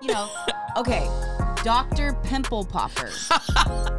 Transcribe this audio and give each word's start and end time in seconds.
you 0.00 0.08
know, 0.08 0.28
okay, 0.76 1.08
Dr. 1.62 2.14
Pimple 2.22 2.64
Popper. 2.64 3.10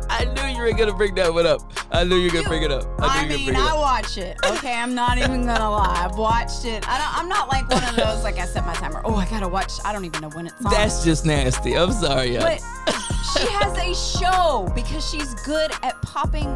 I 0.09 0.25
knew 0.35 0.55
you 0.55 0.61
were 0.61 0.77
gonna 0.77 0.95
bring 0.95 1.15
that 1.15 1.33
one 1.33 1.45
up. 1.45 1.61
I 1.91 2.03
knew 2.03 2.15
you 2.15 2.29
were 2.29 2.33
gonna 2.33 2.49
bring 2.49 2.63
it 2.63 2.71
up. 2.71 2.85
I 2.99 3.23
I, 3.23 3.27
mean, 3.27 3.55
I 3.55 3.73
watch 3.73 4.17
it. 4.17 4.37
Okay, 4.45 4.73
I'm 4.73 4.95
not 4.95 5.17
even 5.17 5.45
gonna 5.45 5.69
lie. 5.69 6.03
I've 6.03 6.17
watched 6.17 6.65
it. 6.65 6.87
I 6.87 6.97
don't, 6.97 7.19
I'm 7.19 7.29
not 7.29 7.49
like 7.49 7.69
one 7.69 7.83
of 7.83 7.95
those 7.95 8.23
like 8.23 8.39
I 8.39 8.45
set 8.45 8.65
my 8.65 8.73
timer. 8.73 9.01
Oh, 9.05 9.15
I 9.15 9.25
gotta 9.29 9.47
watch. 9.47 9.73
I 9.85 9.93
don't 9.93 10.05
even 10.05 10.21
know 10.21 10.29
when 10.29 10.47
it's 10.47 10.65
on. 10.65 10.71
That's 10.71 11.03
just 11.03 11.25
nasty. 11.25 11.77
I'm 11.77 11.91
sorry, 11.91 12.33
y'all. 12.33 12.41
but 12.41 12.59
she 13.33 13.47
has 13.47 13.77
a 13.77 14.19
show 14.19 14.71
because 14.73 15.07
she's 15.07 15.33
good 15.43 15.71
at 15.83 16.01
popping 16.01 16.55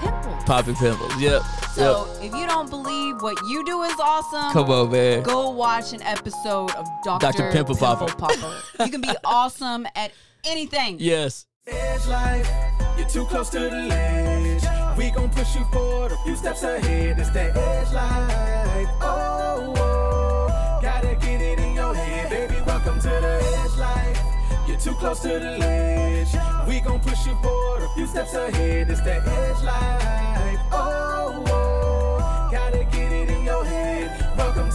pimples. 0.00 0.44
Popping 0.44 0.74
pimples. 0.74 1.16
Yep. 1.20 1.42
So 1.74 2.08
yep. 2.20 2.24
if 2.24 2.34
you 2.36 2.46
don't 2.46 2.68
believe 2.68 3.22
what 3.22 3.38
you 3.48 3.64
do 3.64 3.82
is 3.84 3.94
awesome, 4.00 4.52
Come 4.52 4.70
on, 4.70 4.90
man. 4.90 5.22
go 5.22 5.50
watch 5.50 5.92
an 5.92 6.02
episode 6.02 6.70
of 6.72 6.86
Dr. 7.04 7.20
Dr. 7.32 7.52
Pimple 7.52 7.76
Popper. 7.76 8.12
Popper. 8.14 8.54
you 8.80 8.90
can 8.90 9.00
be 9.00 9.10
awesome 9.24 9.86
at 9.94 10.10
anything. 10.44 10.96
Yes. 10.98 11.46
Edge 11.68 12.06
life, 12.08 12.50
you're 12.98 13.08
too 13.08 13.24
close 13.26 13.50
to 13.50 13.60
the 13.60 13.70
ledge. 13.70 14.62
We 14.98 15.10
gon' 15.10 15.30
push 15.30 15.54
you 15.54 15.64
forward 15.66 16.10
a 16.12 16.16
few 16.24 16.34
steps 16.34 16.62
ahead. 16.64 17.18
It's 17.20 17.30
that 17.30 17.56
edge 17.56 17.92
life. 17.92 18.88
Oh, 19.00 19.74
oh, 19.76 20.78
gotta 20.82 21.14
get 21.20 21.40
it 21.40 21.60
in 21.60 21.74
your 21.76 21.94
head, 21.94 22.30
baby. 22.30 22.60
Welcome 22.66 22.98
to 23.00 23.08
the 23.08 23.62
edge 23.64 23.78
life. 23.78 24.20
You're 24.66 24.78
too 24.78 24.94
close 24.94 25.20
to 25.20 25.28
the 25.28 25.58
ledge. 25.58 26.28
We 26.66 26.80
gon' 26.80 26.98
push 27.00 27.26
you 27.26 27.34
forward 27.36 27.82
a 27.84 27.88
few 27.94 28.06
steps 28.08 28.34
ahead. 28.34 28.90
It's 28.90 29.00
that 29.02 29.26
edge 29.28 29.62
life. 29.62 30.58
Oh, 30.72 31.44
oh, 31.46 31.69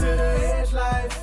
to 0.06 0.16
the 0.16 0.56
edge 0.56 0.74
life. 0.74 1.22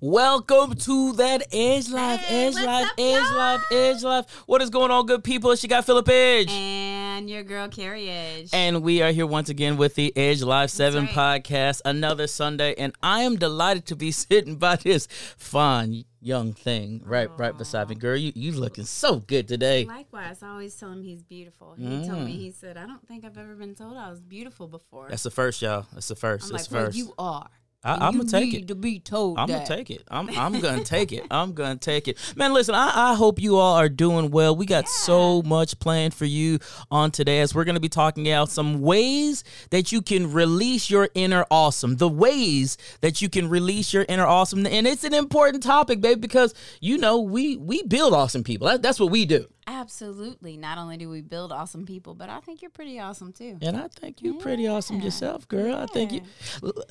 Welcome 0.00 0.74
to 0.74 1.12
that 1.14 1.46
Edge 1.50 1.88
Life, 1.88 2.22
Edge 2.28 2.56
Life, 2.56 2.86
up, 2.86 2.92
Edge 2.98 3.22
y'all? 3.22 3.36
Life, 3.36 3.62
Edge 3.72 4.02
Life. 4.02 4.26
What 4.46 4.60
is 4.60 4.68
going 4.68 4.90
on, 4.90 5.06
good 5.06 5.24
people? 5.24 5.56
She 5.56 5.66
got 5.66 5.86
Philip 5.86 6.08
Edge. 6.10 6.50
And 6.50 6.93
your 7.22 7.44
girl 7.44 7.68
Carrie 7.68 8.10
Edge. 8.10 8.50
And 8.52 8.82
we 8.82 9.00
are 9.00 9.12
here 9.12 9.26
once 9.26 9.48
again 9.48 9.76
with 9.76 9.94
the 9.94 10.12
Edge 10.16 10.42
Life 10.42 10.70
7 10.70 11.04
right. 11.04 11.14
podcast, 11.14 11.80
another 11.84 12.26
Sunday. 12.26 12.74
And 12.76 12.92
I 13.02 13.20
am 13.20 13.36
delighted 13.36 13.86
to 13.86 13.96
be 13.96 14.10
sitting 14.10 14.56
by 14.56 14.76
this 14.76 15.06
fine 15.38 16.04
young 16.20 16.54
thing 16.54 17.02
right 17.04 17.28
right 17.38 17.56
beside 17.56 17.88
me. 17.88 17.94
Girl, 17.94 18.16
you, 18.16 18.32
you 18.34 18.52
looking 18.52 18.84
so 18.84 19.20
good 19.20 19.46
today. 19.46 19.84
Likewise, 19.84 20.42
I 20.42 20.48
always 20.48 20.74
tell 20.74 20.90
him 20.90 21.02
he's 21.02 21.22
beautiful. 21.22 21.74
He 21.78 22.06
told 22.06 22.24
me, 22.24 22.32
he 22.32 22.50
said, 22.50 22.76
I 22.76 22.86
don't 22.86 23.06
think 23.06 23.24
I've 23.24 23.38
ever 23.38 23.54
been 23.54 23.74
told 23.74 23.96
I 23.96 24.10
was 24.10 24.20
beautiful 24.20 24.66
before. 24.66 25.06
Mm. 25.06 25.10
That's 25.10 25.22
the 25.22 25.30
first, 25.30 25.62
y'all. 25.62 25.86
That's 25.92 26.08
the 26.08 26.16
first. 26.16 26.46
I'm 26.46 26.52
That's 26.52 26.64
like, 26.64 26.68
the 26.70 26.76
well, 26.76 26.86
first. 26.86 26.98
you 26.98 27.14
are. 27.16 27.48
I- 27.84 27.94
And 27.94 28.02
I'ma 28.04 28.24
take 28.24 28.52
need 28.52 28.62
it. 28.62 28.68
to 28.68 28.74
be 28.74 28.98
told 28.98 29.38
I'm 29.38 29.46
that. 29.48 29.66
gonna 29.68 29.76
take 29.76 29.90
it. 29.90 30.02
I'm 30.10 30.28
I'm 30.30 30.58
gonna 30.60 30.82
take 30.84 31.12
it. 31.12 31.24
I'm 31.30 31.52
gonna 31.60 31.76
take 31.76 32.08
it. 32.08 32.18
Man, 32.36 32.52
listen, 32.54 32.74
I, 32.74 33.10
I 33.10 33.14
hope 33.14 33.40
you 33.40 33.56
all 33.56 33.74
are 33.76 33.88
doing 33.88 34.30
well. 34.30 34.56
We 34.56 34.66
got 34.66 34.88
so 34.88 35.42
much 35.42 35.78
planned 35.78 36.14
for 36.14 36.24
you 36.24 36.58
on 36.90 37.10
today 37.10 37.40
as 37.40 37.54
we're 37.54 37.64
gonna 37.64 37.80
be 37.80 37.88
talking 37.88 38.26
about 38.28 38.48
some 38.50 38.80
ways 38.80 39.44
that 39.70 39.92
you 39.92 40.00
can 40.02 40.32
release 40.32 40.88
your 40.90 41.08
inner 41.14 41.44
awesome. 41.50 41.96
The 41.96 42.08
ways 42.08 42.78
that 43.02 43.20
you 43.20 43.28
can 43.28 43.48
release 43.50 43.92
your 43.92 44.06
inner 44.08 44.26
awesome. 44.26 44.66
And 44.66 44.86
it's 44.86 45.04
an 45.04 45.14
important 45.14 45.62
topic, 45.62 46.00
babe, 46.00 46.20
because 46.20 46.54
you 46.80 46.96
know, 46.98 47.20
we 47.20 47.56
we 47.56 47.82
build 47.82 48.14
awesome 48.14 48.44
people. 48.44 48.66
That, 48.68 48.82
that's 48.82 48.98
what 48.98 49.10
we 49.10 49.26
do. 49.26 49.46
Absolutely. 49.66 50.56
Not 50.56 50.78
only 50.78 50.96
do 50.96 51.08
we 51.08 51.20
build 51.20 51.52
awesome 51.52 51.86
people, 51.86 52.14
but 52.14 52.28
I 52.28 52.40
think 52.40 52.62
you're 52.62 52.70
pretty 52.70 52.98
awesome 52.98 53.32
too. 53.32 53.58
And 53.62 53.76
I 53.76 53.88
think 53.88 54.22
you're 54.22 54.34
pretty 54.34 54.66
awesome 54.66 55.00
yourself, 55.00 55.48
girl. 55.48 55.74
I 55.74 55.86
think 55.86 56.12
you 56.12 56.22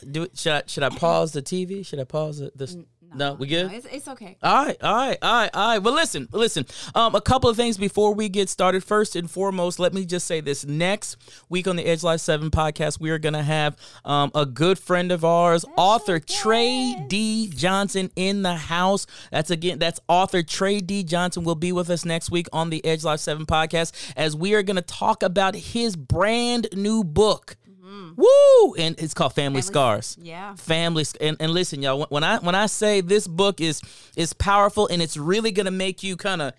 do. 0.09 0.27
Should 0.33 0.53
I 0.53 0.63
should 0.65 0.83
I 0.83 0.89
pause 0.97 1.33
the 1.33 1.41
TV? 1.41 1.85
Should 1.85 1.99
I 1.99 2.03
pause 2.03 2.39
the, 2.39 2.51
this? 2.55 2.75
No, 3.15 3.33
we 3.33 3.47
good? 3.47 3.67
No, 3.67 3.77
it's, 3.77 3.85
it's 3.85 4.07
okay. 4.07 4.37
All 4.41 4.65
right, 4.65 4.77
all 4.81 4.95
right, 4.95 5.17
all 5.21 5.33
right, 5.33 5.49
all 5.53 5.67
right. 5.69 5.79
Well, 5.79 5.93
listen, 5.93 6.27
listen. 6.31 6.65
Um, 6.95 7.15
a 7.15 7.21
couple 7.21 7.49
of 7.49 7.55
things 7.55 7.77
before 7.77 8.13
we 8.13 8.29
get 8.29 8.49
started. 8.49 8.83
First 8.83 9.15
and 9.15 9.29
foremost, 9.29 9.79
let 9.79 9.93
me 9.93 10.05
just 10.05 10.25
say 10.25 10.41
this: 10.41 10.65
next 10.65 11.17
week 11.49 11.67
on 11.67 11.75
the 11.75 11.85
Edge 11.85 12.03
Life 12.03 12.21
Seven 12.21 12.49
podcast, 12.51 12.99
we 12.99 13.09
are 13.09 13.19
gonna 13.19 13.43
have 13.43 13.77
um, 14.05 14.31
a 14.33 14.45
good 14.45 14.79
friend 14.79 15.11
of 15.11 15.23
ours, 15.23 15.65
author 15.77 16.19
Trey 16.19 16.95
D 17.07 17.49
Johnson, 17.49 18.11
in 18.15 18.41
the 18.41 18.55
house. 18.55 19.05
That's 19.31 19.51
again, 19.51 19.79
that's 19.79 19.99
author 20.07 20.43
Trey 20.43 20.79
D 20.79 21.03
Johnson 21.03 21.43
will 21.43 21.55
be 21.55 21.71
with 21.71 21.89
us 21.89 22.05
next 22.05 22.31
week 22.31 22.47
on 22.51 22.69
the 22.69 22.83
Edge 22.85 23.03
Life 23.03 23.19
Seven 23.19 23.45
podcast 23.45 23.93
as 24.17 24.35
we 24.35 24.53
are 24.53 24.63
gonna 24.63 24.81
talk 24.81 25.23
about 25.23 25.55
his 25.55 25.95
brand 25.95 26.67
new 26.73 27.03
book. 27.03 27.57
Mm. 27.93 28.17
Woo! 28.17 28.73
And 28.75 28.95
it's 28.97 29.13
called 29.13 29.33
Family, 29.33 29.61
Scars 29.61 30.17
Yeah. 30.19 30.55
family 30.55 31.05
and, 31.21 31.37
and 31.39 31.51
listen 31.51 31.81
y'all 31.83 32.07
when- 32.09 32.23
i 32.23 32.37
when 32.39 32.55
i 32.55 32.65
say 32.65 33.01
this 33.01 33.27
book 33.27 33.61
is 33.61 33.81
is 34.15 34.33
powerful 34.33 34.87
and 34.87 35.01
it's 35.01 35.15
really 35.17 35.51
gonna 35.51 35.69
make 35.71 36.01
you 36.01 36.15
kind 36.17 36.41
of 36.41 36.53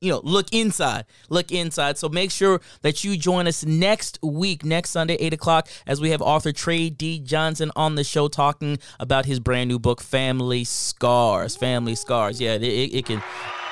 you 0.00 0.12
know 0.12 0.20
look 0.22 0.46
inside 0.52 1.04
look 1.30 1.50
inside 1.50 1.98
so 1.98 2.08
make 2.08 2.30
sure 2.30 2.60
that 2.82 3.02
you 3.02 3.16
join 3.16 3.48
us 3.48 3.64
next 3.64 4.18
week 4.22 4.64
next 4.64 4.90
sunday 4.90 5.14
8 5.16 5.32
o'clock 5.32 5.68
as 5.86 6.00
we 6.00 6.10
have 6.10 6.22
author 6.22 6.52
trey 6.52 6.88
d 6.90 7.18
johnson 7.18 7.72
on 7.74 7.96
the 7.96 8.04
show 8.04 8.28
talking 8.28 8.78
about 9.00 9.24
his 9.26 9.40
brand 9.40 9.66
new 9.68 9.78
book 9.80 10.00
family 10.00 10.62
scars 10.64 11.56
family 11.56 11.96
scars 11.96 12.40
yeah 12.40 12.54
it, 12.54 12.62
it, 12.62 13.04
can 13.06 13.20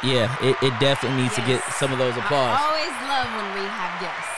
yeah 0.03 0.35
it, 0.43 0.57
it 0.63 0.73
definitely 0.81 1.23
needs 1.23 1.35
to 1.37 1.43
get 1.43 1.63
some 1.75 1.93
of 1.93 1.99
those 1.99 2.17
applause 2.17 2.59
Always 2.61 2.91
love 3.07 3.29
when 3.37 3.63
we 3.63 3.69
have. 3.69 3.86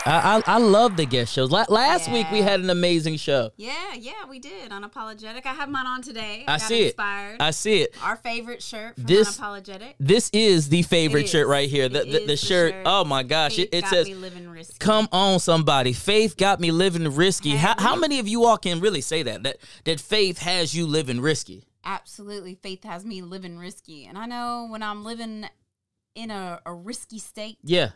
I, 0.08 0.42
I, 0.46 0.54
I 0.54 0.58
love 0.58 0.96
the 0.96 1.04
guest 1.06 1.32
shows 1.32 1.50
La- 1.50 1.66
last 1.68 2.10
week 2.10 2.26
we 2.32 2.40
had 2.40 2.60
an 2.60 2.70
amazing 2.70 3.16
show 3.16 3.50
Yeah, 3.56 3.92
yeah, 3.94 4.24
we 4.28 4.38
did. 4.38 4.70
Unapologetic. 4.70 5.44
I 5.44 5.52
have 5.54 5.68
mine 5.68 5.86
on 5.86 6.02
today. 6.02 6.44
i 6.48 6.52
got 6.58 6.60
see 6.62 6.86
inspired. 6.86 7.34
it 7.34 7.42
i 7.42 7.50
see 7.50 7.82
it 7.82 7.94
Our 8.02 8.16
favorite 8.16 8.62
shirt 8.62 8.94
from 8.94 9.04
This- 9.04 9.38
Unapologetic. 9.38 9.94
This 10.00 10.30
is 10.32 10.68
the 10.70 10.82
favorite 10.82 11.24
It 11.26 11.28
shirt 11.28 11.46
right 11.48 11.68
here. 11.68 11.88
The, 11.88 12.04
the, 12.04 12.26
the 12.26 12.36
shirt. 12.36 12.72
shirt. 12.72 12.82
Oh 12.86 13.04
my 13.04 13.22
gosh! 13.22 13.58
It, 13.58 13.70
Faith 13.70 13.74
it 13.74 13.80
got 13.82 13.90
says, 13.90 14.06
me 14.06 14.14
living 14.14 14.48
risky. 14.48 14.78
"Come 14.78 15.08
on, 15.12 15.38
somebody. 15.40 15.92
Faith 15.92 16.36
got 16.36 16.58
me 16.60 16.70
living 16.70 17.14
risky." 17.14 17.50
How, 17.56 17.74
how 17.78 17.94
many 17.96 18.18
of 18.18 18.26
you 18.28 18.44
all 18.44 18.56
can 18.56 18.80
really 18.80 19.00
say 19.00 19.22
that? 19.24 19.42
That 19.42 19.56
that 19.84 20.00
faith 20.00 20.38
has 20.38 20.74
you 20.74 20.86
living 20.86 21.20
risky. 21.20 21.64
Absolutely, 21.84 22.54
faith 22.54 22.84
has 22.84 23.04
me 23.04 23.22
living 23.22 23.58
risky, 23.58 24.04
and 24.06 24.16
I 24.16 24.26
know 24.26 24.66
when 24.70 24.82
I'm 24.82 25.04
living 25.04 25.46
in 26.14 26.30
a, 26.30 26.60
a 26.66 26.72
risky 26.74 27.18
state 27.18 27.58
Yeah. 27.62 27.90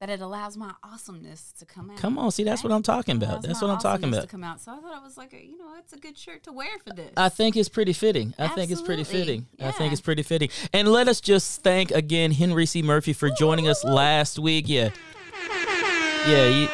That 0.00 0.10
it 0.10 0.20
allows 0.20 0.56
my 0.56 0.72
awesomeness 0.84 1.52
to 1.58 1.66
come 1.66 1.90
out. 1.90 1.96
Come 1.96 2.18
on. 2.18 2.30
See, 2.30 2.44
that's 2.44 2.62
what 2.62 2.72
I'm 2.72 2.82
talking 2.84 3.16
about. 3.16 3.42
That's 3.42 3.60
what 3.60 3.70
I'm 3.70 3.80
talking 3.80 4.08
about. 4.08 4.22
To 4.22 4.26
come 4.28 4.44
out, 4.44 4.60
so 4.60 4.72
I 4.72 4.76
thought 4.76 4.96
it 4.96 5.02
was 5.02 5.16
like 5.16 5.32
a, 5.32 5.44
you 5.44 5.58
know, 5.58 5.74
it's 5.78 5.92
a 5.92 5.98
good 5.98 6.16
shirt 6.16 6.44
to 6.44 6.52
wear 6.52 6.78
for 6.86 6.94
this. 6.94 7.10
I 7.16 7.28
think 7.28 7.56
it's 7.56 7.68
pretty 7.68 7.92
fitting. 7.92 8.32
I 8.38 8.48
think 8.48 8.70
it's 8.70 8.80
pretty 8.80 9.00
Absolutely. 9.02 9.44
fitting. 9.58 9.66
I 9.66 9.72
think 9.72 9.92
it's 9.92 10.00
pretty 10.00 10.22
fitting. 10.22 10.50
And 10.72 10.88
let 10.88 11.08
us 11.08 11.20
just 11.20 11.62
thank 11.62 11.90
again 11.90 12.30
Henry 12.30 12.66
C. 12.66 12.80
Murphy 12.80 13.12
for 13.12 13.28
joining 13.30 13.68
us 13.68 13.82
last 13.84 14.38
week. 14.38 14.66
Yeah. 14.68 14.90
Yeah. 16.26 16.48
He, 16.48 16.68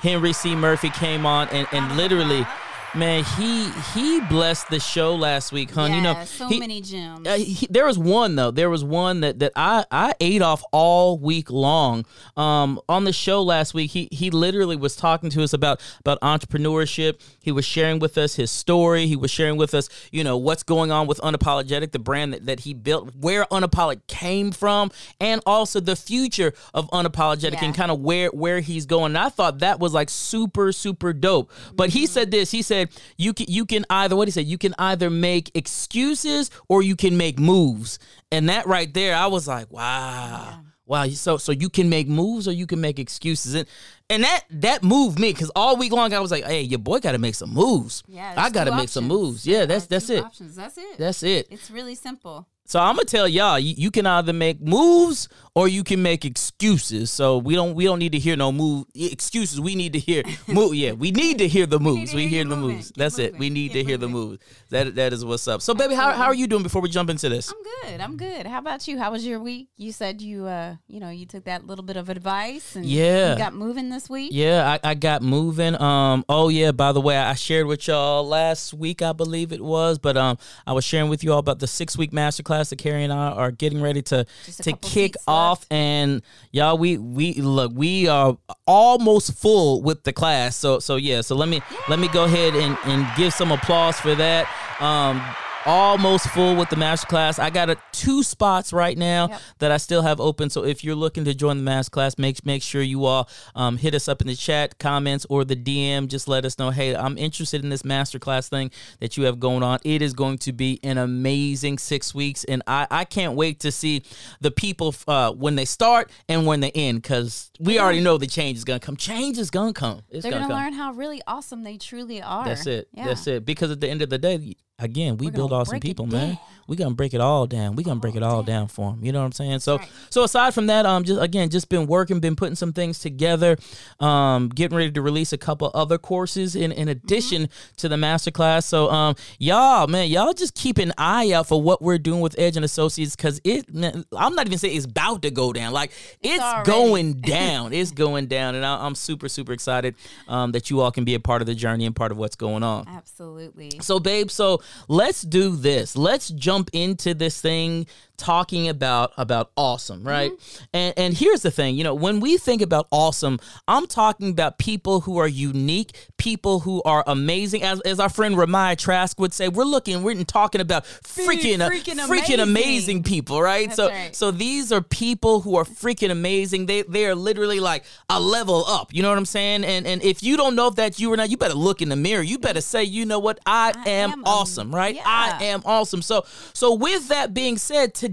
Henry 0.00 0.32
C. 0.32 0.54
Murphy 0.54 0.90
came 0.90 1.26
on 1.26 1.48
and, 1.48 1.66
and 1.72 1.96
literally, 1.96 2.46
man, 2.94 3.24
he 3.36 3.70
he 3.94 4.20
blessed 4.22 4.68
the 4.70 4.80
show 4.80 5.14
last 5.14 5.52
week, 5.52 5.70
hun. 5.70 5.92
you 5.92 6.00
know, 6.00 6.24
so 6.24 6.48
he- 6.48 6.58
many 6.58 6.80
gems. 6.80 7.26
Uh, 7.26 7.34
he, 7.36 7.66
there 7.68 7.86
was 7.86 7.98
one 7.98 8.36
though. 8.36 8.50
There 8.50 8.70
was 8.70 8.82
one 8.84 9.20
that, 9.20 9.38
that 9.40 9.52
I, 9.56 9.84
I 9.90 10.14
ate 10.20 10.42
off 10.42 10.62
all 10.72 11.18
week 11.18 11.50
long. 11.50 12.04
Um, 12.36 12.80
on 12.88 13.04
the 13.04 13.12
show 13.12 13.42
last 13.42 13.74
week, 13.74 13.90
he 13.90 14.08
he 14.10 14.30
literally 14.30 14.76
was 14.76 14.96
talking 14.96 15.30
to 15.30 15.42
us 15.42 15.52
about 15.52 15.80
about 16.00 16.20
entrepreneurship. 16.20 17.20
He 17.40 17.52
was 17.52 17.64
sharing 17.64 17.98
with 17.98 18.16
us 18.18 18.36
his 18.36 18.50
story. 18.50 19.06
He 19.06 19.16
was 19.16 19.30
sharing 19.30 19.56
with 19.56 19.74
us, 19.74 19.88
you 20.10 20.24
know, 20.24 20.36
what's 20.36 20.62
going 20.62 20.90
on 20.90 21.06
with 21.06 21.18
Unapologetic, 21.18 21.92
the 21.92 21.98
brand 21.98 22.32
that, 22.32 22.46
that 22.46 22.60
he 22.60 22.74
built, 22.74 23.14
where 23.16 23.44
Unapologetic 23.46 24.06
came 24.06 24.52
from, 24.52 24.90
and 25.20 25.40
also 25.46 25.80
the 25.80 25.96
future 25.96 26.52
of 26.74 26.88
Unapologetic 26.90 27.52
Yeah. 27.54 27.64
and 27.66 27.74
kind 27.74 27.90
of 27.90 28.00
where 28.00 28.28
where 28.28 28.60
he's 28.60 28.86
going. 28.86 29.10
And 29.12 29.18
I 29.18 29.28
thought 29.28 29.58
that 29.60 29.80
was 29.80 29.92
like 29.94 30.10
super 30.10 30.72
super 30.72 31.12
dope. 31.12 31.50
But 31.74 31.90
he 31.90 32.06
said 32.06 32.30
this. 32.30 32.50
He 32.50 32.62
said 32.62 32.77
you 33.16 33.32
can 33.32 33.46
you 33.48 33.66
can 33.66 33.84
either 33.90 34.16
what 34.16 34.28
he 34.28 34.32
said 34.32 34.46
you 34.46 34.58
can 34.58 34.74
either 34.78 35.10
make 35.10 35.50
excuses 35.54 36.50
or 36.68 36.82
you 36.82 36.96
can 36.96 37.16
make 37.16 37.38
moves. 37.38 37.98
And 38.30 38.48
that 38.48 38.66
right 38.66 38.92
there, 38.92 39.14
I 39.16 39.26
was 39.26 39.48
like, 39.48 39.70
wow. 39.72 40.60
Wow, 40.88 41.06
so 41.08 41.36
so 41.36 41.52
you 41.52 41.68
can 41.68 41.90
make 41.90 42.08
moves 42.08 42.48
or 42.48 42.52
you 42.52 42.66
can 42.66 42.80
make 42.80 42.98
excuses, 42.98 43.54
and 43.54 43.68
and 44.08 44.24
that 44.24 44.44
that 44.48 44.82
moved 44.82 45.18
me 45.18 45.34
because 45.34 45.50
all 45.54 45.76
week 45.76 45.92
long 45.92 46.14
I 46.14 46.20
was 46.20 46.30
like, 46.30 46.44
"Hey, 46.44 46.62
your 46.62 46.78
boy 46.78 46.98
got 46.98 47.12
to 47.12 47.18
make 47.18 47.34
some 47.34 47.52
moves. 47.52 48.02
yeah, 48.08 48.32
I 48.34 48.48
got 48.48 48.64
to 48.64 48.74
make 48.74 48.88
some 48.88 49.06
moves. 49.06 49.46
Yeah, 49.46 49.66
that's 49.66 49.84
that's 49.84 50.08
it. 50.08 50.24
Options. 50.24 50.56
That's 50.56 50.78
it. 50.78 50.96
That's 50.96 51.22
it. 51.22 51.48
it's 51.50 51.70
really 51.70 51.94
simple. 51.94 52.48
So 52.64 52.80
I'm 52.80 52.96
gonna 52.96 53.04
tell 53.04 53.28
y'all, 53.28 53.58
you, 53.58 53.74
you 53.76 53.90
can 53.90 54.06
either 54.06 54.32
make 54.32 54.62
moves 54.62 55.28
or 55.58 55.66
you 55.66 55.82
can 55.82 56.00
make 56.00 56.24
excuses. 56.24 57.10
So 57.10 57.38
we 57.38 57.56
don't 57.56 57.74
we 57.74 57.84
don't 57.84 57.98
need 57.98 58.12
to 58.12 58.18
hear 58.20 58.36
no 58.36 58.52
move 58.52 58.86
excuses. 58.94 59.60
We 59.60 59.74
need 59.74 59.92
to 59.94 59.98
hear 59.98 60.22
move. 60.46 60.74
Yeah, 60.76 60.92
we 60.92 61.10
need 61.10 61.38
to 61.38 61.48
hear 61.48 61.66
the 61.66 61.80
moves. 61.80 62.14
We, 62.14 62.28
hear 62.28 62.44
the 62.44 62.54
moves. 62.56 62.92
That's 62.94 63.18
it. 63.18 63.36
We 63.36 63.50
need 63.50 63.72
to 63.72 63.82
hear 63.82 63.96
the 63.96 64.08
moves. 64.08 64.38
That 64.70 64.94
that 64.94 65.12
is 65.12 65.24
what's 65.24 65.48
up. 65.48 65.60
So 65.60 65.74
baby, 65.74 65.94
how, 65.94 66.12
how 66.12 66.26
are 66.26 66.34
you 66.34 66.46
doing 66.46 66.62
before 66.62 66.80
we 66.80 66.88
jump 66.88 67.10
into 67.10 67.28
this? 67.28 67.52
I'm 67.52 67.62
good. 67.90 68.00
I'm 68.00 68.16
good. 68.16 68.46
How 68.46 68.58
about 68.58 68.86
you? 68.86 68.98
How 68.98 69.10
was 69.10 69.26
your 69.26 69.40
week? 69.40 69.68
You 69.76 69.90
said 69.90 70.22
you, 70.22 70.46
uh, 70.46 70.76
you 70.86 71.00
know, 71.00 71.10
you 71.10 71.26
took 71.26 71.44
that 71.44 71.66
little 71.66 71.84
bit 71.84 71.96
of 71.96 72.08
advice 72.08 72.76
and 72.76 72.86
Yeah. 72.86 73.32
you 73.32 73.38
got 73.38 73.52
moving 73.52 73.88
this 73.88 74.08
week? 74.08 74.30
Yeah, 74.32 74.78
I, 74.84 74.90
I 74.90 74.94
got 74.94 75.22
moving. 75.22 75.80
Um, 75.80 76.24
oh 76.28 76.50
yeah, 76.50 76.70
by 76.70 76.92
the 76.92 77.00
way, 77.00 77.16
I 77.16 77.34
shared 77.34 77.66
with 77.66 77.88
y'all 77.88 78.24
last 78.24 78.74
week, 78.74 79.02
I 79.02 79.12
believe 79.12 79.52
it 79.52 79.60
was, 79.60 79.98
but 79.98 80.16
um, 80.16 80.38
I 80.68 80.72
was 80.72 80.84
sharing 80.84 81.10
with 81.10 81.24
you 81.24 81.32
all 81.32 81.40
about 81.40 81.58
the 81.58 81.66
six 81.66 81.98
week 81.98 82.12
masterclass 82.12 82.70
that 82.70 82.76
Carrie 82.78 83.02
and 83.04 83.12
I 83.12 83.30
are 83.32 83.50
getting 83.50 83.80
ready 83.82 84.02
to 84.02 84.24
to 84.62 84.72
kick 84.76 85.14
seats 85.14 85.24
off, 85.48 85.66
and 85.70 86.22
y'all, 86.52 86.76
we 86.78 86.98
we 86.98 87.34
look, 87.34 87.72
we 87.74 88.06
are 88.08 88.36
almost 88.66 89.34
full 89.34 89.82
with 89.82 90.04
the 90.04 90.12
class. 90.12 90.56
So 90.56 90.78
so 90.78 90.96
yeah, 90.96 91.22
so 91.22 91.34
let 91.34 91.48
me 91.48 91.62
let 91.88 91.98
me 91.98 92.08
go 92.08 92.24
ahead 92.24 92.54
and 92.54 92.76
and 92.84 93.06
give 93.16 93.32
some 93.32 93.50
applause 93.52 93.98
for 93.98 94.14
that. 94.14 94.46
Um. 94.80 95.22
Almost 95.68 96.28
full 96.30 96.56
with 96.56 96.70
the 96.70 96.76
masterclass. 96.76 97.38
I 97.38 97.50
got 97.50 97.68
a, 97.68 97.76
two 97.92 98.22
spots 98.22 98.72
right 98.72 98.96
now 98.96 99.28
Yep. 99.28 99.40
that 99.58 99.70
I 99.70 99.76
still 99.76 100.00
have 100.00 100.18
open. 100.18 100.48
So 100.48 100.64
if 100.64 100.82
you're 100.82 100.94
looking 100.94 101.26
to 101.26 101.34
join 101.34 101.58
the 101.58 101.62
mass 101.62 101.90
class, 101.90 102.16
make 102.16 102.44
make 102.46 102.62
sure 102.62 102.80
you 102.80 103.04
all 103.04 103.28
um, 103.54 103.76
hit 103.76 103.94
us 103.94 104.08
up 104.08 104.22
in 104.22 104.28
the 104.28 104.34
chat, 104.34 104.78
comments, 104.78 105.26
or 105.28 105.44
the 105.44 105.54
DM. 105.56 106.08
Just 106.08 106.26
let 106.26 106.46
us 106.46 106.58
know, 106.58 106.70
hey, 106.70 106.96
I'm 106.96 107.18
interested 107.18 107.62
in 107.62 107.68
this 107.68 107.84
master 107.84 108.18
class 108.18 108.48
thing 108.48 108.70
that 109.00 109.18
you 109.18 109.24
have 109.24 109.38
going 109.38 109.62
on. 109.62 109.78
It 109.84 110.00
is 110.00 110.14
going 110.14 110.38
to 110.38 110.52
be 110.54 110.80
an 110.82 110.96
amazing 110.96 111.76
six 111.78 112.14
weeks, 112.14 112.44
and 112.44 112.62
I, 112.66 112.86
I 112.90 113.04
can't 113.04 113.34
wait 113.34 113.60
to 113.60 113.70
see 113.70 114.04
the 114.40 114.50
people 114.50 114.94
uh, 115.06 115.32
when 115.32 115.54
they 115.56 115.66
start 115.66 116.10
and 116.30 116.46
when 116.46 116.60
they 116.60 116.70
end, 116.70 117.02
because 117.02 117.50
we 117.60 117.78
already 117.78 118.00
know 118.00 118.16
the 118.16 118.26
change 118.26 118.56
is 118.56 118.64
gonna 118.64 118.80
come. 118.80 118.96
Change 118.96 119.36
is 119.36 119.50
gonna 119.50 119.74
come. 119.74 120.00
It's 120.08 120.22
They're 120.22 120.32
gonna 120.32 120.44
gonna 120.44 120.54
come. 120.54 120.62
learn 120.64 120.72
how 120.72 120.92
really 120.92 121.20
awesome 121.26 121.62
they 121.62 121.76
truly 121.76 122.22
are. 122.22 122.46
That's 122.46 122.66
it. 122.66 122.88
Yeah. 122.94 123.04
That's 123.08 123.26
it. 123.26 123.44
Because 123.44 123.70
at 123.70 123.80
the 123.82 123.88
end 123.90 124.00
of 124.00 124.08
the 124.08 124.16
day, 124.18 124.54
again, 124.78 125.16
we 125.16 125.30
build 125.30 125.52
awesome 125.52 125.80
people, 125.80 126.06
man. 126.06 126.38
We 126.66 126.76
gonna 126.76 126.94
break 126.94 127.14
it 127.14 127.20
all 127.20 127.46
down. 127.46 127.76
We 127.76 127.82
gonna 127.82 127.98
break 127.98 128.14
it 128.14 128.22
all 128.22 128.42
down 128.42 128.68
for 128.68 128.90
them. 128.90 129.02
You 129.02 129.10
know 129.10 129.20
what 129.20 129.26
I'm 129.26 129.32
saying? 129.32 129.60
So, 129.60 129.78
right. 129.78 129.88
so 130.10 130.22
aside 130.22 130.52
from 130.52 130.66
that, 130.66 130.84
um, 130.84 131.02
just 131.02 131.20
again, 131.20 131.48
just 131.48 131.70
been 131.70 131.86
working, 131.86 132.20
been 132.20 132.36
putting 132.36 132.56
some 132.56 132.74
things 132.74 132.98
together, 132.98 133.56
um, 134.00 134.50
getting 134.50 134.76
ready 134.76 134.92
to 134.92 135.00
release 135.00 135.32
a 135.32 135.38
couple 135.38 135.70
other 135.72 135.96
courses 135.96 136.54
in 136.54 136.70
in 136.70 136.88
addition 136.88 137.48
to 137.78 137.88
the 137.88 137.96
masterclass. 137.96 138.64
So, 138.64 138.90
um, 138.90 139.16
y'all, 139.38 139.86
man, 139.86 140.08
y'all 140.08 140.34
just 140.34 140.54
keep 140.54 140.76
an 140.76 140.92
eye 140.98 141.32
out 141.32 141.46
for 141.46 141.60
what 141.60 141.80
we're 141.80 141.96
doing 141.96 142.20
with 142.20 142.38
Edge 142.38 142.56
and 142.56 142.66
Associates 142.66 143.16
because 143.16 143.40
it. 143.44 143.72
man, 143.74 144.04
I'm 144.14 144.34
not 144.34 144.46
even 144.46 144.58
saying 144.58 144.76
it's 144.76 144.84
about 144.84 145.22
to 145.22 145.30
go 145.30 145.54
down. 145.54 145.72
Like 145.72 145.92
it's, 146.20 146.42
already. 146.42 146.70
going 146.70 147.12
down. 147.22 147.72
It's 147.72 147.92
going 147.92 148.26
down, 148.26 148.54
and 148.54 148.66
I, 148.66 148.84
I'm 148.84 148.94
super 148.94 149.30
super 149.30 149.54
excited 149.54 149.94
um, 150.28 150.52
that 150.52 150.68
you 150.68 150.82
all 150.82 150.90
can 150.90 151.04
be 151.04 151.14
a 151.14 151.20
part 151.20 151.40
of 151.40 151.46
the 151.46 151.54
journey 151.54 151.86
and 151.86 151.96
part 151.96 152.12
of 152.12 152.18
what's 152.18 152.36
going 152.36 152.62
on. 152.62 152.86
Absolutely. 152.88 153.72
So, 153.80 153.98
babe, 153.98 154.30
so 154.30 154.60
let's 154.88 155.22
do 155.22 155.56
this. 155.56 155.96
Let's 155.96 156.28
jump 156.28 156.70
into 156.72 157.14
this 157.14 157.40
thing 157.40 157.86
talking 158.18 158.68
about 158.68 159.12
about 159.16 159.50
awesome, 159.56 160.02
right? 160.02 160.30
Mm-hmm. 160.30 160.64
And 160.74 160.94
and 160.98 161.14
here's 161.16 161.42
the 161.42 161.50
thing, 161.50 161.76
you 161.76 161.84
know, 161.84 161.94
when 161.94 162.20
we 162.20 162.36
think 162.36 162.60
about 162.60 162.86
awesome, 162.90 163.38
I'm 163.66 163.86
talking 163.86 164.30
about 164.30 164.58
people 164.58 165.00
who 165.00 165.16
are 165.18 165.28
unique, 165.28 165.96
people 166.18 166.60
who 166.60 166.82
are 166.82 167.02
amazing. 167.06 167.62
As, 167.62 167.80
as 167.82 167.98
our 167.98 168.10
friend 168.10 168.34
Ramaya 168.34 168.76
Trask 168.76 169.18
would 169.18 169.32
say, 169.32 169.48
we're 169.48 169.64
looking, 169.64 170.02
we're 170.02 170.22
talking 170.24 170.60
about 170.60 170.84
freaking 170.84 171.60
uh, 171.60 171.70
freaking, 171.70 171.98
freaking 172.06 172.34
amazing. 172.34 172.40
amazing. 172.40 173.02
people, 173.04 173.40
right? 173.40 173.68
That's 173.68 173.76
so 173.76 173.88
right. 173.88 174.14
so 174.14 174.30
these 174.30 174.70
are 174.72 174.82
people 174.82 175.40
who 175.40 175.56
are 175.56 175.64
freaking 175.64 176.10
amazing. 176.10 176.66
They 176.66 176.82
they 176.82 177.06
are 177.06 177.14
literally 177.14 177.60
like 177.60 177.84
a 178.10 178.20
level 178.20 178.66
up. 178.66 178.92
You 178.92 179.02
know 179.02 179.08
what 179.08 179.18
I'm 179.18 179.24
saying? 179.24 179.64
And 179.64 179.86
and 179.86 180.02
if 180.02 180.22
you 180.22 180.36
don't 180.36 180.54
know 180.54 180.66
if 180.66 180.74
that's 180.74 181.00
you 181.00 181.12
or 181.12 181.16
not, 181.16 181.30
you 181.30 181.36
better 181.36 181.54
look 181.54 181.80
in 181.80 181.88
the 181.88 181.96
mirror. 181.96 182.22
You 182.22 182.38
better 182.38 182.60
say, 182.60 182.84
you 182.84 183.06
know 183.06 183.20
what, 183.20 183.38
I, 183.46 183.72
I 183.74 183.88
am, 183.88 184.10
am 184.10 184.24
awesome, 184.26 184.74
right? 184.74 184.98
I 185.04 185.44
am 185.44 185.62
awesome. 185.64 186.02
So 186.02 186.26
so 186.52 186.74
with 186.74 187.08
that 187.08 187.32
being 187.32 187.56
said, 187.56 187.94
today 187.94 188.07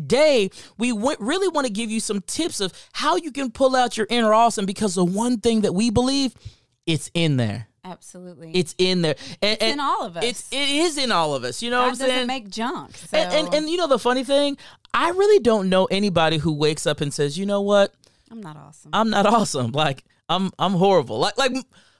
we 0.77 0.91
w- 0.91 1.17
really 1.19 1.47
want 1.47 1.67
to 1.67 1.73
give 1.73 1.89
you 1.89 1.99
some 1.99 2.21
tips 2.21 2.59
of 2.59 2.73
how 2.93 3.15
you 3.15 3.31
can 3.31 3.51
pull 3.51 3.75
out 3.75 3.97
your 3.97 4.07
inner 4.09 4.33
awesome 4.33 4.65
because 4.65 4.95
the 4.95 5.05
one 5.05 5.39
thing 5.39 5.61
that 5.61 5.73
we 5.73 5.89
believe, 5.89 6.33
it's 6.85 7.09
in 7.13 7.37
there. 7.37 7.67
Absolutely. 7.83 8.51
It's 8.53 8.73
in 8.77 9.03
there. 9.03 9.15
And, 9.41 9.53
It's 9.61 9.63
in 9.73 9.79
all 9.79 10.03
of 10.05 10.17
us. 10.17 10.23
It's 10.23 10.51
it 10.51 10.69
is 10.69 10.97
in 10.97 11.11
all 11.11 11.35
of 11.35 11.43
us. 11.43 11.61
You 11.61 11.69
know 11.69 11.77
God 11.77 11.83
what 11.83 11.89
I'm 11.89 11.95
saying? 11.95 12.11
doesn't 12.11 12.27
make 12.27 12.49
junk. 12.49 12.97
So. 12.97 13.17
and, 13.17 13.31
and 13.45 13.53
and 13.53 13.69
you 13.69 13.77
know 13.77 13.87
the 13.87 13.99
funny 13.99 14.23
thing, 14.23 14.57
I 14.93 15.09
really 15.11 15.39
don't 15.39 15.69
know 15.69 15.85
anybody 15.85 16.37
who 16.37 16.51
wakes 16.53 16.87
up 16.87 16.99
and 17.01 17.13
says, 17.13 17.37
"You 17.37 17.45
know 17.45 17.61
what? 17.61 17.93
I'm 18.31 18.41
not 18.41 18.57
awesome. 18.57 18.89
I'm 18.91 19.09
not 19.11 19.25
awesome. 19.37 19.71
Like 19.71 20.03
I'm 20.29 20.49
I'm 20.57 20.73
horrible." 20.73 21.19
Like 21.19 21.37
like 21.37 21.53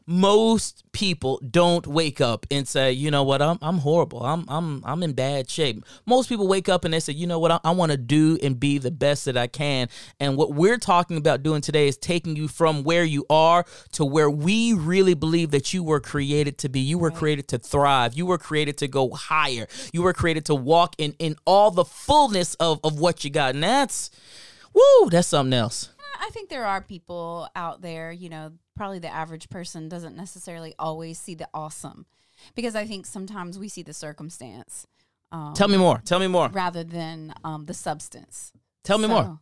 most 0.08 0.84
people 0.92 1.42
don't 1.50 1.88
wake 1.88 2.22
up 2.22 2.46
and 2.52 2.68
say, 2.68 2.92
"You 2.92 3.10
know 3.10 3.24
what? 3.24 3.42
I'm 3.42 3.58
I'm 3.62 3.80
horrible. 3.80 4.24
I'm 4.24 4.46
I'm 4.48 4.84
I'm 4.86 5.02
in 5.02 5.14
bad 5.14 5.50
shape." 5.50 5.84
Most 6.06 6.30
people 6.30 6.48
wake 6.48 6.70
up 6.70 6.86
and 6.86 6.94
they 6.94 7.00
say, 7.00 7.14
"You 7.14 7.26
know 7.26 7.40
what? 7.40 7.52
I, 7.52 7.60
I 7.64 7.72
want 7.72 7.92
to 7.92 7.98
do 7.98 8.38
and 8.44 8.60
be 8.60 8.78
the 8.78 8.92
best 8.92 9.26
that 9.26 9.36
I 9.36 9.48
can." 9.48 9.90
And 10.20 10.38
what 10.38 10.54
we're 10.54 10.78
talking 10.78 11.18
about 11.18 11.42
doing 11.42 11.62
today 11.62 11.88
is 11.88 11.98
taking 11.98 12.36
you 12.36 12.48
from 12.48 12.84
where 12.84 13.04
you 13.04 13.26
are 13.30 13.66
to 13.94 14.06
where 14.06 14.30
we 14.30 14.74
really 14.74 15.16
believe 15.16 15.52
that 15.52 15.74
you 15.74 15.84
were 15.84 16.00
created 16.00 16.60
to 16.60 16.70
be. 16.70 16.80
You 16.80 17.00
were 17.00 17.12
created 17.12 17.48
to 17.50 17.58
thrive. 17.58 18.14
You 18.14 18.28
were 18.28 18.38
created 18.38 18.78
to 18.80 18.88
go 18.88 19.10
higher. 19.12 19.68
You 19.92 20.04
were 20.04 20.14
created 20.14 20.46
to 20.46 20.56
walk 20.56 20.96
in 20.98 21.16
in 21.18 21.36
all 21.46 21.72
the 21.72 21.86
fullness 21.86 22.54
of 22.56 22.80
of 22.84 23.00
what 23.00 23.24
you 23.24 23.32
got. 23.32 23.56
And 23.56 23.64
that's 23.64 24.12
woo, 24.74 25.10
that's 25.10 25.30
something 25.30 25.54
else. 25.54 25.90
I 26.20 26.30
think 26.32 26.50
there 26.50 26.66
are 26.66 26.82
people 26.82 27.48
out 27.56 27.82
there, 27.82 28.12
you 28.12 28.30
know, 28.30 28.54
probably 28.76 29.00
the 29.00 29.14
average 29.14 29.50
person 29.50 29.90
doesn't 29.90 30.16
necessarily 30.16 30.74
always 30.78 31.20
see 31.20 31.36
the 31.36 31.48
awesome 31.54 32.06
because 32.56 32.76
I 32.76 32.86
think 32.86 33.06
sometimes 33.06 33.58
we 33.58 33.70
see 33.70 33.84
the 33.84 33.94
circumstance 33.94 34.88
um, 35.32 35.54
Tell 35.54 35.68
me 35.68 35.78
more. 35.78 36.02
Tell 36.06 36.20
me 36.20 36.28
more. 36.28 36.50
rather 36.50 36.84
than 36.84 37.34
um, 37.44 37.66
the 37.66 37.74
substance. 37.74 38.52
Tell 38.84 38.98
me 38.98 39.08
more. 39.08 39.40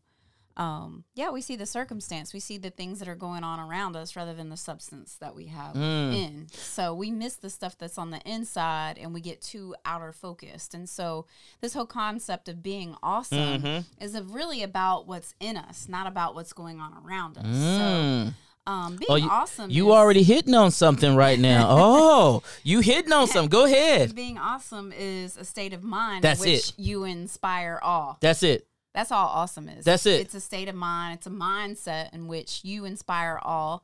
Um, 0.55 1.03
yeah, 1.15 1.31
we 1.31 1.41
see 1.41 1.55
the 1.55 1.65
circumstance. 1.65 2.31
We 2.33 2.39
see 2.39 2.57
the 2.59 2.69
things 2.69 2.99
that 2.99 3.07
are 3.07 3.15
going 3.15 3.43
on 3.43 3.59
around 3.59 3.95
us 3.95 4.15
rather 4.15 4.33
than 4.35 4.49
the 4.49 4.57
substance 4.57 5.15
that 5.19 5.33
we 5.35 5.45
have 5.47 5.73
Mm. 5.75 6.13
in. 6.15 6.47
So 6.51 6.93
we 6.93 7.09
miss 7.09 7.35
the 7.35 7.49
stuff 7.49 7.75
that's 7.77 7.97
on 7.97 8.11
the 8.11 8.19
inside 8.29 8.99
and 8.99 9.13
we 9.15 9.21
get 9.21 9.41
too 9.41 9.75
outer 9.83 10.11
focused. 10.11 10.73
And 10.75 10.87
so 10.87 11.25
this 11.61 11.73
whole 11.73 11.87
concept 11.87 12.47
of 12.49 12.61
being 12.61 12.95
awesome 13.01 13.61
Mm-hmm. 13.63 14.03
is 14.03 14.13
of 14.13 14.33
really 14.35 14.61
about 14.61 15.07
what's 15.07 15.33
in 15.39 15.57
us, 15.57 15.87
not 15.89 16.05
about 16.05 16.35
what's 16.35 16.53
going 16.53 16.79
on 16.79 16.93
around 17.03 17.37
us. 17.39 17.45
Mm. 17.47 18.27
So 18.27 18.33
um, 18.65 18.95
being 18.95 19.07
Oh, 19.09 19.15
you, 19.15 19.29
awesome. 19.29 19.69
you 19.71 19.87
is- 19.89 19.93
already 19.93 20.23
hitting 20.23 20.53
on 20.53 20.69
something 20.71 21.15
right 21.15 21.39
now. 21.39 21.65
oh, 21.71 22.43
you 22.63 22.79
hitting 22.81 23.11
on 23.11 23.27
something. 23.27 23.49
Go 23.49 23.65
ahead. 23.65 24.13
Being 24.15 24.37
awesome 24.37 24.93
is 24.95 25.35
a 25.35 25.43
state 25.43 25.73
of 25.73 25.83
mind 25.83 26.23
That's 26.23 26.41
in 26.43 26.51
which 26.51 26.69
it. 26.69 26.73
you 26.77 27.03
inspire 27.05 27.79
awe. 27.81 28.15
That's 28.21 28.43
it. 28.43 28.67
That's 28.93 29.11
all 29.11 29.27
awesome 29.27 29.67
is. 29.69 29.85
That's 29.85 30.05
it. 30.05 30.21
It's 30.21 30.35
a 30.35 30.39
state 30.39 30.69
of 30.69 30.75
mind. 30.75 31.15
It's 31.17 31.27
a 31.27 31.31
mindset 31.31 32.13
in 32.13 32.27
which 32.27 32.61
you 32.63 32.85
inspire 32.85 33.39
all. 33.41 33.83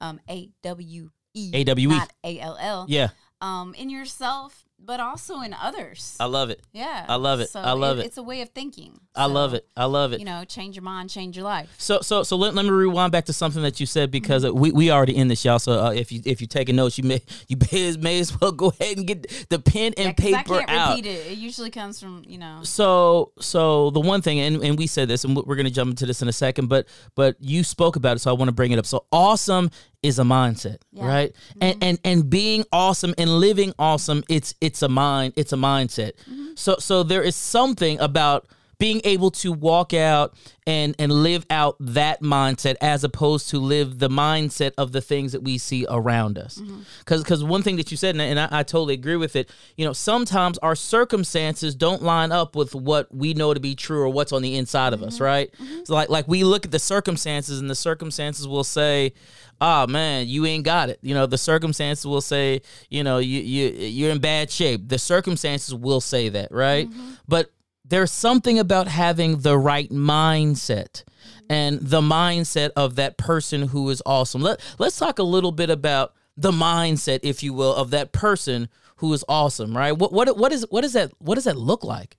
Um, 0.00 0.20
A 0.28 0.50
W 0.62 1.10
E. 1.34 1.50
A-W-E. 1.54 1.86
Not 1.90 2.12
A 2.24 2.38
L 2.40 2.58
L. 2.60 2.86
Yeah, 2.88 3.08
Um, 3.40 3.74
in 3.74 3.88
yourself, 3.88 4.64
but 4.84 5.00
also 5.00 5.40
in 5.40 5.54
others. 5.54 6.16
I 6.18 6.24
love 6.26 6.50
it. 6.50 6.60
yeah. 6.72 7.06
I 7.08 7.16
love 7.16 7.40
it. 7.40 7.48
So 7.50 7.60
I 7.60 7.72
love 7.72 7.98
it. 7.98 8.06
It's 8.06 8.16
a 8.16 8.22
way 8.22 8.40
of 8.42 8.48
thinking. 8.50 8.98
I 9.14 9.26
love 9.26 9.54
it. 9.54 9.66
I 9.76 9.84
love 9.84 10.12
it. 10.12 10.20
You 10.20 10.24
know, 10.24 10.44
change 10.44 10.74
your 10.74 10.82
mind, 10.82 11.10
change 11.10 11.36
your 11.36 11.44
life. 11.44 11.74
So 11.78 12.00
so 12.00 12.22
so 12.22 12.36
let, 12.36 12.54
let 12.54 12.64
me 12.64 12.70
rewind 12.70 13.12
back 13.12 13.26
to 13.26 13.32
something 13.32 13.62
that 13.62 13.78
you 13.78 13.86
said 13.86 14.10
because 14.10 14.44
uh, 14.44 14.52
we, 14.54 14.72
we 14.72 14.90
already 14.90 15.14
in 15.16 15.28
this 15.28 15.44
y'all. 15.44 15.58
So 15.58 15.72
uh, 15.84 15.90
if 15.92 16.10
you 16.10 16.20
if 16.24 16.40
you 16.40 16.46
taking 16.46 16.76
notes, 16.76 16.96
you 16.98 17.04
may 17.04 17.20
you 17.48 17.56
may, 17.72 17.96
may 17.98 18.20
as 18.20 18.38
well 18.40 18.52
go 18.52 18.72
ahead 18.80 18.96
and 18.96 19.06
get 19.06 19.46
the 19.50 19.58
pen 19.58 19.92
and 19.96 20.06
Yeah, 20.06 20.12
paper 20.12 20.54
I 20.54 20.58
can't 20.64 20.70
out. 20.70 20.96
repeat 20.96 21.06
it. 21.06 21.26
It 21.32 21.38
usually 21.38 21.70
comes 21.70 22.00
from 22.00 22.22
you 22.26 22.38
know. 22.38 22.60
So 22.62 23.32
so 23.38 23.90
the 23.90 24.00
one 24.00 24.22
thing, 24.22 24.40
and, 24.40 24.62
and 24.64 24.78
we 24.78 24.86
said 24.86 25.08
this, 25.08 25.24
and 25.24 25.36
we're 25.36 25.56
gonna 25.56 25.70
jump 25.70 25.90
into 25.90 26.06
this 26.06 26.22
in 26.22 26.28
a 26.28 26.32
second, 26.32 26.68
but 26.68 26.86
but 27.14 27.36
you 27.40 27.62
spoke 27.64 27.96
about 27.96 28.16
it, 28.16 28.20
so 28.20 28.30
I 28.30 28.34
want 28.34 28.48
to 28.48 28.52
bring 28.52 28.72
it 28.72 28.78
up. 28.78 28.86
So 28.86 29.04
awesome 29.12 29.70
is 30.02 30.18
a 30.18 30.22
mindset, 30.22 30.78
Yeah. 30.90 31.06
right? 31.06 31.36
And 31.60 31.76
and 31.82 31.98
and 32.04 32.28
being 32.30 32.64
awesome 32.72 33.14
and 33.18 33.38
living 33.38 33.72
awesome, 33.78 34.24
it's 34.28 34.54
it's 34.60 34.71
a 34.80 34.88
mind, 34.88 35.34
it's 35.36 35.52
a 35.52 35.56
mindset. 35.56 36.12
Mm-hmm. 36.30 36.52
So 36.54 36.76
so 36.78 37.02
there 37.02 37.22
is 37.22 37.36
something 37.36 37.98
about 37.98 38.46
being 38.82 39.00
able 39.04 39.30
to 39.30 39.52
walk 39.52 39.94
out 39.94 40.34
and 40.66 40.96
and 40.98 41.12
live 41.12 41.46
out 41.50 41.76
that 41.78 42.20
mindset 42.20 42.74
as 42.80 43.04
opposed 43.04 43.48
to 43.48 43.58
live 43.60 44.00
the 44.00 44.08
mindset 44.08 44.72
of 44.76 44.90
the 44.90 45.00
things 45.00 45.30
that 45.30 45.40
we 45.40 45.56
see 45.56 45.86
around 45.88 46.36
us. 46.36 46.58
Mm-hmm. 46.58 46.80
Because 46.98 47.22
because 47.22 47.44
one 47.44 47.62
thing 47.62 47.76
that 47.76 47.92
you 47.92 47.96
said 47.96 48.16
and, 48.16 48.20
and 48.20 48.40
I, 48.40 48.48
I 48.50 48.62
totally 48.64 48.94
agree 48.94 49.14
with 49.14 49.36
it 49.36 49.48
you 49.76 49.84
know 49.84 49.92
sometimes 49.92 50.58
our 50.58 50.74
circumstances 50.74 51.76
don't 51.76 52.02
line 52.02 52.32
up 52.32 52.56
with 52.56 52.74
what 52.74 53.14
we 53.14 53.34
know 53.34 53.54
to 53.54 53.60
be 53.60 53.76
true 53.76 54.02
or 54.02 54.08
what's 54.08 54.32
on 54.32 54.42
the 54.42 54.56
inside 54.56 54.92
of 54.92 55.02
us 55.04 55.14
mm-hmm. 55.14 55.24
right? 55.24 55.52
Mm-hmm. 55.52 55.84
So 55.84 55.94
like 55.94 56.08
like 56.08 56.26
we 56.26 56.42
look 56.42 56.64
at 56.64 56.72
the 56.72 56.80
circumstances 56.80 57.60
and 57.60 57.70
the 57.70 57.76
circumstances 57.76 58.48
will 58.48 58.64
say 58.64 59.12
oh 59.60 59.86
man 59.86 60.26
you 60.26 60.44
ain't 60.44 60.64
got 60.64 60.88
it. 60.90 60.98
You 61.02 61.14
know 61.14 61.26
the 61.26 61.38
circumstances 61.38 62.04
will 62.04 62.20
say 62.20 62.62
you 62.90 63.04
know 63.04 63.18
you 63.18 63.40
you 63.40 63.68
you're 63.68 64.10
in 64.10 64.18
bad 64.18 64.50
shape. 64.50 64.88
The 64.88 64.98
circumstances 64.98 65.72
will 65.72 66.00
say 66.00 66.30
that 66.30 66.50
right? 66.50 66.88
But 67.28 67.52
there's 67.92 68.10
something 68.10 68.58
about 68.58 68.88
having 68.88 69.40
the 69.40 69.58
right 69.58 69.90
mindset 69.90 71.04
and 71.50 71.78
the 71.78 72.00
mindset 72.00 72.70
of 72.74 72.94
that 72.94 73.18
person 73.18 73.68
who 73.68 73.90
is 73.90 74.02
awesome. 74.06 74.40
Let, 74.40 74.60
let's 74.78 74.98
talk 74.98 75.18
a 75.18 75.22
little 75.22 75.52
bit 75.52 75.68
about 75.68 76.14
the 76.34 76.52
mindset, 76.52 77.20
if 77.22 77.42
you 77.42 77.52
will, 77.52 77.74
of 77.74 77.90
that 77.90 78.10
person 78.10 78.70
who 78.96 79.12
is 79.12 79.26
awesome, 79.28 79.76
right? 79.76 79.92
What 79.92 80.10
what 80.10 80.38
what 80.38 80.52
is 80.52 80.64
what 80.70 80.80
does 80.80 80.94
that 80.94 81.12
what 81.18 81.34
does 81.34 81.44
that 81.44 81.58
look 81.58 81.84
like? 81.84 82.16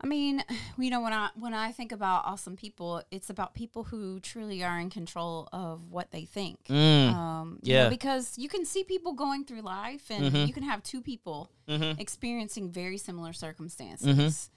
I 0.00 0.06
mean, 0.06 0.42
you 0.78 0.90
know, 0.90 1.00
when 1.00 1.12
I 1.12 1.30
when 1.34 1.54
I 1.54 1.72
think 1.72 1.92
about 1.92 2.24
awesome 2.24 2.56
people, 2.56 3.02
it's 3.10 3.30
about 3.30 3.54
people 3.54 3.84
who 3.84 4.20
truly 4.20 4.62
are 4.64 4.78
in 4.78 4.90
control 4.90 5.48
of 5.52 5.90
what 5.90 6.10
they 6.10 6.24
think. 6.24 6.58
Mm. 6.68 7.08
Um, 7.12 7.58
you 7.62 7.74
Yeah. 7.74 7.84
know, 7.84 7.90
because 7.90 8.36
you 8.38 8.48
can 8.48 8.64
see 8.64 8.84
people 8.84 9.12
going 9.14 9.44
through 9.44 9.62
life, 9.62 10.10
and 10.10 10.32
Mhm. 10.32 10.46
you 10.46 10.52
can 10.52 10.62
have 10.64 10.82
two 10.82 11.00
people 11.00 11.50
Mhm. 11.68 11.98
experiencing 11.98 12.70
very 12.70 12.98
similar 12.98 13.32
circumstances. 13.32 14.50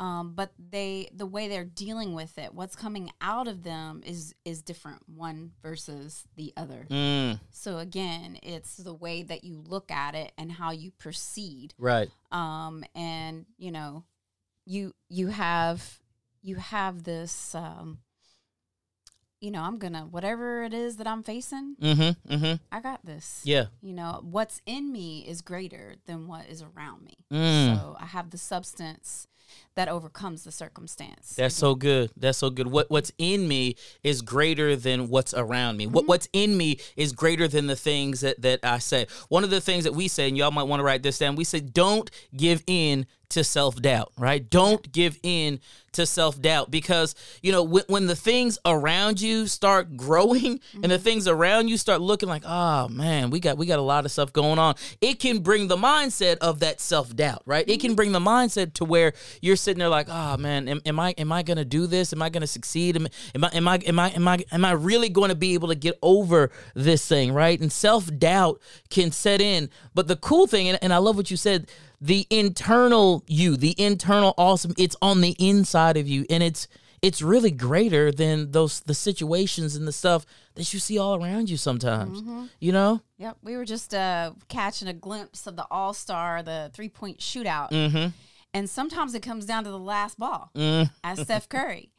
Um, 0.00 0.34
but 0.34 0.50
they, 0.58 1.08
the 1.14 1.26
way 1.26 1.46
they're 1.46 1.64
dealing 1.64 2.12
with 2.14 2.36
it, 2.36 2.52
what's 2.54 2.74
coming 2.74 3.12
out 3.20 3.46
of 3.46 3.62
them 3.62 4.02
is 4.04 4.34
is 4.44 4.60
different, 4.60 5.08
one 5.08 5.52
versus 5.62 6.26
the 6.34 6.52
other. 6.56 6.86
Mm. 6.90 7.38
So 7.50 7.78
again, 7.78 8.36
it's 8.42 8.76
the 8.78 8.94
way 8.94 9.22
that 9.22 9.44
you 9.44 9.58
look 9.60 9.92
at 9.92 10.16
it 10.16 10.32
and 10.36 10.50
how 10.50 10.72
you 10.72 10.90
proceed 10.90 11.74
Right. 11.78 12.10
um, 12.32 12.82
and 12.96 13.46
you 13.58 13.70
know, 13.70 14.02
you 14.64 14.94
you 15.08 15.28
have 15.28 15.98
you 16.42 16.56
have 16.56 17.04
this, 17.04 17.54
um, 17.54 17.98
you 19.40 19.50
know, 19.50 19.62
I'm 19.62 19.78
gonna 19.78 20.02
whatever 20.02 20.62
it 20.62 20.74
is 20.74 20.96
that 20.96 21.06
I'm 21.06 21.22
facing, 21.22 21.76
Mm-hmm. 21.80 22.34
Mm-hmm. 22.34 22.54
I 22.70 22.80
got 22.80 23.04
this. 23.04 23.42
Yeah. 23.44 23.66
You 23.80 23.92
know, 23.92 24.20
what's 24.22 24.60
in 24.66 24.92
me 24.92 25.24
is 25.26 25.40
greater 25.40 25.96
than 26.06 26.26
what 26.26 26.46
is 26.48 26.62
around 26.62 27.04
me. 27.04 27.18
Mm. 27.32 27.76
So 27.76 27.96
I 27.98 28.06
have 28.06 28.30
the 28.30 28.38
substance 28.38 29.26
that 29.74 29.88
overcomes 29.88 30.44
the 30.44 30.52
circumstance. 30.52 31.34
That's 31.36 31.54
so 31.54 31.74
good. 31.74 32.10
That's 32.16 32.38
so 32.38 32.50
good. 32.50 32.66
What 32.66 32.90
what's 32.90 33.12
in 33.18 33.48
me 33.48 33.76
is 34.02 34.22
greater 34.22 34.76
than 34.76 35.08
what's 35.08 35.32
around 35.34 35.76
me. 35.76 35.84
Mm-hmm. 35.84 35.94
What 35.94 36.06
what's 36.06 36.28
in 36.32 36.56
me 36.56 36.78
is 36.96 37.12
greater 37.12 37.48
than 37.48 37.66
the 37.66 37.76
things 37.76 38.20
that 38.20 38.42
that 38.42 38.60
I 38.62 38.78
say. 38.78 39.06
One 39.28 39.44
of 39.44 39.50
the 39.50 39.60
things 39.60 39.84
that 39.84 39.94
we 39.94 40.08
say, 40.08 40.28
and 40.28 40.36
y'all 40.36 40.50
might 40.50 40.64
want 40.64 40.80
to 40.80 40.84
write 40.84 41.02
this 41.02 41.18
down. 41.18 41.36
We 41.36 41.44
say, 41.44 41.60
don't 41.60 42.10
give 42.36 42.62
in 42.66 43.06
to 43.30 43.42
self 43.42 43.80
doubt. 43.80 44.12
Right? 44.18 44.48
Don't 44.48 44.90
give 44.92 45.18
in 45.22 45.60
to 45.92 46.06
self 46.06 46.40
doubt 46.40 46.70
because 46.70 47.14
you 47.42 47.52
know 47.52 47.62
when, 47.62 47.84
when 47.86 48.06
the 48.06 48.16
things 48.16 48.58
around 48.64 49.20
you 49.20 49.46
start 49.46 49.96
growing 49.96 50.60
and 50.74 50.84
the 50.84 50.88
mm-hmm. 50.88 51.02
things 51.02 51.28
around 51.28 51.68
you 51.68 51.76
start 51.76 52.00
looking 52.00 52.28
like, 52.28 52.42
oh 52.46 52.88
man, 52.88 53.30
we 53.30 53.40
got 53.40 53.56
we 53.56 53.66
got 53.66 53.78
a 53.78 53.82
lot 53.82 54.04
of 54.04 54.12
stuff 54.12 54.32
going 54.32 54.58
on. 54.58 54.74
It 55.00 55.18
can 55.18 55.38
bring 55.38 55.68
the 55.68 55.76
mindset 55.76 56.38
of 56.38 56.60
that 56.60 56.80
self 56.80 57.14
doubt. 57.14 57.42
Right? 57.46 57.68
It 57.68 57.80
can 57.80 57.90
mm-hmm. 57.90 57.96
bring 57.96 58.12
the 58.12 58.20
mindset 58.20 58.74
to 58.74 58.84
where 58.84 59.12
you're 59.42 59.56
sitting 59.56 59.80
there 59.80 59.88
like, 59.88 60.06
oh 60.08 60.36
man, 60.38 60.68
am, 60.68 60.80
am 60.86 60.98
I 60.98 61.10
am 61.18 61.32
I 61.32 61.42
gonna 61.42 61.64
do 61.64 61.86
this? 61.86 62.12
Am 62.12 62.22
I 62.22 62.30
gonna 62.30 62.46
succeed? 62.46 62.96
Am, 62.96 63.08
am 63.34 63.44
I 63.44 63.50
am 63.52 63.68
I 63.68 63.76
am 63.78 63.98
I 63.98 64.10
am 64.10 64.28
I 64.28 64.44
am 64.52 64.64
I 64.64 64.70
really 64.70 65.08
going 65.08 65.28
to 65.28 65.34
be 65.34 65.52
able 65.54 65.68
to 65.68 65.74
get 65.74 65.98
over 66.00 66.50
this 66.74 67.06
thing? 67.06 67.34
Right? 67.34 67.60
And 67.60 67.70
self 67.70 68.08
doubt 68.18 68.62
can 68.88 69.10
set 69.10 69.40
in. 69.40 69.68
But 69.94 70.06
the 70.06 70.16
cool 70.16 70.46
thing, 70.46 70.68
and, 70.68 70.78
and 70.80 70.94
I 70.94 70.98
love 70.98 71.16
what 71.16 71.30
you 71.30 71.36
said, 71.36 71.68
the 72.00 72.26
internal 72.30 73.24
you, 73.26 73.56
the 73.56 73.74
internal 73.78 74.32
awesome, 74.38 74.74
it's 74.78 74.96
on 75.02 75.20
the 75.20 75.34
inside 75.40 75.96
of 75.96 76.06
you, 76.06 76.24
and 76.30 76.42
it's 76.42 76.68
it's 77.02 77.20
really 77.20 77.50
greater 77.50 78.12
than 78.12 78.52
those 78.52 78.78
the 78.80 78.94
situations 78.94 79.74
and 79.74 79.88
the 79.88 79.92
stuff 79.92 80.24
that 80.54 80.72
you 80.72 80.78
see 80.78 80.98
all 80.98 81.16
around 81.16 81.50
you 81.50 81.56
sometimes. 81.56 82.22
You 82.60 82.70
know? 82.70 83.02
Yep, 83.18 83.38
we 83.42 83.56
were 83.56 83.64
just 83.64 83.92
uh, 83.92 84.32
catching 84.48 84.86
a 84.86 84.92
glimpse 84.92 85.48
of 85.48 85.56
the 85.56 85.66
All 85.68 85.94
Star, 85.94 86.44
the 86.44 86.70
three 86.72 86.88
point 86.88 87.18
shootout, 87.18 87.72
Mm-hmm. 87.72 88.10
And 88.54 88.68
sometimes 88.68 89.14
it 89.14 89.20
comes 89.20 89.46
down 89.46 89.64
to 89.64 89.70
the 89.70 89.78
last 89.78 90.18
ball, 90.18 90.50
Mm. 90.56 90.90
as 91.04 91.20
Steph 91.20 91.48
Curry. 91.48 91.90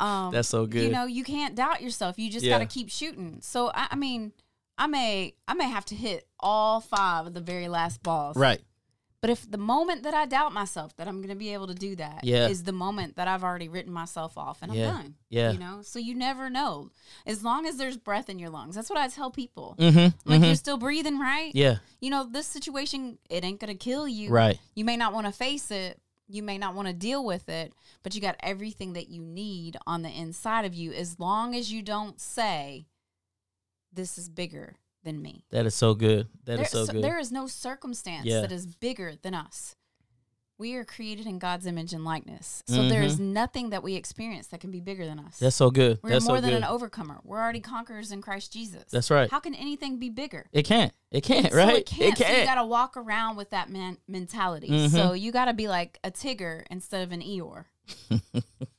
Um, 0.00 0.32
That's 0.32 0.48
so 0.48 0.66
good. 0.66 0.82
You 0.82 0.90
know, 0.90 1.04
you 1.06 1.22
can't 1.24 1.54
doubt 1.54 1.80
yourself. 1.82 2.18
You 2.18 2.30
just 2.30 2.44
Yeah. 2.44 2.58
got 2.58 2.68
to 2.68 2.72
keep 2.74 2.90
shooting. 2.90 3.38
So 3.42 3.70
I, 3.74 3.88
I 3.92 3.96
mean, 3.96 4.32
I 4.76 4.86
may 4.88 5.34
I 5.46 5.54
may 5.54 5.68
have 5.68 5.84
to 5.86 5.94
hit 5.94 6.26
all 6.40 6.80
five 6.80 7.26
of 7.28 7.34
the 7.34 7.40
very 7.40 7.68
last 7.68 8.02
balls. 8.02 8.36
Right. 8.36 8.60
But 9.24 9.30
if 9.30 9.50
the 9.50 9.56
moment 9.56 10.02
that 10.02 10.12
I 10.12 10.26
doubt 10.26 10.52
myself 10.52 10.94
that 10.96 11.08
I'm 11.08 11.16
going 11.16 11.30
to 11.30 11.34
be 11.34 11.54
able 11.54 11.66
to 11.68 11.74
do 11.74 11.96
that 11.96 12.24
is 12.24 12.28
Yeah. 12.28 12.48
the 12.62 12.72
moment 12.72 13.16
that 13.16 13.26
I've 13.26 13.42
already 13.42 13.70
written 13.70 13.90
myself 13.90 14.36
off 14.36 14.60
and 14.60 14.74
Yeah. 14.74 14.90
I'm 14.90 14.96
done. 14.96 15.14
Yeah. 15.30 15.52
You 15.52 15.58
know, 15.58 15.80
so 15.80 15.98
you 15.98 16.14
never 16.14 16.50
know. 16.50 16.90
As 17.24 17.42
long 17.42 17.64
as 17.64 17.78
there's 17.78 17.96
breath 17.96 18.28
in 18.28 18.38
your 18.38 18.50
lungs, 18.50 18.74
that's 18.74 18.90
what 18.90 18.98
I 18.98 19.08
tell 19.08 19.30
people. 19.30 19.76
Mm-hmm. 19.78 20.30
Like 20.30 20.42
you're 20.42 20.54
still 20.56 20.76
breathing, 20.76 21.18
right? 21.18 21.50
Yeah. 21.54 21.76
You 22.02 22.10
know, 22.10 22.24
this 22.30 22.46
situation, 22.46 23.16
it 23.30 23.44
ain't 23.46 23.60
going 23.60 23.72
to 23.72 23.82
kill 23.82 24.06
you. 24.06 24.28
Right. 24.28 24.58
You 24.74 24.84
may 24.84 24.98
not 24.98 25.14
want 25.14 25.26
to 25.26 25.32
face 25.32 25.70
it. 25.70 25.98
You 26.28 26.42
may 26.42 26.58
not 26.58 26.74
want 26.74 26.88
to 26.88 26.92
deal 26.94 27.24
with 27.24 27.48
it, 27.48 27.72
but 28.02 28.14
you 28.14 28.20
got 28.20 28.36
everything 28.40 28.92
that 28.92 29.08
you 29.08 29.22
need 29.22 29.78
on 29.86 30.02
the 30.02 30.10
inside 30.10 30.66
of 30.66 30.74
you 30.74 30.92
as 30.92 31.18
long 31.18 31.54
as 31.54 31.72
you 31.72 31.80
don't 31.80 32.20
say, 32.20 32.84
this 33.90 34.18
is 34.18 34.28
bigger 34.28 34.74
than 35.04 35.22
me. 35.22 35.44
That 35.50 35.66
is 35.66 35.74
so 35.74 35.94
good. 35.94 36.28
That 36.44 36.56
There- 36.56 36.64
is 36.64 36.70
so 36.70 36.84
so- 36.86 36.92
good. 36.94 37.04
There 37.04 37.18
is 37.18 37.30
no 37.30 37.46
circumstance 37.46 38.26
Yeah. 38.26 38.40
that 38.40 38.50
is 38.52 38.66
bigger 38.66 39.14
than 39.22 39.34
us. 39.34 39.76
We 40.56 40.74
are 40.76 40.84
created 40.84 41.26
in 41.26 41.40
God's 41.40 41.66
image 41.66 41.92
and 41.92 42.04
likeness. 42.04 42.62
So 42.68 42.88
there 42.88 43.02
is 43.02 43.18
nothing 43.18 43.70
that 43.70 43.82
we 43.82 43.96
experience 43.96 44.46
that 44.48 44.60
can 44.60 44.70
be 44.70 44.78
bigger 44.78 45.04
than 45.04 45.18
us. 45.18 45.34
Mm-hmm. 45.34 45.44
That's 45.46 45.56
so 45.56 45.68
good. 45.72 45.98
We're 46.00 46.10
That's 46.10 46.24
more 46.26 46.36
so 46.36 46.42
than 46.42 46.50
good. 46.50 46.58
an 46.58 46.64
overcomer. 46.64 47.20
We're 47.24 47.40
already 47.42 47.58
conquerors 47.58 48.12
in 48.12 48.22
Christ 48.22 48.52
Jesus. 48.52 48.84
That's 48.92 49.10
right. 49.10 49.28
How 49.28 49.40
can 49.40 49.56
anything 49.56 49.98
be 49.98 50.10
bigger? 50.10 50.46
It 50.52 50.62
can't. 50.62 50.92
It 51.10 51.22
can't. 51.22 51.50
So 51.50 51.56
right. 51.58 51.78
it 51.78 51.86
can't. 51.86 52.16
So 52.16 52.24
you 52.24 52.30
can't. 52.30 52.46
got 52.46 52.54
to 52.54 52.66
walk 52.66 52.96
around 52.96 53.34
with 53.34 53.50
that 53.50 53.68
man- 53.68 53.98
mentality. 54.06 54.68
Mhm. 54.68 54.90
So 54.90 55.12
you 55.12 55.32
got 55.32 55.46
to 55.46 55.54
be 55.54 55.66
like 55.66 55.98
a 56.04 56.12
Tigger 56.12 56.62
instead 56.70 57.02
of 57.02 57.10
an 57.10 57.20
Eeyore. 57.20 57.64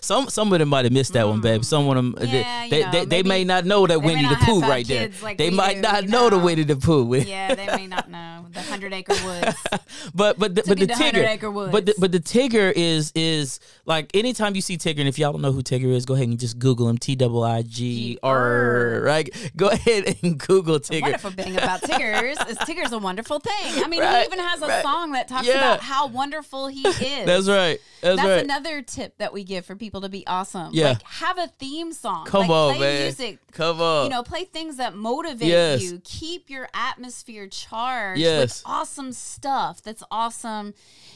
Some 0.00 0.28
some 0.28 0.52
of 0.52 0.58
them 0.58 0.68
might 0.68 0.84
have 0.84 0.92
missed 0.92 1.12
that 1.14 1.26
one, 1.28 1.40
babe. 1.40 1.64
Some 1.64 1.88
of 1.88 1.96
them 1.96 2.12
Mm. 2.14 2.32
Yeah, 2.32 2.42
they 2.58 2.64
you 2.64 2.70
they, 2.70 2.82
know, 2.82 2.90
they, 2.92 3.04
they 3.06 3.22
may 3.22 3.44
not 3.44 3.64
know 3.64 3.86
that 3.86 4.02
Winnie 4.02 4.26
the 4.28 4.36
Pooh 4.42 4.60
right 4.60 4.86
there. 4.86 5.10
like 5.22 5.38
they 5.38 5.50
might 5.50 5.76
do, 5.76 5.80
not 5.82 6.02
you 6.04 6.08
know 6.10 6.30
the 6.30 6.36
know. 6.38 6.44
Winnie 6.44 6.64
the 6.64 6.76
Pooh. 6.76 7.14
Yeah, 7.16 7.54
they 7.54 7.66
may 7.66 7.86
not 7.86 8.10
know 8.10 8.46
the 8.52 8.60
Hundred 8.62 8.92
Acre 8.92 9.14
Woods. 9.24 9.56
but 10.14 10.38
but 10.38 10.54
the, 10.54 10.62
but 10.66 10.78
the 10.78 10.92
Hundred 10.94 11.14
Tigger, 11.14 11.28
Acre 11.28 11.50
Woods. 11.50 11.72
but 11.72 11.86
the, 11.86 11.94
but 11.98 12.12
the 12.12 12.20
Tigger 12.20 12.72
is 12.74 13.12
is 13.14 13.60
like 13.86 14.10
anytime 14.14 14.54
you 14.54 14.60
see 14.60 14.76
Tigger, 14.76 15.00
and 15.00 15.08
if 15.08 15.18
y'all 15.18 15.32
don't 15.32 15.42
know 15.42 15.52
who 15.52 15.62
Tigger 15.62 15.92
is, 15.94 16.04
go 16.04 16.14
ahead 16.14 16.28
and 16.28 16.38
just 16.38 16.58
Google 16.58 16.88
him. 16.88 16.98
T 16.98 17.14
W 17.16 17.42
I 17.42 17.62
G 17.62 18.18
R. 18.22 19.00
Right. 19.04 19.30
Go 19.56 19.68
ahead 19.68 20.16
and 20.22 20.38
Google 20.38 20.78
Tigger. 20.80 21.02
wonderful 21.02 21.30
thing 21.30 21.56
about 21.56 21.82
Tiggers 21.82 22.36
is 22.48 22.58
Tigger's 22.66 22.92
a 22.92 22.98
wonderful 22.98 23.38
thing. 23.40 23.82
I 23.84 23.88
mean, 23.88 24.00
Right, 24.00 24.20
he 24.20 24.26
even 24.26 24.38
has 24.38 24.60
a 24.62 24.66
right. 24.66 24.82
song 24.82 25.12
that 25.12 25.28
talks 25.28 25.46
Yeah. 25.46 25.58
about 25.58 25.80
how 25.80 26.06
wonderful 26.08 26.68
he 26.68 26.82
is. 26.88 27.26
That's 27.26 27.48
right. 27.48 27.78
That's, 28.00 28.16
That's 28.16 28.28
right. 28.28 28.44
another 28.44 28.82
tip 28.82 29.16
that 29.18 29.32
we 29.32 29.44
give 29.44 29.64
for 29.64 29.71
people 29.76 30.00
to 30.02 30.08
be 30.08 30.26
awesome. 30.26 30.70
Yeah. 30.72 30.88
Like 30.90 31.02
have 31.02 31.38
a 31.38 31.46
theme 31.46 31.92
song. 31.92 32.26
Come 32.26 32.42
like, 32.42 32.50
on, 32.50 32.76
play 32.76 32.80
man. 32.94 33.02
music. 33.02 33.38
Come 33.52 33.80
on. 33.80 34.04
You 34.04 34.10
know, 34.10 34.22
play 34.22 34.44
things 34.44 34.76
that 34.76 34.94
motivate 34.94 35.48
Yes. 35.48 35.82
you. 35.82 36.00
Keep 36.04 36.50
your 36.50 36.68
atmosphere 36.74 37.46
charged 37.48 38.20
Yes. 38.20 38.40
with 38.40 38.62
awesome 38.66 39.12
stuff 39.12 39.82
that's 39.82 40.02
awesome 40.10 40.74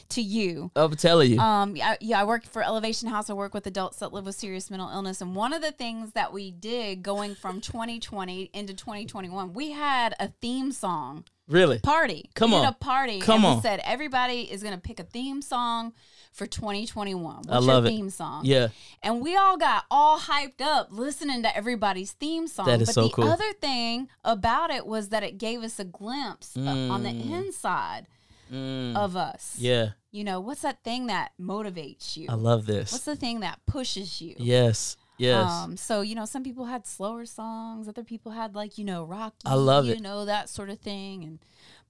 to 0.09 0.21
you. 0.21 0.71
I'm 0.75 0.95
telling 0.95 1.31
you. 1.33 1.39
Um, 1.39 1.75
yeah, 1.75 1.95
yeah, 1.99 2.21
I 2.21 2.23
work 2.23 2.45
for 2.45 2.63
Elevation 2.63 3.09
House. 3.09 3.29
I 3.29 3.33
work 3.33 3.53
with 3.53 3.67
adults 3.67 3.97
that 3.99 4.13
live 4.13 4.25
with 4.25 4.35
serious 4.35 4.69
mental 4.69 4.89
illness. 4.89 5.19
And 5.21 5.35
one 5.35 5.51
of 5.53 5.61
the 5.61 5.71
things 5.71 6.11
that 6.13 6.31
we 6.31 6.51
did 6.51 7.03
going 7.03 7.35
from 7.35 7.59
2020 7.61 8.49
into 8.53 8.73
2021, 8.73 9.53
we 9.53 9.71
had 9.71 10.15
a 10.19 10.29
theme 10.41 10.71
song 10.71 11.25
really. 11.47 11.79
party. 11.79 12.29
Come 12.35 12.51
we 12.51 12.57
on. 12.57 12.65
a 12.65 12.71
party. 12.71 13.19
Come 13.19 13.37
and 13.37 13.45
on. 13.45 13.55
We 13.57 13.61
said 13.63 13.81
everybody 13.83 14.41
is 14.51 14.63
going 14.63 14.75
to 14.75 14.81
pick 14.81 14.99
a 14.99 15.03
theme 15.03 15.41
song 15.41 15.93
for 16.31 16.45
2021. 16.45 17.35
What's 17.35 17.49
I 17.49 17.57
love 17.59 17.83
your 17.83 17.91
it. 17.91 17.95
theme 17.95 18.09
song? 18.09 18.41
Yeah. 18.45 18.67
And 19.03 19.21
we 19.21 19.35
all 19.35 19.57
got 19.57 19.85
all 19.91 20.19
hyped 20.19 20.61
up 20.61 20.89
listening 20.91 21.43
to 21.43 21.55
everybody's 21.55 22.11
theme 22.13 22.47
song. 22.47 22.65
That 22.67 22.81
is 22.81 22.89
but 22.89 22.93
so 22.95 23.03
the 23.03 23.09
cool. 23.13 23.27
other 23.29 23.53
thing 23.53 24.07
about 24.23 24.69
it 24.71 24.85
was 24.87 25.09
that 25.09 25.23
it 25.23 25.37
gave 25.37 25.61
us 25.63 25.79
a 25.79 25.85
glimpse 25.85 26.55
uh, 26.57 26.61
on 26.61 27.03
the 27.03 27.09
inside 27.09 28.07
Mm. 28.51 28.95
of 28.95 29.17
us. 29.17 29.57
Yeah. 29.59 29.89
You 30.13 30.23
know, 30.23 30.39
what's 30.39 30.61
that 30.61 30.81
thing 30.81 31.07
that 31.07 31.31
motivates 31.37 32.15
you? 32.15 32.27
I 32.29 32.35
love 32.35 32.65
this. 32.65 32.93
What's 32.93 33.03
the 33.03 33.17
thing 33.17 33.41
that 33.41 33.59
pushes 33.65 34.21
you? 34.21 34.35
yes. 34.37 34.95
Yes. 35.17 35.49
Um, 35.51 35.77
so 35.77 36.01
you 36.01 36.13
know, 36.15 36.25
some 36.25 36.43
people 36.43 36.65
had 36.65 36.85
slower 36.85 37.25
songs, 37.25 37.87
other 37.89 38.03
people 38.03 38.31
had 38.33 38.53
like 38.55 38.77
you 38.77 38.85
know 38.85 39.03
rock. 39.03 39.33
I 39.43 39.55
love 39.55 39.85
you 39.87 39.93
it. 39.93 40.01
know 40.01 40.25
that 40.25 40.47
sort 40.47 40.69
of 40.69 40.79
thing, 40.79 41.23
and 41.23 41.39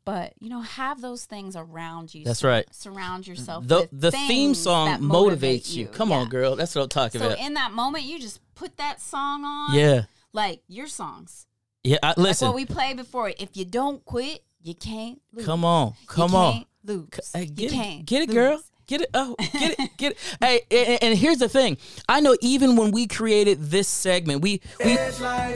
but 0.07 0.33
you 0.39 0.49
know, 0.49 0.61
have 0.61 1.01
those 1.01 1.25
things 1.25 1.57
around 1.57 2.15
you. 2.15 2.23
That's 2.23 2.41
right. 2.41 2.65
Surround 2.73 3.27
yourself. 3.27 3.67
the 3.67 3.89
the 3.91 4.09
theme 4.11 4.55
song 4.55 4.87
motivates 4.99 5.01
motivate 5.01 5.69
you. 5.69 5.87
Come 5.87 6.11
Yeah. 6.11 6.15
on, 6.19 6.29
girl. 6.29 6.55
That's 6.55 6.73
what 6.73 6.83
I'm 6.83 6.89
talking 6.89 7.19
about. 7.19 7.31
So 7.31 7.33
about. 7.33 7.45
in 7.45 7.55
that 7.55 7.73
moment, 7.73 8.05
you 8.05 8.17
just 8.17 8.39
put 8.55 8.77
that 8.77 9.01
song 9.01 9.43
on. 9.43 9.75
yeah. 9.75 10.03
like 10.31 10.61
your 10.69 10.87
songs. 10.87 11.45
Yeah. 11.83 11.97
I, 12.01 12.13
listen 12.15 12.47
Like 12.47 12.53
what 12.53 12.55
we 12.55 12.65
played 12.65 12.95
before. 12.95 13.33
If 13.37 13.57
you 13.57 13.65
don't 13.65 14.03
quit, 14.05 14.43
you 14.63 14.75
can't 14.75 15.21
lose. 15.33 15.45
come 15.45 15.65
on. 15.65 15.93
Come 16.07 16.33
on. 16.33 16.53
can't 16.53 16.67
Lose. 16.85 17.31
Hey, 17.33 17.49
you 17.53 17.69
can't 17.69 18.05
get 18.05 18.21
it, 18.23 18.29
girl. 18.31 18.61
Lose. 18.89 18.99
Get 18.99 19.01
it. 19.01 19.09
Oh, 19.13 19.35
get 19.53 19.79
it, 19.79 19.97
get 19.97 20.11
it. 20.13 20.17
Hey, 20.39 20.61
and, 20.71 21.03
and 21.03 21.17
here's 21.17 21.37
the 21.37 21.49
thing. 21.49 21.77
I 22.07 22.19
know 22.19 22.35
even 22.41 22.75
when 22.75 22.91
we 22.91 23.07
created 23.07 23.71
this 23.71 23.87
segment, 23.87 24.41
we 24.41 24.61
we 24.83 24.97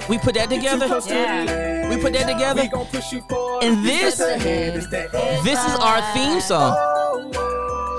we 0.09 0.17
put 0.17 0.35
that 0.35 0.47
together. 0.49 0.87
Yeah. 1.07 1.89
We 1.89 2.01
put 2.01 2.13
that 2.13 2.31
together. 2.31 2.61
We 2.61 2.67
gon' 2.69 2.85
push 2.87 3.11
you. 3.11 3.23
And 3.61 3.85
this 3.85 4.19
It's 4.19 4.87
that 4.89 5.13
edge 5.13 5.43
this 5.43 5.63
is 5.65 5.75
our 5.79 6.01
theme 6.13 6.41
song. 6.41 6.90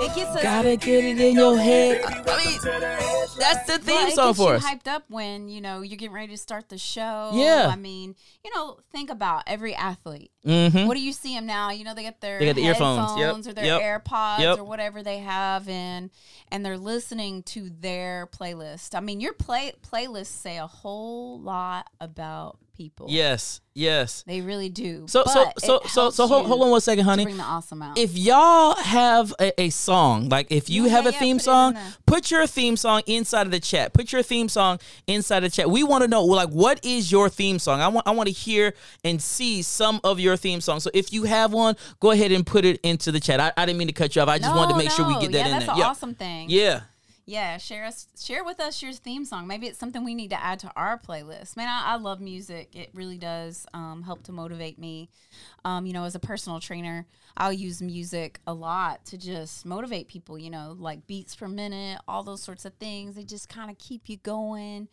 It 0.03 0.15
gets 0.15 0.35
us. 0.35 0.43
Gotta 0.43 0.75
get 0.75 1.03
it 1.05 1.19
in 1.19 1.35
your 1.35 1.57
head. 1.57 2.01
I 2.05 2.45
mean, 2.45 2.59
to 2.59 2.65
the 2.65 2.87
edge 2.87 3.29
that's 3.37 3.65
the 3.67 3.81
Well, 3.85 3.99
theme 3.99 4.07
it 4.09 4.15
song 4.15 4.27
gets 4.29 4.37
for 4.39 4.49
you 4.51 4.55
us. 4.57 4.63
hyped 4.65 4.87
up 4.87 5.03
when 5.09 5.49
you 5.49 5.61
know 5.61 5.81
you're 5.81 5.97
getting 5.97 6.13
ready 6.13 6.31
to 6.33 6.37
start 6.37 6.69
the 6.69 6.77
show. 6.77 7.31
Yeah. 7.33 7.69
I 7.71 7.75
mean, 7.75 8.15
you 8.43 8.51
know, 8.53 8.77
think 8.91 9.09
about 9.09 9.43
every 9.47 9.73
athlete. 9.75 10.31
Mm-hmm. 10.45 10.87
What 10.87 10.95
do 10.95 11.01
you 11.01 11.13
see 11.13 11.33
them 11.35 11.45
now? 11.45 11.71
You 11.71 11.83
know, 11.83 11.93
they 11.93 12.03
get 12.03 12.21
their 12.21 12.39
They 12.39 12.45
got 12.47 12.55
the 12.55 12.65
earphones. 12.65 13.17
Yep. 13.17 13.47
or 13.47 13.53
their 13.53 13.65
Yep. 13.65 13.81
AirPods 14.05 14.39
Yep. 14.39 14.59
or 14.59 14.63
whatever 14.63 15.03
they 15.03 15.19
have 15.19 15.67
in, 15.69 16.11
and 16.51 16.65
they're 16.65 16.77
listening 16.77 17.43
to 17.43 17.69
their 17.69 18.27
playlist. 18.27 18.95
I 18.95 18.99
mean, 18.99 19.19
your 19.19 19.33
play 19.33 19.73
playlists 19.81 20.27
say 20.27 20.57
a 20.57 20.67
whole 20.67 21.39
lot 21.39 21.87
about 21.99 22.57
people. 22.73 23.07
Yes, 23.09 23.61
yes. 23.73 24.23
they 24.27 24.41
really 24.41 24.69
do. 24.69 25.05
So 25.07 25.23
so 25.25 25.45
But 25.45 25.63
so 25.63 25.75
it 25.77 25.87
so 25.89 26.09
so 26.09 26.27
hold, 26.27 26.47
hold 26.47 26.61
on 26.63 26.69
one 26.71 26.81
second, 26.81 27.05
honey. 27.05 27.23
Bring 27.23 27.37
the 27.37 27.43
awesome 27.43 27.81
out. 27.81 27.97
If 27.97 28.17
y'all 28.17 28.75
have 28.75 29.33
a, 29.39 29.61
a 29.61 29.69
song, 29.69 30.29
like 30.29 30.47
if 30.51 30.69
you 30.69 30.85
Yeah, 30.85 30.91
have 30.91 31.03
yeah, 31.05 31.11
a 31.11 31.13
theme 31.13 31.37
put 31.37 31.43
song, 31.45 31.77
put 32.05 32.31
your 32.31 32.47
theme 32.47 32.75
song 32.75 33.01
inside 33.05 33.45
of 33.45 33.51
the 33.51 33.59
chat. 33.59 33.93
Put 33.93 34.11
your 34.11 34.23
theme 34.23 34.49
song 34.49 34.79
inside 35.07 35.43
of 35.43 35.51
the 35.51 35.55
chat. 35.55 35.69
We 35.69 35.83
want 35.83 36.03
to 36.03 36.07
know, 36.07 36.23
like, 36.23 36.49
what 36.49 36.83
is 36.85 37.11
your 37.11 37.29
theme 37.29 37.59
song? 37.59 37.81
I 37.81 37.87
want 37.87 38.07
I 38.07 38.11
want 38.11 38.27
to 38.27 38.33
hear 38.33 38.73
and 39.03 39.21
see 39.21 39.61
some 39.61 39.99
of 40.03 40.19
your 40.19 40.37
theme 40.37 40.61
songs. 40.61 40.83
So 40.83 40.91
if 40.93 41.13
you 41.13 41.23
have 41.23 41.53
one, 41.53 41.75
go 41.99 42.11
ahead 42.11 42.31
and 42.31 42.45
put 42.45 42.65
it 42.65 42.79
into 42.81 43.11
the 43.11 43.19
chat. 43.19 43.39
I, 43.39 43.51
I 43.55 43.65
didn't 43.65 43.77
mean 43.79 43.87
to 43.87 43.93
cut 43.93 44.15
you 44.15 44.21
off. 44.21 44.27
I 44.27 44.37
just 44.39 44.49
no, 44.49 44.57
wanted 44.57 44.73
to 44.73 44.77
make 44.79 44.91
sure 44.91 45.07
we 45.07 45.13
get 45.19 45.31
that 45.31 45.37
yeah, 45.39 45.45
in 45.45 45.51
that's 45.51 45.65
there. 45.65 45.73
an 45.75 45.79
yeah. 45.79 45.87
awesome 45.87 46.15
thing. 46.15 46.49
Yeah. 46.49 46.81
Yeah, 47.25 47.57
share 47.57 47.85
us 47.85 48.07
share 48.19 48.43
with 48.43 48.59
us 48.59 48.81
your 48.81 48.91
theme 48.91 49.23
song. 49.23 49.47
Maybe 49.47 49.67
it's 49.67 49.79
something 49.79 50.03
we 50.03 50.13
need 50.13 50.31
to 50.31 50.43
add 50.43 50.59
to 50.59 50.71
our 50.75 50.99
playlist. 50.99 51.55
Man, 51.55 51.69
I, 51.69 51.93
I 51.93 51.95
love 51.95 52.19
music. 52.19 52.75
It 52.75 52.89
really 52.93 53.17
does 53.17 53.65
um, 53.73 54.03
help 54.03 54.23
to 54.23 54.33
motivate 54.33 54.77
me. 54.77 55.09
Um, 55.63 55.85
you 55.85 55.93
know, 55.93 56.03
as 56.03 56.15
a 56.15 56.19
personal 56.19 56.59
trainer, 56.59 57.07
I'll 57.37 57.53
use 57.53 57.81
music 57.81 58.41
a 58.45 58.53
lot 58.53 59.05
to 59.05 59.17
just 59.17 59.65
motivate 59.65 60.09
people. 60.09 60.37
You 60.37 60.49
know, 60.49 60.75
like 60.77 61.07
beats 61.07 61.33
per 61.33 61.47
minute, 61.47 62.01
all 62.09 62.23
those 62.23 62.43
sorts 62.43 62.65
of 62.65 62.73
things. 62.73 63.15
They 63.15 63.23
just 63.23 63.47
kind 63.47 63.71
of 63.71 63.77
keep 63.77 64.09
you 64.09 64.17
going, 64.17 64.89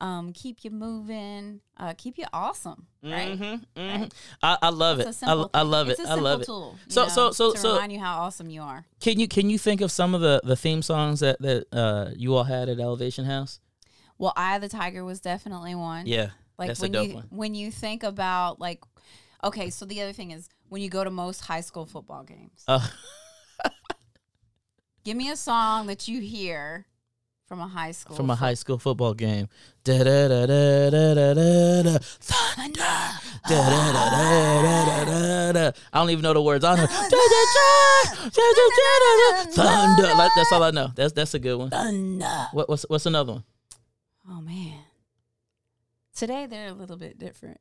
um, 0.00 0.32
keep 0.32 0.64
you 0.64 0.70
moving, 0.70 1.60
uh, 1.78 1.94
keep 1.96 2.18
you 2.18 2.24
awesome. 2.32 2.86
Right? 3.02 3.38
Mm-hmm, 3.38 3.80
mm-hmm. 3.80 4.04
I, 4.42 4.58
I 4.62 4.68
love 4.70 5.00
It's 5.00 5.22
it. 5.22 5.26
I, 5.28 5.44
I 5.54 5.62
love 5.62 5.88
it. 5.88 5.98
It's 5.98 6.08
a 6.08 6.12
I 6.12 6.14
love 6.14 6.42
it. 6.42 6.46
Tool, 6.46 6.76
So- 6.88 7.02
know, 7.04 7.08
so- 7.08 7.30
so- 7.32 7.52
to 7.52 7.58
so- 7.58 7.72
remind 7.74 7.92
you 7.92 8.00
how 8.00 8.18
awesome 8.22 8.50
you 8.50 8.62
are. 8.62 8.84
Can 9.00 9.18
you 9.20 9.28
can 9.28 9.48
you 9.50 9.58
think 9.58 9.80
of 9.80 9.90
some 9.92 10.14
of 10.14 10.20
the 10.20 10.40
the 10.44 10.56
theme 10.56 10.82
songs 10.82 11.20
that 11.20 11.40
that 11.40 11.66
uh, 11.72 12.10
you 12.16 12.34
all 12.34 12.44
had 12.44 12.68
at 12.68 12.78
Elevation 12.80 13.24
House? 13.24 13.60
Well, 14.18 14.32
I 14.36 14.58
the 14.58 14.68
Tiger 14.68 15.04
was 15.04 15.20
definitely 15.20 15.74
one. 15.74 16.06
Yeah, 16.06 16.30
Like 16.58 16.76
when 16.78 16.92
you 16.94 17.14
one. 17.16 17.26
when 17.30 17.54
you 17.54 17.70
think 17.70 18.02
about 18.02 18.60
like 18.60 18.82
okay, 19.44 19.70
so 19.70 19.84
the 19.84 20.00
other 20.02 20.12
thing 20.12 20.30
is 20.30 20.48
when 20.68 20.82
you 20.82 20.88
go 20.88 21.04
to 21.04 21.10
most 21.10 21.40
high 21.42 21.60
school 21.60 21.86
football 21.86 22.24
games. 22.24 22.64
Uh, 22.66 22.86
Give 25.04 25.16
me 25.16 25.30
a 25.30 25.36
song 25.36 25.86
that 25.86 26.08
you 26.08 26.20
hear 26.20 26.86
from 27.46 27.60
a 27.60 27.68
high 27.68 27.92
school 27.92 28.16
from 28.16 28.28
a 28.30 28.34
high 28.34 28.54
school 28.54 28.78
football 28.78 29.14
game. 29.14 29.48
I 29.88 29.92
don't 35.94 36.10
even 36.10 36.22
know 36.22 36.32
the 36.34 36.42
words. 36.42 36.64
I 36.64 36.74
know. 36.76 36.86
Thunder. 39.52 40.02
That's 40.34 40.52
all 40.52 40.62
I 40.62 40.70
know. 40.72 40.90
That's 40.94 41.12
that's 41.12 41.34
a 41.34 41.38
good 41.38 41.56
one. 41.56 41.70
Thunder. 41.70 42.48
What, 42.52 42.68
what's 42.68 42.84
what's 42.88 43.06
another 43.06 43.34
one? 43.34 43.44
Oh 44.28 44.40
man. 44.40 44.80
Today 46.14 46.46
they're 46.46 46.68
a 46.68 46.72
little 46.72 46.96
bit 46.96 47.18
different. 47.18 47.60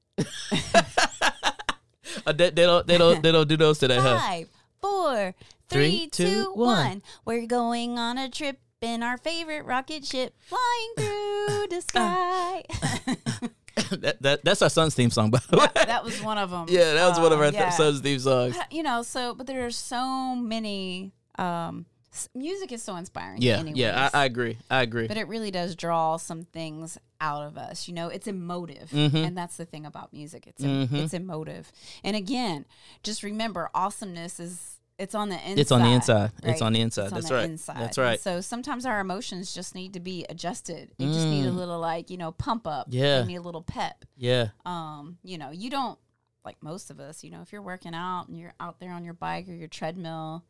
Uh, 2.25 2.31
they, 2.31 2.49
they 2.49 2.63
don't 2.63 2.87
they 2.87 2.97
don't 2.97 3.21
they 3.21 3.31
don't 3.31 3.47
do 3.47 3.57
those 3.57 3.77
today, 3.77 3.97
huh? 3.97 4.17
Five, 4.17 4.47
four, 4.81 5.35
Three, 5.67 5.89
three, 5.89 6.07
two, 6.09 6.43
two, 6.45 6.53
one. 6.53 6.77
one. 6.77 7.01
We're 7.25 7.45
going 7.45 7.99
on 7.99 8.17
a 8.17 8.29
trip 8.29 8.57
in 8.85 9.03
our 9.03 9.17
favorite 9.17 9.65
rocket 9.65 10.05
ship 10.05 10.33
flying 10.41 10.93
through 10.97 11.67
the 11.69 11.81
sky. 11.81 12.63
that, 13.91 14.21
that 14.21 14.43
that's 14.45 14.61
our 14.61 14.69
son's 14.69 14.95
theme 14.95 15.09
song, 15.09 15.29
by 15.31 15.39
the 15.49 15.57
way. 15.57 15.67
that 15.75 16.03
was 16.03 16.21
one 16.21 16.37
of 16.37 16.49
them. 16.51 16.65
yeah, 16.69 16.93
that 16.93 17.09
was 17.09 17.19
one 17.19 17.33
of 17.33 17.39
our 17.39 17.51
th- 17.51 17.55
yeah. 17.55 17.69
son's 17.69 17.99
theme 18.01 18.19
songs. 18.19 18.55
you 18.71 18.83
know 18.83 19.01
so 19.03 19.33
but 19.35 19.47
there 19.47 19.65
are 19.65 19.71
so 19.71 20.35
many 20.35 21.11
um 21.37 21.85
music 22.33 22.71
is 22.71 22.81
so 22.81 22.95
inspiring 22.95 23.41
Yeah, 23.41 23.57
anyways, 23.59 23.75
yeah, 23.77 24.09
I, 24.13 24.21
I 24.21 24.25
agree. 24.25 24.57
I 24.69 24.81
agree. 24.83 25.05
but 25.07 25.17
it 25.17 25.27
really 25.27 25.51
does 25.51 25.75
draw 25.75 26.15
some 26.15 26.43
things 26.45 26.97
out 27.19 27.43
of 27.43 27.57
us 27.57 27.87
you 27.89 27.93
know 27.93 28.07
it's 28.07 28.27
emotive 28.27 28.89
Mm-hmm. 28.91 29.17
and 29.17 29.37
that's 29.37 29.57
the 29.57 29.65
thing 29.65 29.85
about 29.85 30.13
music 30.13 30.47
it's 30.47 30.63
em- 30.63 30.87
it's 30.93 31.13
emotive 31.13 31.71
and 32.05 32.15
again 32.15 32.65
just 33.03 33.21
remember 33.23 33.69
awesomeness 33.75 34.39
is 34.39 34.74
it's 34.97 35.13
on 35.15 35.29
the 35.29 35.35
inside 35.35 35.59
It's 35.59 35.71
on 35.71 35.81
the 35.81 35.89
inside. 35.89 36.31
It's 36.43 36.61
on 36.61 36.73
the 36.73 36.81
inside. 36.81 37.03
It's 37.05 37.11
on 37.11 37.15
That's 37.17 37.29
the 37.29 37.35
right. 37.35 37.43
inside. 37.45 37.77
That's 37.81 37.97
And 37.97 38.05
right. 38.07 38.19
so 38.19 38.41
sometimes 38.41 38.85
our 38.85 38.99
emotions 38.99 39.53
just 39.53 39.75
need 39.75 39.93
to 39.93 39.99
be 39.99 40.25
adjusted. 40.29 40.91
They 40.97 41.05
just 41.05 41.27
need 41.27 41.45
a 41.45 41.51
little 41.51 41.79
like, 41.79 42.09
you 42.09 42.17
know, 42.17 42.31
pump 42.31 42.65
up. 42.67 42.89
Mm. 42.89 42.93
Yeah. 42.93 43.21
They 43.21 43.27
need 43.27 43.35
a 43.37 43.41
little 43.41 43.61
pep 43.63 44.05
Yeah. 44.15 44.49
um, 44.65 45.17
you 45.23 45.37
know, 45.37 45.51
you 45.51 45.69
don't 45.69 45.99
like 46.45 46.57
most 46.61 46.89
of 46.91 46.99
us, 46.99 47.23
you 47.23 47.31
know, 47.31 47.41
if 47.41 47.51
you're 47.51 47.61
working 47.61 47.93
out 47.95 48.27
and 48.27 48.37
you're 48.39 48.53
out 48.59 48.79
there 48.79 48.91
on 48.91 49.03
your 49.03 49.15
bike 49.15 49.49
or 49.49 49.53
your 49.53 49.67
treadmill, 49.67 50.43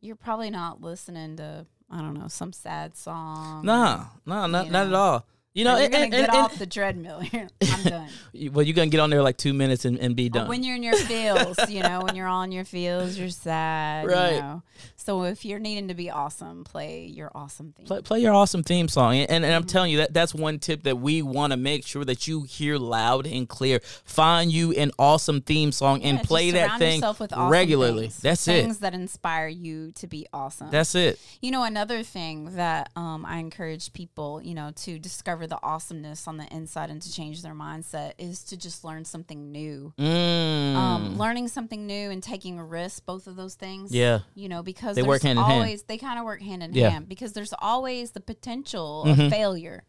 you're 0.00 0.16
probably 0.16 0.50
not 0.50 0.80
listening 0.80 1.36
to 1.36 1.66
I 1.90 1.98
don't 2.02 2.14
know 2.14 2.28
some 2.28 2.52
sad 2.52 2.96
song. 2.96 3.64
Nah, 3.64 4.04
nah, 4.24 4.46
not, 4.46 4.70
not 4.70 4.86
at 4.86 4.92
all. 4.94 5.26
You 5.52 5.64
know, 5.64 5.74
you're 5.74 5.84
and, 5.84 5.92
gonna 5.92 6.04
and, 6.04 6.12
get 6.12 6.30
off 6.30 6.56
the 6.58 6.66
treadmill. 6.66 7.22
I'm 7.32 7.82
done. 7.82 8.08
well, 8.52 8.64
you're 8.64 8.74
gonna 8.74 8.88
get 8.88 9.00
on 9.00 9.10
there 9.10 9.20
like 9.20 9.36
two 9.36 9.52
minutes 9.52 9.84
and, 9.84 9.98
and 9.98 10.14
be 10.14 10.28
But 10.28 10.40
done. 10.40 10.48
when 10.48 10.62
you're 10.62 10.76
in 10.76 10.84
your 10.84 10.94
feels, 10.94 11.68
you 11.68 11.82
know, 11.82 12.02
when 12.02 12.14
you're 12.14 12.28
on 12.28 12.52
your 12.52 12.64
feels, 12.64 13.18
you're 13.18 13.30
sad. 13.30 14.06
Right. 14.06 14.34
You 14.34 14.40
know? 14.40 14.62
So 14.96 15.24
if 15.24 15.44
you're 15.44 15.58
needing 15.58 15.88
to 15.88 15.94
be 15.94 16.08
awesome, 16.08 16.62
play 16.62 17.06
your 17.06 17.32
awesome 17.34 17.72
theme. 17.72 17.86
Play, 17.86 18.00
play 18.02 18.20
your 18.20 18.32
awesome 18.32 18.62
theme 18.62 18.86
song, 18.86 19.16
and, 19.16 19.30
and, 19.30 19.50
Mm-hmm. 19.50 19.56
I'm 19.56 19.64
telling 19.64 19.90
you 19.90 19.98
that 19.98 20.14
that's 20.14 20.32
one 20.32 20.60
tip 20.60 20.84
that 20.84 20.98
we 20.98 21.22
want 21.22 21.52
to 21.52 21.56
make 21.56 21.84
sure 21.84 22.04
that 22.04 22.28
you 22.28 22.44
hear 22.44 22.76
loud 22.76 23.26
and 23.26 23.48
clear. 23.48 23.80
Find 24.04 24.52
you 24.52 24.72
an 24.72 24.92
awesome 24.96 25.40
theme 25.40 25.72
song 25.72 26.02
and 26.02 26.22
play 26.22 26.52
that 26.52 26.78
thing 26.78 26.96
yourself 26.96 27.18
with 27.18 27.32
awesome 27.32 27.50
regularly. 27.50 28.02
things. 28.02 28.18
That's 28.18 28.44
things 28.44 28.58
it. 28.58 28.62
Things 28.62 28.78
that 28.78 28.94
inspire 28.94 29.48
you 29.48 29.90
to 29.92 30.06
be 30.06 30.26
awesome. 30.32 30.70
That's 30.70 30.94
it. 30.94 31.18
You 31.40 31.50
know, 31.50 31.64
another 31.64 32.04
thing 32.04 32.54
that 32.54 32.90
um, 32.94 33.26
I 33.26 33.38
encourage 33.38 33.92
people, 33.92 34.40
you 34.40 34.54
know, 34.54 34.70
to 34.76 34.98
discover 35.40 35.60
the 35.60 35.66
awesomeness 35.66 36.28
on 36.28 36.36
the 36.36 36.46
inside 36.54 36.90
and 36.90 37.00
to 37.02 37.12
change 37.12 37.42
their 37.42 37.54
mindset 37.54 38.12
is 38.18 38.44
to 38.44 38.56
just 38.56 38.84
learn 38.84 39.04
something 39.04 39.50
new. 39.52 39.92
Mm. 39.98 40.74
Um, 40.74 41.18
learning 41.18 41.48
something 41.48 41.86
new 41.86 42.10
and 42.10 42.22
taking 42.22 42.58
a 42.58 42.64
risk, 42.64 43.04
both 43.06 43.26
of 43.26 43.36
those 43.36 43.54
things. 43.54 43.92
Yeah. 43.94 44.20
You 44.34 44.48
know, 44.48 44.62
because 44.62 44.96
They 44.96 45.02
there's 45.02 45.08
work 45.08 45.22
hand 45.22 45.38
in 45.38 45.44
hand. 45.44 45.82
they 45.86 45.96
kind 45.98 46.18
of 46.18 46.24
work 46.24 46.42
hand 46.42 46.62
in 46.62 46.74
Yeah. 46.74 46.86
Mm-hmm. 46.86 46.92
hand 46.92 47.08
because 47.08 47.32
there's 47.32 47.54
always 47.58 48.12
the 48.12 48.20
potential 48.20 49.04
of 49.04 49.16
failure. 49.30 49.84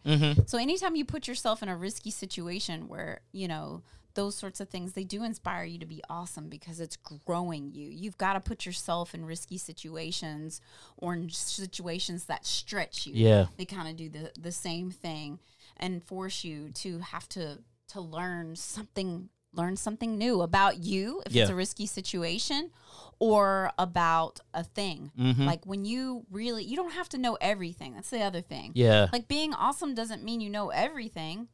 So 0.45 0.57
anytime 0.57 0.95
you 0.95 1.05
put 1.05 1.27
yourself 1.27 1.61
in 1.63 1.69
a 1.69 1.75
risky 1.75 2.11
situation 2.11 2.87
where 2.87 3.21
you 3.31 3.47
know 3.47 3.83
those 4.13 4.35
sorts 4.35 4.59
of 4.59 4.69
things 4.69 4.93
they 4.93 5.03
do 5.03 5.23
inspire 5.23 5.63
you 5.63 5.79
to 5.79 5.85
be 5.85 6.01
awesome 6.09 6.49
because 6.49 6.79
it's 6.79 6.97
growing 7.25 7.71
you 7.71 7.87
you've 7.89 8.17
got 8.17 8.33
to 8.33 8.39
put 8.39 8.65
yourself 8.65 9.13
in 9.13 9.25
risky 9.25 9.57
situations 9.57 10.61
or 10.97 11.13
in 11.13 11.29
situations 11.29 12.25
that 12.25 12.45
stretch 12.45 13.05
you 13.07 13.13
Yeah. 13.15 13.45
they 13.57 13.65
kind 13.65 13.87
of 13.87 13.95
do 13.95 14.09
the 14.09 14.31
the 14.39 14.51
same 14.51 14.91
thing 14.91 15.39
and 15.77 16.03
force 16.03 16.43
you 16.43 16.69
to 16.75 16.99
have 16.99 17.27
to 17.29 17.59
to 17.89 18.01
learn 18.01 18.55
something 18.55 19.29
learn 19.53 19.75
something 19.75 20.17
new 20.17 20.41
about 20.41 20.77
you 20.79 21.21
if 21.25 21.33
Yeah. 21.33 21.43
it's 21.43 21.51
a 21.51 21.55
risky 21.55 21.85
situation 21.85 22.71
or 23.19 23.71
about 23.77 24.39
a 24.53 24.63
thing 24.63 25.11
Mm-hmm. 25.17 25.45
like 25.45 25.65
when 25.65 25.85
you 25.85 26.25
really 26.31 26.63
you 26.63 26.75
don't 26.75 26.93
have 26.93 27.09
to 27.09 27.17
know 27.17 27.37
everything 27.41 27.93
that's 27.93 28.09
the 28.09 28.21
other 28.21 28.41
thing 28.41 28.71
Yeah. 28.75 29.07
like 29.11 29.27
being 29.27 29.53
awesome 29.53 29.93
doesn't 29.93 30.23
mean 30.23 30.41
you 30.41 30.49
know 30.49 30.69
everything 30.69 31.47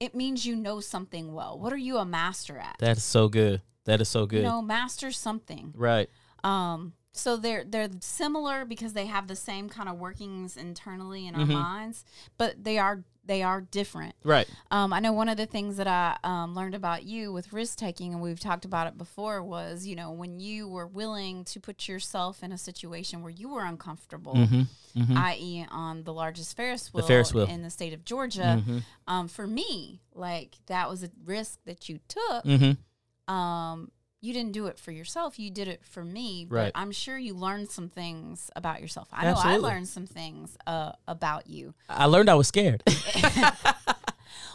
it 0.00 0.14
means 0.14 0.46
you 0.46 0.54
know 0.56 0.80
something 0.80 1.32
well 1.34 1.58
what 1.58 1.72
are 1.72 1.76
you 1.76 1.98
a 1.98 2.04
master 2.04 2.58
at 2.58 2.76
That 2.78 2.96
is 2.96 3.04
so 3.04 3.28
good. 3.28 3.62
That 3.84 4.00
is 4.00 4.08
so 4.08 4.26
good. 4.26 4.38
you 4.38 4.42
know 4.44 4.62
master 4.62 5.10
something 5.12 5.72
right. 5.76 6.08
um, 6.42 6.94
so 7.16 7.36
they're 7.36 7.64
they're 7.64 7.88
similar 8.00 8.64
because 8.64 8.92
they 8.92 9.06
have 9.06 9.28
the 9.28 9.36
same 9.36 9.68
kind 9.68 9.88
of 9.88 9.98
workings 9.98 10.56
internally 10.56 11.26
in 11.26 11.34
our 11.34 11.42
Mm-hmm. 11.42 11.52
minds, 11.52 12.04
but 12.36 12.62
they 12.64 12.78
are 12.78 13.04
they 13.26 13.42
are 13.42 13.62
different. 13.62 14.14
Right. 14.22 14.46
Um, 14.70 14.92
I 14.92 15.00
know 15.00 15.14
one 15.14 15.30
of 15.30 15.38
the 15.38 15.46
things 15.46 15.78
that 15.78 15.86
I 15.86 16.18
um, 16.24 16.54
learned 16.54 16.74
about 16.74 17.04
you 17.04 17.32
with 17.32 17.54
risk 17.54 17.78
taking, 17.78 18.12
and 18.12 18.20
we've 18.20 18.38
talked 18.38 18.66
about 18.66 18.86
it 18.86 18.98
before, 18.98 19.42
was 19.42 19.86
you 19.86 19.96
know 19.96 20.10
when 20.12 20.40
you 20.40 20.68
were 20.68 20.86
willing 20.86 21.44
to 21.46 21.60
put 21.60 21.88
yourself 21.88 22.42
in 22.42 22.52
a 22.52 22.58
situation 22.58 23.22
where 23.22 23.30
you 23.32 23.48
were 23.48 23.64
uncomfortable, 23.64 24.36
i.e., 25.16 25.64
on 25.70 26.04
the 26.04 26.12
largest 26.12 26.56
Ferris 26.56 26.92
wheel, 26.92 27.02
Mm-hmm. 27.02 27.08
Ferris 27.08 27.32
wheel. 27.34 27.46
in 27.48 27.62
the 27.62 27.70
state 27.70 27.92
of 27.94 28.04
Georgia. 28.04 28.62
Um, 29.06 29.28
for 29.28 29.46
me, 29.46 30.00
like 30.14 30.56
that 30.66 30.90
was 30.90 31.02
a 31.02 31.10
risk 31.24 31.60
that 31.64 31.88
you 31.88 32.00
took 32.08 32.44
Mm-hmm. 32.44 33.32
um, 33.34 33.90
you 34.24 34.32
didn't 34.32 34.52
do 34.52 34.66
it 34.66 34.78
for 34.78 34.90
yourself. 34.90 35.38
You 35.38 35.50
did 35.50 35.68
it 35.68 35.84
for 35.84 36.04
me. 36.04 36.46
But 36.48 36.56
Right. 36.56 36.72
I'm 36.74 36.92
sure 36.92 37.18
you 37.18 37.34
learned 37.34 37.70
some 37.70 37.88
things 37.88 38.50
about 38.56 38.80
yourself. 38.80 39.08
I 39.12 39.24
know 39.24 39.34
I 39.36 39.58
learned 39.58 39.88
some 39.88 40.06
things 40.06 40.56
uh, 40.66 40.92
about 41.06 41.46
you. 41.48 41.74
I 41.88 42.06
learned 42.06 42.30
I 42.30 42.34
was 42.34 42.48
scared. 42.48 42.82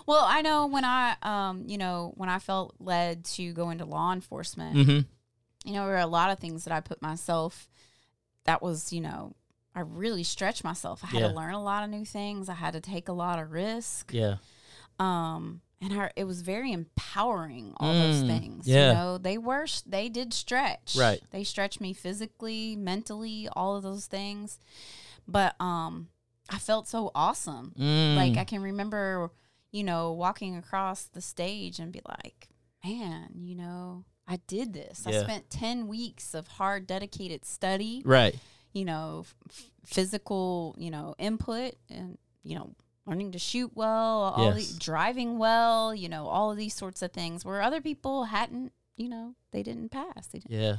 Well, 0.10 0.26
I 0.28 0.42
know 0.42 0.66
when 0.66 0.86
I, 0.86 1.16
um, 1.22 1.66
you 1.68 1.78
know, 1.78 2.14
when 2.16 2.30
I 2.30 2.40
felt 2.40 2.74
led 2.80 3.26
to 3.26 3.54
go 3.54 3.70
into 3.70 3.86
law 3.86 4.12
enforcement, 4.12 4.76
mm-hmm. 4.76 5.70
you 5.70 5.74
know, 5.76 5.86
there 5.86 5.94
were 5.94 5.98
a 5.98 6.08
lot 6.08 6.32
of 6.32 6.40
things 6.40 6.64
that 6.64 6.74
I 6.74 6.80
put 6.80 7.00
myself 7.00 7.70
that 8.46 8.64
was, 8.64 8.92
you 8.92 9.02
know, 9.02 9.36
I 9.76 9.82
really 9.82 10.24
stretched 10.24 10.64
myself. 10.64 11.02
I 11.04 11.08
had 11.08 11.22
Yeah. 11.22 11.28
to 11.28 11.36
learn 11.36 11.54
a 11.54 11.62
lot 11.62 11.84
of 11.84 11.92
new 11.92 12.06
things. 12.06 12.50
I 12.50 12.56
had 12.56 12.74
to 12.74 12.82
take 12.82 13.08
a 13.08 13.14
lot 13.14 13.38
of 13.38 13.52
risk. 13.52 14.12
Yeah. 14.12 14.38
Um, 14.98 15.62
and 15.82 15.94
her, 15.94 16.12
it 16.16 16.26
was 16.26 16.42
very 16.42 16.72
empowering. 16.72 17.74
All 17.78 17.94
those 17.94 18.24
Mm, 18.24 18.28
things, 18.28 18.68
yeah. 18.68 18.88
you 18.90 18.94
know, 18.94 19.18
they 19.18 19.38
were 19.38 19.66
they 19.86 20.10
did 20.10 20.34
stretch. 20.34 20.96
Right. 20.98 21.22
They 21.32 21.44
stretched 21.44 21.80
me 21.82 21.94
physically, 21.94 22.76
mentally, 22.76 23.48
all 23.54 23.76
of 23.76 23.84
those 23.84 24.06
things. 24.08 24.60
But 25.28 25.56
um, 25.62 26.10
I 26.50 26.58
felt 26.60 26.88
so 26.88 27.12
awesome. 27.16 27.74
Mm. 27.80 28.16
Like 28.16 28.38
I 28.38 28.44
can 28.44 28.62
remember, 28.62 29.32
you 29.72 29.84
know, 29.84 30.12
walking 30.12 30.56
across 30.58 31.04
the 31.06 31.22
stage 31.22 31.80
and 31.80 31.92
be 31.92 32.02
like, 32.08 32.50
man, 32.84 33.30
you 33.42 33.56
know, 33.56 34.06
I 34.28 34.40
did 34.48 34.74
this. 34.74 35.06
Yeah. 35.08 35.20
I 35.20 35.24
spent 35.24 35.50
10 35.50 35.88
weeks 35.88 36.34
of 36.34 36.48
hard, 36.48 36.88
dedicated 36.88 37.46
study, 37.46 38.02
right. 38.06 38.36
you 38.74 38.86
know, 38.86 39.26
f- 39.50 39.72
physical, 39.86 40.76
you 40.78 40.92
know, 40.92 41.16
input 41.18 41.74
and, 41.90 42.18
you 42.44 42.56
know, 42.56 42.76
learning 43.10 43.32
to 43.32 43.40
shoot 43.40 43.72
well, 43.76 44.34
all 44.36 44.56
Yes. 44.56 44.72
the 44.74 44.80
driving 44.80 45.38
well, 45.40 45.94
you 45.96 46.08
know, 46.08 46.28
all 46.28 46.52
of 46.52 46.58
these 46.58 46.74
sorts 46.76 47.02
of 47.02 47.12
things 47.12 47.44
where 47.44 47.62
other 47.62 47.82
people 47.82 48.26
hadn't, 48.26 48.72
you 48.96 49.10
know, 49.10 49.34
they 49.52 49.64
didn't 49.64 49.90
pass. 49.90 50.28
They 50.28 50.40
didn't, 50.40 50.52
Yeah. 50.60 50.76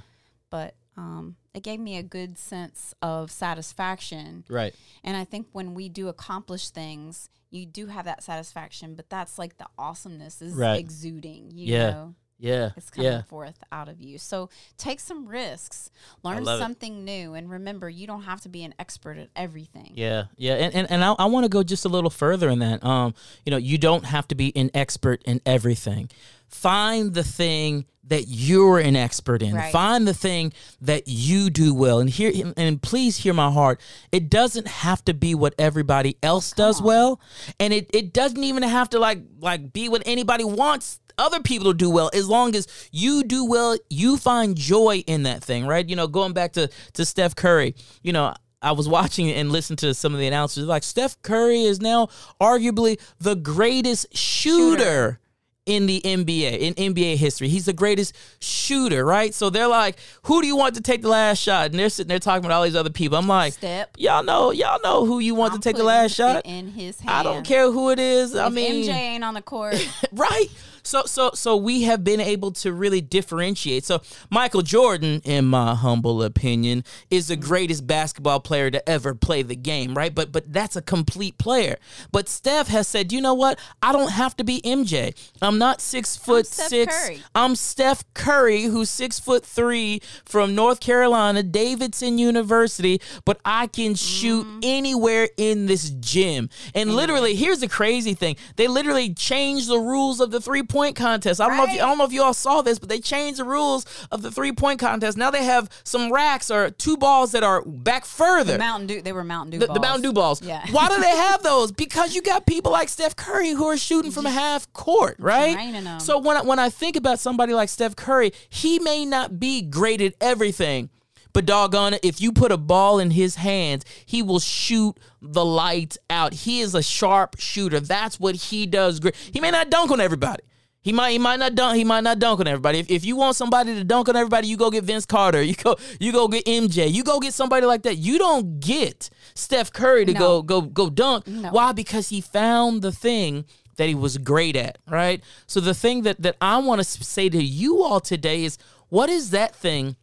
but 0.49 0.75
um, 0.97 1.37
it 1.55 1.63
gave 1.63 1.81
me 1.81 1.97
a 1.97 2.03
good 2.03 2.37
sense 2.39 2.95
of 3.01 3.31
satisfaction 3.31 4.45
Right. 4.49 4.75
and 5.03 5.17
I 5.17 5.25
think 5.25 5.49
when 5.53 5.73
we 5.75 5.89
do 5.89 6.09
accomplish 6.09 6.71
things, 6.71 7.31
you 7.51 7.65
do 7.67 7.87
have 7.87 8.05
that 8.05 8.23
satisfaction, 8.23 8.95
but 8.95 9.09
that's 9.09 9.39
like 9.39 9.57
the 9.59 9.67
awesomeness 9.79 10.41
is 10.43 10.55
Right. 10.55 10.79
exuding. 10.79 11.51
You 11.53 11.67
Yeah. 11.75 11.91
know, 11.91 12.15
Yeah. 12.41 12.71
it's 12.77 12.91
coming 12.91 13.11
Yeah. 13.13 13.23
forth 13.23 13.63
out 13.71 13.89
of 13.89 14.01
you. 14.01 14.19
So 14.19 14.49
take 14.79 14.99
some 14.99 15.27
risks, 15.27 15.91
learn 16.23 16.43
love 16.45 16.59
it. 16.59 16.63
something 16.63 17.05
new, 17.05 17.35
and 17.35 17.51
remember, 17.51 17.89
you 17.89 18.07
don't 18.07 18.23
have 18.23 18.41
to 18.43 18.49
be 18.49 18.65
an 18.65 18.75
expert 18.79 19.19
at 19.19 19.29
everything. 19.37 19.93
Yeah, 19.95 20.25
yeah, 20.37 20.55
and 20.55 20.75
and, 20.75 20.91
and 20.91 21.05
I, 21.05 21.13
I 21.13 21.27
want 21.27 21.45
to 21.45 21.49
go 21.51 21.63
just 21.63 21.85
a 21.85 21.89
little 21.89 22.11
further 22.11 22.49
in 22.49 22.59
that. 22.61 22.83
Um, 22.85 23.15
you 23.45 23.51
know, 23.51 23.57
you 23.59 23.79
don't 23.79 24.05
have 24.07 24.27
to 24.29 24.35
be 24.35 24.57
an 24.57 24.71
expert 24.75 25.23
in 25.25 25.41
everything. 25.47 26.11
Find 26.49 27.15
the 27.15 27.23
thing 27.23 27.85
that 28.05 28.25
you're 28.27 28.81
an 28.81 28.97
expert 28.97 29.41
in. 29.41 29.55
Right. 29.55 29.71
Find 29.71 30.09
the 30.09 30.15
thing 30.15 30.53
that 30.81 31.05
you 31.07 31.49
do 31.49 31.73
well. 31.73 32.01
And 32.01 32.11
here, 32.11 32.33
and 32.57 32.83
please 32.83 33.19
hear 33.19 33.33
my 33.33 33.53
heart. 33.53 33.81
It 34.11 34.29
doesn't 34.29 34.67
have 34.67 35.05
to 35.05 35.15
be 35.15 35.37
what 35.37 35.55
everybody 35.61 36.17
else 36.21 36.51
does 36.51 36.81
on. 36.81 36.87
well, 36.87 37.21
and 37.61 37.73
it 37.73 37.89
it 37.95 38.13
doesn't 38.13 38.43
even 38.43 38.65
have 38.65 38.91
to 38.91 38.99
like 38.99 39.21
like 39.41 39.73
be 39.73 39.89
what 39.89 40.03
anybody 40.07 40.43
wants 40.43 40.99
other 41.21 41.41
people 41.41 41.73
to 41.73 41.77
do 41.77 41.91
well 41.91 42.11
as 42.13 42.29
long 42.29 42.55
as 42.57 42.67
you 42.91 43.23
do 43.23 43.45
well 43.45 43.77
you 43.89 44.17
find 44.17 44.57
joy 44.57 45.03
in 45.07 45.23
that 45.25 45.43
thing 45.43 45.67
right 45.67 45.89
you 45.89 45.97
know 45.97 46.07
going 46.07 46.33
back 46.33 46.53
to 46.53 46.69
to 46.93 47.05
steph 47.05 47.35
curry 47.35 47.75
you 48.03 48.13
know 48.13 48.35
I 48.63 48.73
was 48.73 48.87
watching 48.87 49.31
and 49.31 49.51
listening 49.51 49.79
to 49.79 49.95
some 49.95 50.13
of 50.13 50.21
the 50.21 50.27
announcers. 50.27 50.67
Like 50.67 50.83
Steph 50.83 51.23
Curry 51.23 51.63
is 51.63 51.81
now 51.81 52.09
arguably 52.39 53.01
the 53.19 53.35
greatest 53.35 54.15
shooter, 54.15 55.19
in 55.67 55.87
the 55.87 56.01
NBA 56.01 56.59
in 56.59 56.75
NBA 56.75 57.17
history. 57.17 57.49
He's 57.49 57.67
the 57.67 57.73
greatest 57.73 58.17
shooter, 58.41 59.05
right? 59.05 59.33
So 59.33 59.51
they're 59.51 59.69
like, 59.69 59.99
"Who 60.23 60.41
do 60.41 60.49
you 60.49 60.57
want 60.57 60.75
to 60.75 60.81
take 60.81 61.03
the 61.03 61.09
last 61.09 61.39
shot?" 61.39 61.71
And 61.71 61.79
they're 61.79 61.89
sitting 61.89 62.09
there 62.09 62.19
talking 62.19 62.45
about 62.45 62.57
all 62.57 62.65
these 62.65 62.75
other 62.75 62.91
people. 62.91 63.19
I'm 63.19 63.29
like, 63.29 63.53
Steph. 63.55 63.89
"Y'all 63.97 64.25
know, 64.25 64.51
y'all 64.51 64.81
know 64.83 65.05
who 65.05 65.21
you 65.21 65.35
want 65.35 65.53
I'm 65.53 65.61
to 65.61 65.69
take 65.69 65.77
the 65.77 65.85
last 65.85 66.15
shot." 66.15 66.43
in 66.45 66.73
his 66.73 66.99
hand. 67.01 67.11
I 67.11 67.23
don't 67.23 67.45
care 67.45 67.71
who 67.71 67.91
it 67.91 67.99
is. 67.99 68.35
I 68.35 68.49
mean, 68.49 68.85
MJ 68.85 68.93
ain't 68.95 69.25
on 69.25 69.35
the 69.35 69.43
court. 69.43 69.77
right 70.13 70.49
so 70.83 71.03
so 71.05 71.31
so 71.35 71.57
we 71.57 71.83
have 71.83 72.03
been 72.05 72.21
able 72.21 72.51
to 72.53 72.73
really 72.73 73.01
differentiate. 73.01 73.85
So 73.85 74.01
michael 74.31 74.63
jordan 74.63 75.21
in 75.25 75.45
my 75.47 75.75
humble 75.75 76.23
opinion 76.23 76.85
is 77.11 77.29
the 77.29 77.37
greatest 77.37 77.87
basketball 77.87 78.41
player 78.41 78.71
to 78.71 78.89
ever 78.89 79.15
play 79.15 79.43
the 79.43 79.57
game 79.57 79.95
right? 79.95 80.15
But 80.15 80.33
but 80.33 80.53
that's 80.53 80.77
a 80.77 80.83
complete 80.83 81.39
player. 81.39 81.77
But 82.13 82.29
steph 82.29 82.69
has 82.69 82.89
said 82.89 83.13
you 83.13 83.21
know 83.21 83.35
what? 83.35 83.59
I 83.83 83.93
don't 83.93 84.11
have 84.13 84.37
to 84.37 84.45
be 84.45 84.61
mj 84.63 85.15
i'm 85.43 85.59
not 85.59 85.81
six 85.81 86.17
foot 86.17 86.47
Steph 86.47 86.69
six. 86.69 87.07
Curry. 87.07 87.23
i'm 87.35 87.55
steph 87.57 88.05
curry 88.15 88.63
who's 88.65 88.91
six 88.91 89.19
foot 89.19 89.45
three 89.45 90.01
from 90.25 90.55
north 90.55 90.81
carolina 90.81 91.43
davidson 91.43 92.19
university 92.19 93.01
but 93.25 93.41
i 93.45 93.67
can 93.67 93.95
shoot 93.95 94.31
Mm-hmm. 94.41 94.61
anywhere 94.63 95.29
in 95.37 95.67
this 95.67 95.91
gym. 95.91 96.49
And 96.75 96.95
literally 96.95 97.35
here's 97.35 97.61
the 97.61 97.69
crazy 97.69 98.15
thing. 98.15 98.37
They 98.57 98.69
literally 98.69 99.13
changed 99.13 99.69
the 99.69 99.79
rules 99.79 100.21
of 100.21 100.31
the 100.31 100.41
three 100.41 100.63
point 100.71 100.95
contest 100.95 101.41
i 101.41 101.49
don't 101.49 101.57
know 101.57 101.65
if 101.65 101.73
you, 101.73 101.81
i 101.81 101.87
don't 101.87 101.99
know 101.99 102.05
if 102.05 102.13
you 102.13 102.23
all 102.23 102.35
saw 102.35 102.63
this 102.63 102.79
but 102.79 102.89
they 102.89 103.01
changed 103.01 103.39
the 103.41 103.45
rules 103.45 103.85
of 104.11 104.23
the 104.23 104.31
three 104.31 104.53
point 104.53 104.79
contest 104.79 105.19
now 105.19 105.31
they 105.31 105.45
have 105.45 105.69
some 105.83 106.13
racks 106.13 106.51
or 106.51 106.71
two 106.71 106.97
balls 106.97 107.33
that 107.33 107.43
are 107.43 107.63
back 107.65 108.05
further 108.05 108.59
Mountain 108.61 108.87
Dew. 108.87 109.03
They 109.03 109.13
were 109.13 109.25
Mountain 109.25 109.51
Dew 109.51 109.59
the, 109.59 109.67
balls. 109.67 109.75
the 109.75 109.81
Mountain 109.81 110.03
Dew 110.03 110.13
balls. 110.13 110.43
Yeah. 110.43 110.65
Why 110.71 110.89
do 110.89 111.01
they 111.01 111.17
have 111.17 111.43
those? 111.43 111.73
Because 111.73 112.15
you 112.15 112.23
got 112.23 112.47
people 112.47 112.71
like 112.71 112.89
Steph 112.89 113.17
Curry 113.17 113.51
who 113.51 113.65
are 113.65 113.77
shooting 113.77 114.13
from 114.13 114.25
half 114.25 114.73
court, 114.73 115.17
right? 115.19 116.01
So 116.01 116.19
when 116.19 116.37
I, 116.37 116.43
when 116.43 116.59
I 116.59 116.69
think 116.69 116.97
about 116.97 117.19
somebody 117.19 117.53
like 117.55 117.69
Steph 117.69 117.97
Curry, 117.97 118.33
he 118.49 118.79
may 118.79 119.05
not 119.05 119.41
be 119.41 119.63
great 119.63 120.01
at 120.01 120.15
everything. 120.21 120.91
But 121.33 121.47
doggone 121.47 121.95
it, 121.95 122.05
if 122.05 122.21
you 122.21 122.33
put 122.33 122.51
a 122.51 122.57
ball 122.57 122.99
in 122.99 123.13
his 123.13 123.37
hands, 123.37 123.85
he 124.05 124.21
will 124.21 124.41
shoot 124.41 124.99
the 125.23 125.45
lights 125.45 125.97
out. 126.09 126.33
He 126.33 126.61
is 126.61 126.75
a 126.75 126.83
sharp 126.83 127.37
shooter. 127.39 127.79
That's 127.79 128.19
what 128.19 128.35
he 128.35 128.67
does 128.67 128.99
great. 128.99 129.15
He 129.15 129.41
may 129.41 129.53
not 129.53 129.71
dunk 129.71 129.93
on 129.93 130.01
everybody. 130.01 130.43
He 130.83 130.93
might 130.93 131.11
he 131.11 131.19
might 131.19 131.39
not 131.39 131.55
dunk 131.55 131.77
he 131.77 131.85
might 131.85 132.03
not 132.03 132.19
dunk 132.19 132.41
on 132.41 132.47
everybody. 132.47 132.79
If, 132.79 132.91
if 132.91 133.05
you 133.05 133.17
want 133.17 133.37
somebody 133.37 133.75
to 133.75 133.85
dunk 133.85 134.09
on 134.09 134.17
everybody, 134.17 134.49
you 134.49 134.57
go 134.57 134.71
get 134.71 134.85
Vince 134.85 135.07
Carter. 135.07 135.43
You 135.51 135.55
go 135.55 135.77
you 135.99 136.13
go 136.13 136.29
get 136.29 136.45
MJ. 136.47 136.91
You 136.91 137.03
go 137.05 137.19
get 137.21 137.35
somebody 137.35 137.67
like 137.67 137.83
that. 137.83 137.97
You 137.97 138.19
don't 138.19 138.61
get 138.61 139.11
Steph 139.35 139.73
Curry 139.73 140.05
to 140.07 140.13
go 140.15 140.43
go 140.43 140.61
go 140.63 140.89
dunk. 140.89 141.27
No. 141.27 141.51
Why? 141.51 141.73
Because 141.73 142.09
he 142.09 142.21
found 142.21 142.83
the 142.83 142.93
thing 142.93 143.45
that 143.77 143.89
he 143.89 143.95
was 143.95 144.17
great 144.19 144.57
at, 144.57 144.79
right? 144.89 145.23
So 145.47 145.61
the 145.61 145.75
thing 145.75 146.03
that 146.03 146.23
that 146.23 146.37
I 146.41 146.59
want 146.59 146.81
to 146.81 146.85
say 146.85 147.29
to 147.29 147.43
you 147.43 147.83
all 147.83 148.01
today 148.01 148.45
is 148.45 148.57
what 148.89 149.11
is 149.11 149.31
that 149.31 149.55
thing 149.55 149.97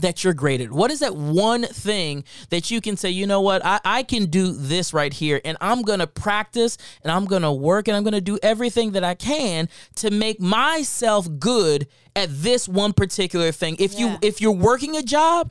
that 0.00 0.24
you're 0.24 0.34
great 0.34 0.60
at? 0.60 0.70
What 0.70 0.90
is 0.90 1.00
that 1.00 1.16
one 1.16 1.64
thing 1.64 2.24
that 2.50 2.70
you 2.70 2.80
can 2.80 2.96
say, 2.96 3.10
you 3.10 3.26
know 3.26 3.40
what, 3.40 3.64
I, 3.64 3.80
I 3.84 4.02
can 4.02 4.26
do 4.26 4.52
this 4.52 4.92
right 4.92 5.12
here, 5.12 5.40
and 5.44 5.56
I'm 5.60 5.82
gonna 5.82 6.06
practice 6.06 6.78
and 7.02 7.10
I'm 7.10 7.24
gonna 7.24 7.52
work 7.52 7.88
and 7.88 7.96
I'm 7.96 8.04
gonna 8.04 8.20
do 8.20 8.38
everything 8.42 8.92
that 8.92 9.04
I 9.04 9.14
can 9.14 9.68
to 9.96 10.10
make 10.10 10.40
myself 10.40 11.28
good 11.38 11.86
at 12.18 12.28
this 12.30 12.68
one 12.68 12.92
particular 12.92 13.52
thing. 13.52 13.76
If 13.78 13.98
you 13.98 14.18
if 14.20 14.40
you're 14.40 14.52
working 14.52 14.96
a 14.96 15.02
job, 15.02 15.50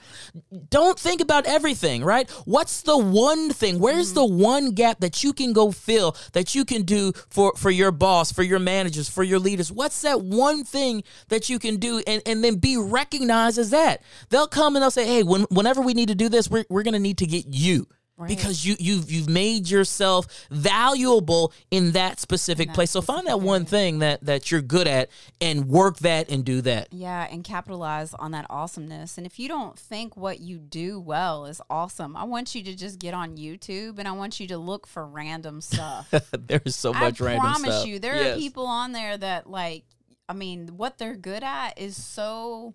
don't 0.70 1.00
think 1.00 1.22
about 1.22 1.46
everything, 1.46 2.04
right? 2.04 2.30
What's 2.46 2.82
the 2.82 2.98
one 2.98 3.52
thing? 3.52 3.80
Where's 3.80 4.14
mm-hmm. 4.14 4.16
the 4.16 4.44
one 4.44 4.72
gap 4.72 5.00
that 5.00 5.24
you 5.24 5.34
can 5.34 5.54
go 5.54 5.72
fill 5.72 6.16
that 6.34 6.54
you 6.54 6.66
can 6.66 6.84
do 6.84 7.14
for 7.30 7.54
for 7.56 7.72
your 7.72 7.92
boss, 7.92 8.32
for 8.32 8.44
your 8.44 8.60
managers, 8.60 9.10
for 9.10 9.24
your 9.24 9.40
leaders? 9.40 9.72
What's 9.72 10.02
that 10.02 10.22
one 10.22 10.64
thing 10.64 11.04
that 11.30 11.50
you 11.50 11.58
can 11.58 11.78
do 11.78 12.04
and 12.06 12.22
and 12.26 12.44
then 12.44 12.56
be 12.56 12.78
recognized 12.78 13.58
as 13.58 13.70
that? 13.70 14.02
They'll 14.30 14.48
come 14.48 14.76
and 14.76 14.84
they'll 14.84 14.92
say, 14.92 15.08
"Hey, 15.08 15.24
when, 15.24 15.44
whenever 15.44 15.82
we 15.82 15.94
need 15.94 16.10
to 16.10 16.16
do 16.16 16.28
this, 16.28 16.50
we're 16.50 16.66
we're 16.70 16.84
going 16.84 16.94
to 16.94 17.00
need 17.00 17.20
to 17.20 17.26
get 17.26 17.46
you." 17.48 17.88
Right. 18.20 18.30
Because 18.30 18.66
you 18.66 18.76
you've 18.80 19.12
you've 19.12 19.30
made 19.30 19.70
yourself 19.70 20.48
valuable 20.50 21.54
in 21.70 21.92
that 21.92 22.20
specific 22.20 22.70
that 22.70 22.74
place. 22.74 22.90
So 22.90 23.00
find 23.00 23.28
that 23.28 23.42
one 23.42 23.62
area. 23.62 23.66
thing 23.70 24.00
that 24.00 24.26
that 24.26 24.52
you're 24.52 24.64
good 24.64 24.88
at 24.88 25.10
and 25.40 25.68
work 25.68 26.00
that 26.00 26.32
and 26.32 26.44
do 26.44 26.62
that. 26.62 26.88
Yeah, 26.92 27.28
and 27.30 27.44
capitalize 27.44 28.16
on 28.16 28.32
that 28.32 28.48
awesomeness. 28.50 29.20
And 29.20 29.28
if 29.28 29.38
you 29.38 29.48
don't 29.48 29.78
think 29.78 30.18
what 30.18 30.40
you 30.40 30.58
do 30.58 31.00
well 31.00 31.46
is 31.46 31.62
awesome, 31.70 32.18
I 32.18 32.24
want 32.24 32.56
you 32.56 32.64
to 32.64 32.76
just 32.76 32.98
get 32.98 33.14
on 33.14 33.38
YouTube 33.38 34.00
and 34.00 34.08
I 34.08 34.14
want 34.14 34.40
you 34.40 34.48
to 34.48 34.58
look 34.58 34.88
for 34.88 35.06
random 35.06 35.62
stuff. 35.62 36.10
there 36.32 36.62
is 36.66 36.76
so 36.76 36.94
much 36.94 37.22
I 37.22 37.26
random 37.26 37.54
stuff. 37.54 37.60
I 37.60 37.68
promise 37.68 37.86
you, 37.86 38.00
there 38.00 38.16
Yes. 38.16 38.36
are 38.36 38.40
people 38.40 38.66
on 38.66 38.94
there 38.94 39.16
that 39.16 39.48
like, 39.48 39.84
I 40.28 40.34
mean, 40.34 40.70
what 40.76 40.98
they're 40.98 41.16
good 41.16 41.44
at 41.44 41.78
is 41.80 41.96
so 42.04 42.74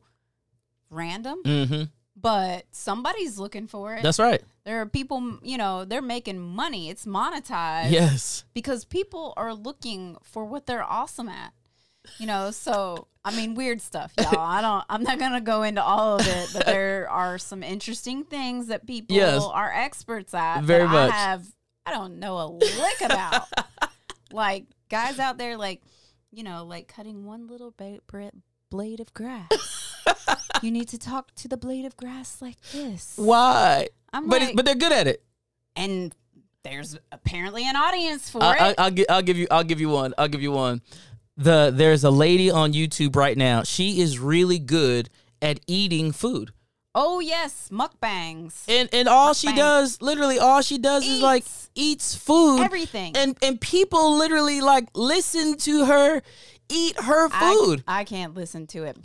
random, 0.89 1.43
Mm-hmm. 1.45 1.83
But 2.23 2.65
somebody's 2.71 3.39
looking 3.39 3.67
for 3.67 3.95
it. 3.95 4.03
That's 4.03 4.19
right. 4.19 4.41
there 4.65 4.81
are 4.81 4.87
people, 4.87 5.39
you 5.43 5.59
know, 5.59 5.85
they're 5.85 6.01
making 6.01 6.39
money. 6.41 6.89
It's 6.89 7.05
monetized 7.05 7.91
Yes. 7.91 8.45
because 8.55 8.85
people 8.85 9.35
are 9.37 9.53
looking 9.53 10.17
for 10.23 10.45
what 10.45 10.67
they're 10.67 10.85
awesome 10.85 11.29
at. 11.29 11.53
You 12.19 12.27
know, 12.27 12.51
so 12.51 13.07
I 13.25 13.31
mean, 13.37 13.55
weird 13.55 13.81
stuff, 13.81 14.13
y'all. 14.19 14.37
I 14.39 14.61
don't. 14.61 14.85
I'm 14.89 15.03
not 15.05 15.19
gonna 15.21 15.41
go 15.41 15.63
into 15.63 15.83
all 15.83 16.17
of 16.19 16.27
it, 16.27 16.51
but 16.53 16.67
there 16.67 17.09
are 17.11 17.39
some 17.39 17.63
interesting 17.63 18.25
things 18.25 18.67
that 18.69 18.87
people 18.87 19.15
Yes. 19.17 19.43
are 19.45 19.71
experts 19.73 20.35
at. 20.35 20.63
Very 20.65 20.83
that 20.83 20.91
much. 20.91 21.13
I 21.13 21.17
have. 21.17 21.47
I 21.87 21.93
don't 21.93 22.19
know 22.19 22.39
a 22.39 22.47
lick 22.47 23.01
about. 23.03 23.47
like 24.33 24.65
guys 24.89 25.19
out 25.21 25.39
there, 25.39 25.57
like 25.57 25.83
you 26.33 26.43
know, 26.43 26.65
like 26.65 26.89
cutting 26.89 27.25
one 27.25 27.47
little 27.47 27.73
ba- 27.77 28.01
blade 28.71 28.99
of 28.99 29.13
grass. 29.15 29.82
You 30.63 30.71
need 30.71 30.89
to 30.89 30.99
talk 30.99 31.35
to 31.37 31.49
the 31.49 31.57
blade 31.57 31.85
of 31.85 31.97
grass 31.97 32.41
like 32.41 32.61
this. 32.73 33.15
Why? 33.17 33.89
I'm 34.13 34.29
But 34.29 34.41
like, 34.41 34.51
it, 34.51 34.57
but 34.57 34.65
they're 34.65 34.75
good 34.75 34.93
at 34.93 35.07
it. 35.07 35.23
and 35.77 36.15
there's 36.65 36.97
apparently 37.11 37.67
an 37.69 37.75
audience 37.77 38.31
for 38.31 38.43
I, 38.43 38.57
I, 38.57 38.69
it. 38.71 38.75
I'll 38.79 38.91
gi- 38.91 39.09
I'll 39.09 39.23
give 39.23 39.37
you 39.37 39.47
I'll 39.51 39.65
give 39.65 39.81
you 39.81 39.89
one. 39.89 40.15
I'll 40.17 40.29
give 40.29 40.43
you 40.43 40.53
one. 40.53 40.81
The 41.37 41.73
there's 41.75 42.05
a 42.05 42.11
lady 42.11 42.51
on 42.51 42.73
YouTube 42.73 43.17
right 43.17 43.37
now. 43.37 43.63
She 43.65 44.01
is 44.01 44.19
really 44.21 44.59
good 44.61 45.09
at 45.41 45.59
eating 45.67 46.13
food. 46.13 46.53
Oh 46.95 47.21
yes, 47.21 47.69
mukbangs. 47.73 48.65
and 48.69 48.89
and 48.93 49.09
all 49.09 49.33
she 49.35 49.53
does, 49.55 50.01
literally, 50.03 50.39
all 50.39 50.61
she 50.63 50.77
does 50.79 51.05
is 51.05 51.21
like 51.21 51.43
Eats. 51.43 51.71
eats 51.75 52.15
food, 52.15 52.61
Everything. 52.61 53.17
and 53.17 53.37
and 53.43 53.59
people 53.61 54.17
literally 54.19 54.61
like 54.61 54.89
listen 54.95 55.57
to 55.59 55.87
her 55.87 56.23
eat 56.69 57.01
her 57.01 57.29
food. 57.31 57.83
I, 57.89 58.01
I 58.01 58.05
can't 58.05 58.35
listen 58.35 58.67
to 58.69 58.85
it. 58.85 58.99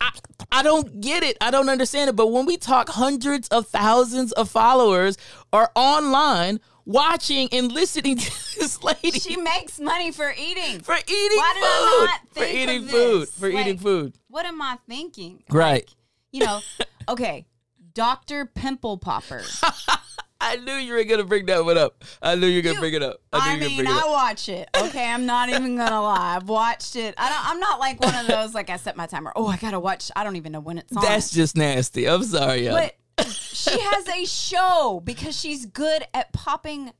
I, 0.00 0.10
I 0.52 0.62
don't 0.62 1.00
get 1.00 1.22
it. 1.22 1.36
I 1.40 1.50
don't 1.50 1.68
understand 1.68 2.10
it. 2.10 2.16
But 2.16 2.28
when 2.28 2.46
we 2.46 2.56
talk 2.56 2.88
hundreds 2.88 3.48
of 3.48 3.66
thousands 3.68 4.32
of 4.32 4.48
followers 4.50 5.16
are 5.52 5.70
online 5.74 6.60
watching 6.84 7.48
and 7.52 7.72
listening 7.72 8.16
to 8.18 8.30
this 8.58 8.82
lady 8.82 9.10
She 9.18 9.36
makes 9.36 9.80
money 9.80 10.12
for 10.12 10.32
eating. 10.38 10.80
for 10.80 10.94
eating 10.94 11.38
Why 11.38 11.52
did 11.54 11.64
I 11.64 12.18
food. 12.30 12.38
for 12.38 12.44
eating 12.44 12.86
food. 12.86 13.28
For 13.28 13.48
eating 13.48 13.78
food. 13.78 14.14
What 14.28 14.46
am 14.46 14.62
I 14.62 14.78
thinking? 14.88 15.42
Right. 15.50 15.88
You 16.32 16.44
know, 16.44 16.60
okay, 17.08 17.46
Dr. 17.92 18.46
Pimple 18.46 18.98
Popper. 18.98 19.42
I 20.40 20.56
knew 20.56 20.74
you 20.74 20.92
were 20.94 21.04
gonna 21.04 21.24
bring 21.24 21.46
that 21.46 21.64
one 21.64 21.78
up. 21.78 22.04
I 22.20 22.34
knew 22.34 22.46
you 22.46 22.58
were 22.58 22.62
gonna 22.62 22.74
You- 22.74 22.80
bring 22.80 22.94
it 22.94 23.02
up. 23.02 23.20
I 23.32 23.38
knew 23.38 23.44
I 23.44 23.46
you 23.46 23.52
were 23.52 23.68
mean, 23.68 23.84
gonna 23.84 23.88
bring 23.88 23.98
it 23.98 24.04
I 24.04 24.10
watch 24.10 24.48
it. 24.48 24.68
Okay, 24.76 25.10
I'm 25.10 25.26
not 25.26 25.48
even 25.48 25.76
gonna 25.76 26.02
lie. 26.02 26.36
I've 26.36 26.48
watched 26.48 26.96
it. 26.96 27.14
I 27.16 27.28
don't, 27.28 27.50
I'm 27.50 27.60
not 27.60 27.80
like 27.80 28.00
one 28.00 28.14
of 28.14 28.26
those 28.26 28.54
like 28.54 28.70
I 28.70 28.76
set 28.76 28.96
my 28.96 29.06
timer. 29.06 29.32
Oh, 29.34 29.46
I 29.46 29.56
gotta 29.56 29.80
watch. 29.80 30.10
I 30.14 30.24
don't 30.24 30.36
even 30.36 30.52
know 30.52 30.60
when 30.60 30.78
it's 30.78 30.94
on. 30.94 31.02
That's 31.02 31.30
just 31.30 31.56
nasty. 31.56 32.06
I'm 32.06 32.22
sorry, 32.22 32.68
but 32.68 32.96
she 33.28 33.78
has 33.80 34.08
a 34.08 34.26
show 34.26 35.00
because 35.04 35.38
she's 35.38 35.66
good 35.66 36.04
at 36.12 36.32
popping 36.32 36.92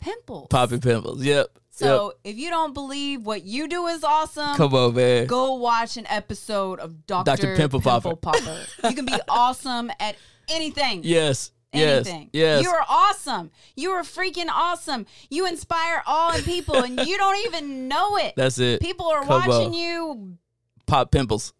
pimples. 0.00 0.48
Popping 0.50 0.80
pimples. 0.80 1.24
Yep. 1.24 1.48
So 1.70 2.14
if 2.24 2.36
you 2.36 2.50
don't 2.50 2.74
believe 2.74 3.24
what 3.24 3.44
you 3.44 3.68
do 3.68 3.86
is 3.86 4.02
awesome, 4.02 4.48
yep. 4.48 4.56
come 4.56 4.74
on, 4.74 4.94
man. 4.94 5.26
go 5.26 5.54
watch 5.54 5.96
an 5.96 6.06
episode 6.08 6.80
of 6.80 7.06
Dr. 7.06 7.36
Dr. 7.36 7.56
Pimple 7.56 7.80
Popper. 7.80 8.16
Popper. 8.16 8.66
You 8.84 8.94
can 8.94 9.06
be 9.06 9.14
awesome 9.28 9.90
at 10.00 10.16
anything. 10.48 11.02
Yes. 11.04 11.52
Yes. 11.72 12.06
Anything. 12.06 12.30
Yes. 12.32 12.62
You 12.62 12.70
are 12.70 12.84
awesome. 12.88 13.50
You 13.76 13.90
are 13.90 14.02
freaking 14.02 14.48
awesome. 14.50 15.06
You 15.28 15.46
inspire 15.46 16.02
all 16.06 16.34
in 16.34 16.42
people 16.42 16.76
and 16.76 16.98
you 17.06 17.16
don't 17.18 17.44
even 17.46 17.88
know 17.88 18.16
it. 18.16 18.34
That's 18.36 18.58
it. 18.58 18.80
people 18.80 19.06
are 19.06 19.24
watching 19.24 19.74
you. 19.74 20.38
Pop 20.86 21.10
pimples. 21.10 21.52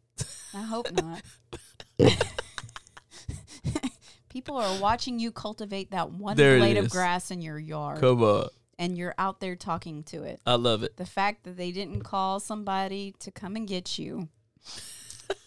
I 0.54 0.62
hope 0.62 0.90
not. 1.02 1.22
people 4.28 4.56
are 4.56 4.80
watching 4.80 5.18
you 5.18 5.30
cultivate 5.32 5.90
that 5.90 6.10
one 6.10 6.36
There 6.36 6.58
blade 6.58 6.76
of 6.76 6.90
grass 6.90 7.30
in 7.30 7.42
your 7.42 7.58
yard 7.58 8.00
Come 8.00 8.22
on. 8.22 8.48
and 8.78 8.96
you're 8.96 9.14
out 9.18 9.40
there 9.40 9.56
talking 9.56 10.02
to 10.04 10.22
it. 10.22 10.40
I 10.46 10.54
love 10.54 10.82
it. 10.82 10.96
The 10.96 11.06
fact 11.06 11.44
that 11.44 11.56
they 11.56 11.70
didn't 11.70 12.00
call 12.02 12.40
somebody 12.40 13.14
to 13.20 13.30
come 13.30 13.56
and 13.56 13.66
get 13.68 13.98
you 13.98 14.28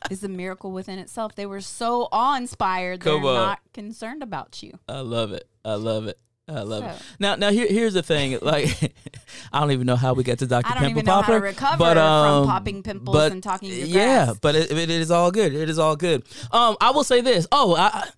is 0.09 0.23
a 0.23 0.29
miracle 0.29 0.71
within 0.71 0.99
itself. 0.99 1.35
They 1.35 1.45
were 1.45 1.61
so 1.61 2.07
awe 2.11 2.35
inspired, 2.37 3.01
they're 3.01 3.19
not 3.33 3.59
concerned 3.73 4.23
about 4.23 4.61
you. 4.63 4.77
I 4.87 4.99
love 4.99 5.31
it. 5.31 5.47
I 5.63 5.75
love 5.75 6.07
it. 6.07 6.17
I 6.47 6.61
love 6.63 6.83
it. 6.83 7.01
Now, 7.19 7.35
now 7.35 7.49
here, 7.51 7.67
here's 7.67 7.93
the 7.93 8.03
thing. 8.03 8.37
Like, 8.41 8.93
I 9.53 9.61
don't 9.61 9.71
even 9.71 9.87
know 9.87 9.95
how 9.95 10.13
we 10.13 10.23
got 10.23 10.39
to 10.39 10.47
don't 10.73 10.81
Pimple 10.83 10.99
even 10.99 11.05
know 11.05 11.13
how 11.13 11.21
Popper, 11.21 11.39
recover 11.39 11.77
but, 11.77 11.97
um, 11.97 12.43
from 12.43 12.51
popping 12.51 12.83
pimples 12.83 13.15
but, 13.15 13.31
and 13.31 13.41
talking 13.41 13.69
Yeah, 13.71 14.33
but 14.41 14.55
it, 14.55 14.71
it 14.71 14.89
is 14.89 15.11
all 15.11 15.31
good. 15.31 15.53
It 15.53 15.69
is 15.69 15.79
all 15.79 15.95
good. 15.95 16.23
Um, 16.51 16.75
I 16.81 16.91
will 16.91 17.03
say 17.03 17.21
this. 17.21 17.47
Oh, 17.51 17.75
I, 17.75 17.87
I- 17.93 18.09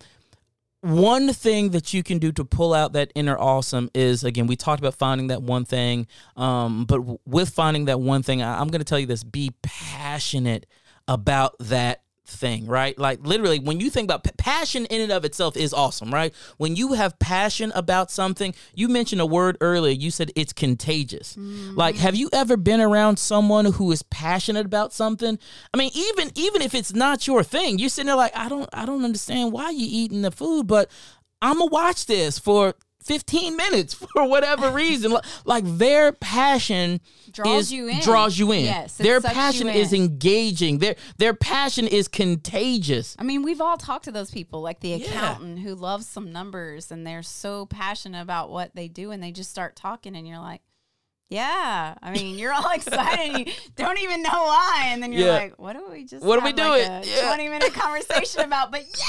one 0.82 1.32
thing 1.32 1.69
that 1.69 1.93
you 1.93 2.04
can 2.04 2.17
do 2.19 2.34
to 2.34 2.43
pull 2.43 2.73
out 2.73 2.91
that 2.91 3.10
inner 3.15 3.38
awesome 3.39 3.89
is 3.93 4.26
again 4.26 4.47
we 4.47 4.58
talked 4.58 4.82
about 4.82 4.95
finding 4.95 5.28
that 5.28 5.41
one 5.41 5.63
thing. 5.63 6.08
Um, 6.36 6.84
but 6.84 6.97
w- 6.97 7.19
with 7.26 7.52
finding 7.52 7.86
that 7.86 8.02
one 8.02 8.21
thing, 8.21 8.41
I, 8.41 8.60
I'm 8.60 8.67
going 8.67 8.82
to 8.82 8.86
tell 8.86 8.99
you 8.99 9.06
this: 9.06 9.23
be 9.23 9.52
passionate 9.62 10.65
about 11.08 11.56
that 11.60 12.04
thing, 12.26 12.66
right? 12.66 12.98
Like 12.98 13.26
literally, 13.26 13.60
when 13.60 13.80
you 13.80 13.89
think 13.89 14.06
about 14.06 14.24
p- 14.24 14.32
passion 14.38 14.86
in 14.86 15.02
and 15.02 15.12
of 15.12 15.26
itself 15.26 15.58
is 15.58 15.74
awesome, 15.74 16.13
right? 16.13 16.34
When 16.58 16.76
you 16.76 16.94
have 16.94 17.20
passion 17.20 17.72
about 17.76 18.12
something, 18.12 18.54
you 18.74 18.88
mentioned 18.88 19.22
a 19.22 19.26
word 19.26 19.58
earlier. 19.62 19.94
You 19.94 20.12
said 20.12 20.32
it's 20.36 20.54
contagious. 20.54 21.36
Mm-hmm. 21.36 21.76
Like, 21.76 21.96
have 21.96 22.16
you 22.16 22.30
ever 22.34 22.58
been 22.58 22.82
around 22.82 23.18
someone 23.18 23.66
who 23.66 23.92
is 23.92 24.04
passionate 24.04 24.66
about 24.66 24.94
something? 24.94 25.38
I 25.74 25.78
mean, 25.78 25.92
even 25.94 26.32
even 26.36 26.62
if 26.62 26.74
it's 26.74 26.94
not 26.94 27.28
your 27.28 27.44
thing, 27.44 27.80
you're 27.80 27.89
sitting 27.89 28.08
there 28.08 28.16
like, 28.16 28.36
I 28.36 28.50
don't 28.50 28.70
I 28.74 28.86
don't 28.86 29.04
understand 29.04 29.52
why 29.52 29.72
you 29.72 29.86
eating 29.89 30.22
the 30.22 30.32
food, 30.32 30.68
but 30.68 30.89
I'm 31.42 31.58
gonna 31.58 31.72
watch 31.72 32.06
this 32.06 32.39
for 32.39 32.74
15 33.04 33.56
minutes 33.56 33.94
for 34.13 34.28
whatever 34.28 34.70
reason. 34.72 35.12
Like- 35.12 35.26
Like 35.46 35.63
their 35.78 36.12
passion 36.12 37.00
Draws 37.32 37.63
is- 37.66 37.72
you 37.74 37.88
in. 37.88 38.00
Draws 38.02 38.38
you 38.38 38.52
in. 38.52 38.66
Yes, 38.66 38.98
their 38.98 39.20
passion 39.22 39.68
is 39.70 39.94
engaging. 39.94 40.80
Their 40.80 40.96
their 41.18 41.34
passion 41.34 41.88
is 41.88 42.08
contagious. 42.08 43.16
I 43.20 43.24
mean, 43.24 43.44
we've 43.44 43.62
all 43.62 43.78
talked 43.78 44.06
to 44.06 44.12
those 44.12 44.32
people, 44.32 44.62
like 44.62 44.80
the 44.80 44.89
Yeah. 44.89 44.96
accountant 45.08 45.60
who 45.60 45.76
loves 45.76 46.08
some 46.08 46.32
numbers 46.32 46.92
and 46.92 47.06
they're 47.06 47.24
so 47.24 47.66
passionate 47.66 48.22
about 48.22 48.50
what 48.50 48.76
they 48.76 48.88
do 48.88 49.12
and 49.12 49.22
they 49.24 49.32
just 49.32 49.50
start 49.50 49.76
talking 49.76 50.16
and 50.16 50.28
you're 50.28 50.39
like, 50.39 50.62
yeah. 51.30 51.96
I 52.02 52.12
mean, 52.12 52.38
you're 52.38 52.54
all 52.54 52.70
excited 52.74 53.20
and 53.36 53.48
you 53.48 53.54
don't 53.76 54.00
even 54.00 54.22
know 54.22 54.30
why. 54.32 54.86
And 54.89 55.02
then 55.02 55.12
you're 55.13 55.28
Yeah. 55.28 55.34
like, 55.34 55.60
what 55.60 55.74
do 55.74 55.88
we 55.92 56.06
just 56.06 56.24
What 56.24 56.38
are 56.39 56.46
we 56.46 56.54
like, 56.54 56.56
doing? 56.56 56.89
a 56.92 57.02
Yeah. 57.06 57.28
20 57.28 57.50
minute 57.50 57.74
conversation 57.74 58.42
about? 58.42 58.72
But 58.72 58.82
yeah, 58.98 59.04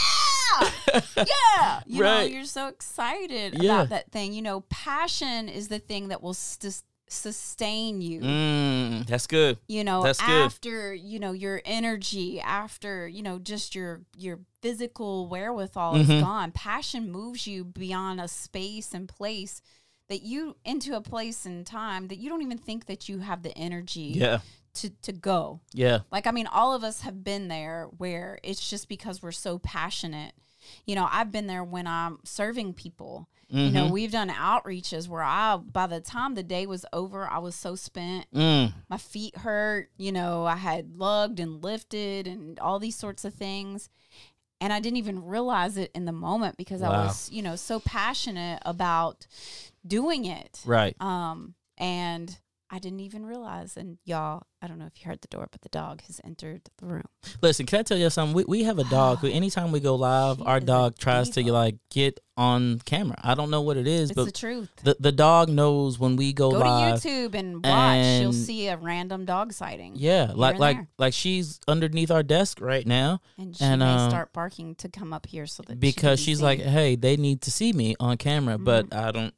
yeah. 0.60 1.00
yeah. 1.16 1.80
You 1.86 2.02
know, 2.02 2.20
you're 2.22 2.44
so 2.44 2.68
excited 2.68 3.54
Yeah. 3.62 3.74
about 3.76 3.88
that 3.90 4.12
thing. 4.12 4.32
You 4.32 4.42
know, 4.42 4.60
passion 4.68 5.48
is 5.48 5.68
the 5.68 5.78
thing 5.78 6.08
that 6.08 6.22
will 6.22 6.34
sus- 6.34 6.84
sustain 7.06 8.00
you 8.00 8.20
Mm, 8.20 9.06
that's 9.06 9.26
good. 9.26 9.58
you 9.68 9.84
know 9.84 10.02
That's 10.02 10.20
good. 10.20 10.30
after 10.30 10.92
you 10.94 11.18
know 11.20 11.32
your 11.32 11.60
energy 11.64 12.40
after 12.40 13.06
you 13.06 13.22
know 13.22 13.38
just 13.38 13.74
your 13.74 14.00
your 14.16 14.40
physical 14.62 15.28
wherewithal 15.28 15.94
Mhm. 15.94 16.00
is 16.00 16.08
gone 16.22 16.50
passion 16.50 17.12
moves 17.12 17.46
you 17.46 17.62
beyond 17.64 18.20
a 18.20 18.26
space 18.26 18.94
and 18.94 19.06
place 19.08 19.60
that 20.08 20.22
you 20.22 20.56
into 20.64 20.96
a 20.96 21.00
place 21.02 21.44
and 21.46 21.66
time 21.66 22.08
that 22.08 22.16
you 22.18 22.28
don't 22.30 22.42
even 22.42 22.58
think 22.58 22.86
that 22.86 23.08
you 23.08 23.18
have 23.20 23.42
the 23.42 23.56
energy 23.56 24.12
Yeah. 24.16 24.38
To 24.74 24.90
to 25.02 25.12
go 25.12 25.60
Yeah. 25.72 26.00
like 26.10 26.26
i 26.26 26.30
mean 26.30 26.46
all 26.46 26.74
of 26.74 26.82
us 26.84 27.00
have 27.02 27.22
been 27.24 27.48
there 27.48 27.88
where 27.98 28.38
it's 28.42 28.68
just 28.68 28.88
because 28.88 29.22
we're 29.22 29.32
so 29.32 29.58
passionate 29.58 30.32
you 30.86 30.94
know 30.94 31.08
i've 31.10 31.30
been 31.32 31.46
there 31.46 31.64
when 31.64 31.86
i'm 31.86 32.18
serving 32.24 32.74
people 32.74 33.28
you 33.48 33.70
know 33.70 33.86
Mhm. 33.86 33.90
we've 33.92 34.10
done 34.10 34.30
outreaches 34.30 35.06
where 35.06 35.22
i 35.22 35.56
by 35.56 35.86
the 35.86 36.00
time 36.00 36.34
the 36.34 36.42
day 36.42 36.66
was 36.66 36.84
over 36.92 37.28
i 37.28 37.38
was 37.38 37.54
so 37.54 37.76
spent 37.76 38.26
Mm. 38.32 38.72
my 38.88 38.96
feet 38.98 39.36
hurt, 39.36 39.90
you 39.96 40.10
know, 40.10 40.44
I 40.44 40.56
had 40.56 40.96
lugged 40.96 41.38
and 41.38 41.62
lifted 41.62 42.26
and 42.26 42.58
all 42.58 42.78
these 42.80 42.96
sorts 42.96 43.24
of 43.24 43.34
things. 43.34 43.88
And 44.60 44.72
I 44.72 44.80
didn't 44.80 44.96
even 44.96 45.24
realize 45.24 45.76
it 45.76 45.90
in 45.94 46.04
the 46.04 46.12
moment 46.12 46.56
because 46.56 46.80
I 46.82 46.88
was, 46.88 47.30
you 47.30 47.42
know, 47.42 47.54
so 47.54 47.78
passionate 47.80 48.60
about 48.64 49.26
doing 49.86 50.24
it. 50.24 50.62
Right. 50.64 50.96
Um, 51.00 51.54
and 51.78 52.36
I 52.74 52.80
didn't 52.80 53.00
even 53.00 53.24
realize. 53.24 53.76
And 53.76 53.98
y'all, 54.04 54.42
I 54.60 54.66
don't 54.66 54.80
know 54.80 54.86
if 54.86 55.00
you 55.00 55.06
heard 55.08 55.20
the 55.20 55.28
door, 55.28 55.46
but 55.52 55.60
the 55.62 55.68
dog 55.68 56.00
has 56.08 56.20
entered 56.24 56.62
the 56.78 56.86
room. 56.86 57.04
Listen, 57.40 57.66
can 57.66 57.78
I 57.78 57.82
tell 57.84 57.96
you 57.96 58.10
something? 58.10 58.34
We, 58.34 58.44
we 58.48 58.64
have 58.64 58.80
a 58.80 58.84
dog 58.84 59.18
who, 59.18 59.28
anytime 59.40 59.70
we 59.70 59.78
go 59.78 59.94
live, 59.94 60.38
She 60.38 60.44
our 60.44 60.58
dog 60.58 60.98
tries 60.98 61.30
to 61.30 61.52
like 61.52 61.76
get 61.90 62.18
on 62.36 62.80
camera. 62.80 63.16
I 63.22 63.34
don't 63.36 63.50
know 63.50 63.60
what 63.60 63.76
it 63.76 63.86
is, 63.86 64.10
It's 64.10 64.16
but 64.16 64.24
the 64.24 64.32
truth. 64.32 64.68
the 64.82 64.96
the 64.98 65.12
dog 65.12 65.48
knows 65.50 66.00
when 66.00 66.16
we 66.16 66.32
go, 66.32 66.48
live. 66.48 66.62
Go 66.62 66.68
live. 66.68 67.02
to 67.02 67.08
YouTube 67.08 67.34
and 67.34 67.64
watch. 67.64 68.20
You'll 68.22 68.32
see 68.32 68.66
a 68.66 68.76
random 68.76 69.24
dog 69.24 69.52
sighting. 69.52 69.92
Yeah, 69.94 70.32
like 70.34 70.58
like 70.58 70.76
there. 70.78 70.88
like 70.98 71.14
she's 71.14 71.60
underneath 71.68 72.10
our 72.10 72.24
desk 72.24 72.60
right 72.60 72.84
now 72.86 73.20
And 73.38 73.56
she 73.56 73.62
And, 73.62 73.78
may 73.80 73.86
um, 73.86 74.10
start 74.10 74.32
barking 74.32 74.74
to 74.76 74.88
come 74.88 75.12
up 75.12 75.26
here 75.26 75.46
so 75.46 75.62
that 75.68 75.74
she 75.74 75.78
because 75.78 76.18
be 76.18 76.24
she's 76.24 76.38
seen. 76.38 76.44
like, 76.44 76.58
"Hey, 76.60 76.96
they 76.96 77.16
need 77.16 77.42
to 77.42 77.52
see 77.52 77.72
me 77.72 77.94
on 78.00 78.16
camera," 78.16 78.58
but 78.58 78.92
I 78.92 79.12
don't, 79.12 79.34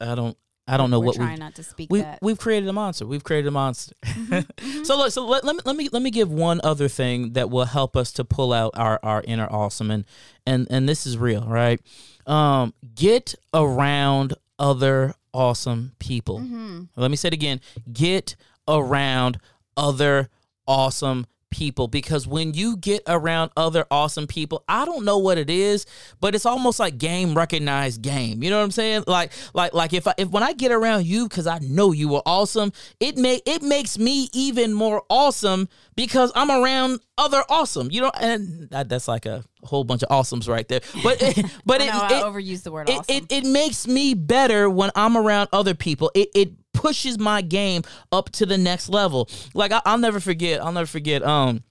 I 0.00 0.14
don't, 0.14 0.36
I 0.68 0.76
don't 0.76 0.90
know 0.90 1.00
what 1.00 1.16
We're 1.16 1.24
what 1.24 1.26
trying 1.26 1.38
not 1.38 1.54
to 1.56 1.62
speak 1.62 1.90
we 1.90 2.02
that. 2.02 2.18
we've 2.20 2.38
created 2.38 2.68
a 2.68 2.72
monster. 2.72 3.06
We've 3.06 3.24
created 3.24 3.48
a 3.48 3.52
monster. 3.52 3.94
Mm-hmm, 4.28 4.84
so 4.84 4.98
look, 4.98 5.12
so 5.12 5.26
let, 5.26 5.44
let 5.44 5.56
me 5.56 5.62
let 5.64 5.76
me 5.76 5.88
let 5.90 6.02
me 6.02 6.10
give 6.10 6.30
one 6.30 6.60
other 6.62 6.88
thing 6.88 7.32
that 7.32 7.48
will 7.48 7.64
help 7.64 7.96
us 7.96 8.12
to 8.12 8.24
pull 8.24 8.52
out 8.52 8.72
our 8.76 9.00
our 9.02 9.22
inner 9.26 9.46
awesome 9.50 9.90
and 9.90 10.04
and 10.46 10.66
and 10.70 10.88
this 10.88 11.06
is 11.06 11.16
real, 11.16 11.44
right? 11.46 11.80
Um, 12.26 12.74
get 12.94 13.34
around 13.54 14.34
other 14.58 15.14
awesome 15.32 15.92
people. 15.98 16.40
Mm-hmm. 16.40 16.82
Let 16.96 17.10
me 17.10 17.16
say 17.16 17.28
it 17.28 17.34
again. 17.34 17.60
Get 17.90 18.36
around 18.66 19.38
other 19.76 20.28
awesome 20.66 21.26
people 21.50 21.88
because 21.88 22.26
when 22.26 22.54
you 22.54 22.76
get 22.76 23.02
around 23.06 23.50
other 23.56 23.86
awesome 23.90 24.26
people, 24.26 24.64
I 24.68 24.84
don't 24.84 25.04
know 25.04 25.18
what 25.18 25.38
it 25.38 25.50
is, 25.50 25.86
but 26.20 26.34
it's 26.34 26.46
almost 26.46 26.78
like 26.78 26.98
game 26.98 27.34
recognized 27.34 28.02
game. 28.02 28.42
You 28.42 28.50
know 28.50 28.58
what 28.58 28.64
I'm 28.64 28.70
saying? 28.70 29.04
Like 29.06 29.32
like 29.54 29.74
like 29.74 29.92
if 29.92 30.06
I, 30.06 30.14
if 30.18 30.28
when 30.28 30.42
I 30.42 30.52
get 30.52 30.72
around 30.72 31.06
you 31.06 31.28
cuz 31.28 31.46
I 31.46 31.58
know 31.60 31.92
you 31.92 32.14
are 32.16 32.22
awesome, 32.26 32.72
it 33.00 33.16
may 33.16 33.40
it 33.46 33.62
makes 33.62 33.98
me 33.98 34.28
even 34.32 34.72
more 34.72 35.02
awesome 35.08 35.68
because 35.96 36.32
I'm 36.34 36.50
around 36.50 37.00
other 37.16 37.42
awesome. 37.48 37.90
You 37.90 38.02
know 38.02 38.12
and 38.20 38.68
that, 38.70 38.88
that's 38.88 39.08
like 39.08 39.26
a 39.26 39.44
whole 39.64 39.84
bunch 39.84 40.02
of 40.02 40.08
awesomes 40.10 40.48
right 40.48 40.68
there. 40.68 40.80
But 41.02 41.22
it, 41.22 41.46
but 41.66 41.80
it, 41.80 41.86
know 41.86 42.04
it 42.04 42.12
I 42.12 42.22
overused 42.22 42.62
the 42.62 42.72
word 42.72 42.88
it, 42.88 42.98
awesome. 42.98 43.16
it, 43.16 43.32
it 43.32 43.44
makes 43.44 43.86
me 43.86 44.14
better 44.14 44.68
when 44.70 44.90
I'm 44.94 45.16
around 45.16 45.48
other 45.52 45.74
people. 45.74 46.10
It 46.14 46.30
it 46.34 46.52
pushes 46.78 47.18
my 47.18 47.42
game 47.42 47.82
up 48.12 48.30
to 48.30 48.46
the 48.46 48.56
next 48.56 48.88
level. 48.88 49.28
Like 49.52 49.72
I, 49.72 49.82
I'll 49.84 49.98
never 49.98 50.20
forget. 50.20 50.62
I'll 50.62 50.72
never 50.72 50.86
forget. 50.86 51.24
Um, 51.24 51.64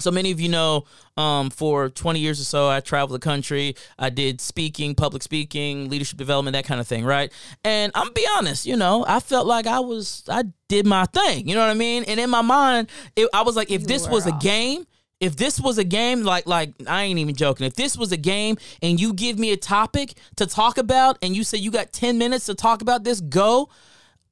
so 0.00 0.12
many 0.12 0.30
of 0.30 0.40
you 0.40 0.48
know 0.48 0.84
um, 1.16 1.50
for 1.50 1.88
20 1.88 2.20
years 2.20 2.40
or 2.40 2.44
so 2.44 2.68
i 2.68 2.78
traveled 2.78 3.20
the 3.20 3.24
country 3.24 3.74
i 3.98 4.08
did 4.08 4.40
speaking 4.40 4.94
public 4.94 5.24
speaking 5.24 5.88
leadership 5.88 6.16
development 6.16 6.52
that 6.52 6.64
kind 6.64 6.80
of 6.80 6.86
thing 6.86 7.04
right 7.04 7.32
and 7.64 7.90
i'm 7.96 8.12
be 8.12 8.24
honest 8.36 8.64
you 8.64 8.76
know 8.76 9.04
i 9.08 9.18
felt 9.18 9.44
like 9.44 9.66
i 9.66 9.80
was 9.80 10.22
i 10.28 10.44
did 10.68 10.86
my 10.86 11.04
thing 11.06 11.48
you 11.48 11.54
know 11.56 11.60
what 11.60 11.70
i 11.70 11.74
mean 11.74 12.04
and 12.04 12.20
in 12.20 12.30
my 12.30 12.42
mind 12.42 12.88
it, 13.16 13.28
i 13.34 13.42
was 13.42 13.56
like 13.56 13.72
if 13.72 13.80
You 13.80 13.86
this 13.88 14.08
was 14.08 14.24
a 14.26 14.32
game 14.40 14.86
if 15.20 15.34
this 15.34 15.60
was 15.60 15.78
a 15.78 15.84
game 15.84 16.22
like 16.22 16.46
like 16.46 16.74
i 16.86 17.02
ain't 17.02 17.18
even 17.18 17.34
joking 17.34 17.66
if 17.66 17.74
this 17.74 17.96
was 17.96 18.12
a 18.12 18.16
game 18.16 18.56
and 18.82 19.00
you 19.00 19.12
give 19.12 19.38
me 19.38 19.50
a 19.50 19.56
topic 19.56 20.14
to 20.36 20.46
talk 20.46 20.78
about 20.78 21.18
and 21.22 21.34
you 21.34 21.42
say 21.42 21.58
you 21.58 21.70
got 21.70 21.92
10 21.92 22.18
minutes 22.18 22.46
to 22.46 22.54
talk 22.54 22.82
about 22.82 23.02
this 23.02 23.20
go 23.20 23.68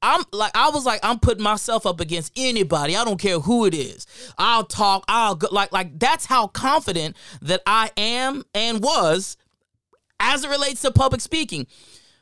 I'm 0.01 0.23
like 0.31 0.51
I 0.55 0.69
was 0.69 0.85
like 0.85 0.99
I'm 1.03 1.19
putting 1.19 1.43
myself 1.43 1.85
up 1.85 1.99
against 1.99 2.31
anybody. 2.35 2.95
I 2.95 3.03
don't 3.03 3.19
care 3.19 3.39
who 3.39 3.65
it 3.65 3.73
is. 3.73 4.05
I'll 4.37 4.65
talk. 4.65 5.03
I'll 5.07 5.35
go 5.35 5.47
like 5.51 5.71
like 5.71 5.99
that's 5.99 6.25
how 6.25 6.47
confident 6.47 7.15
that 7.41 7.61
I 7.65 7.91
am 7.97 8.43
and 8.53 8.81
was 8.83 9.37
as 10.19 10.43
it 10.43 10.49
relates 10.49 10.81
to 10.81 10.91
public 10.91 11.21
speaking. 11.21 11.67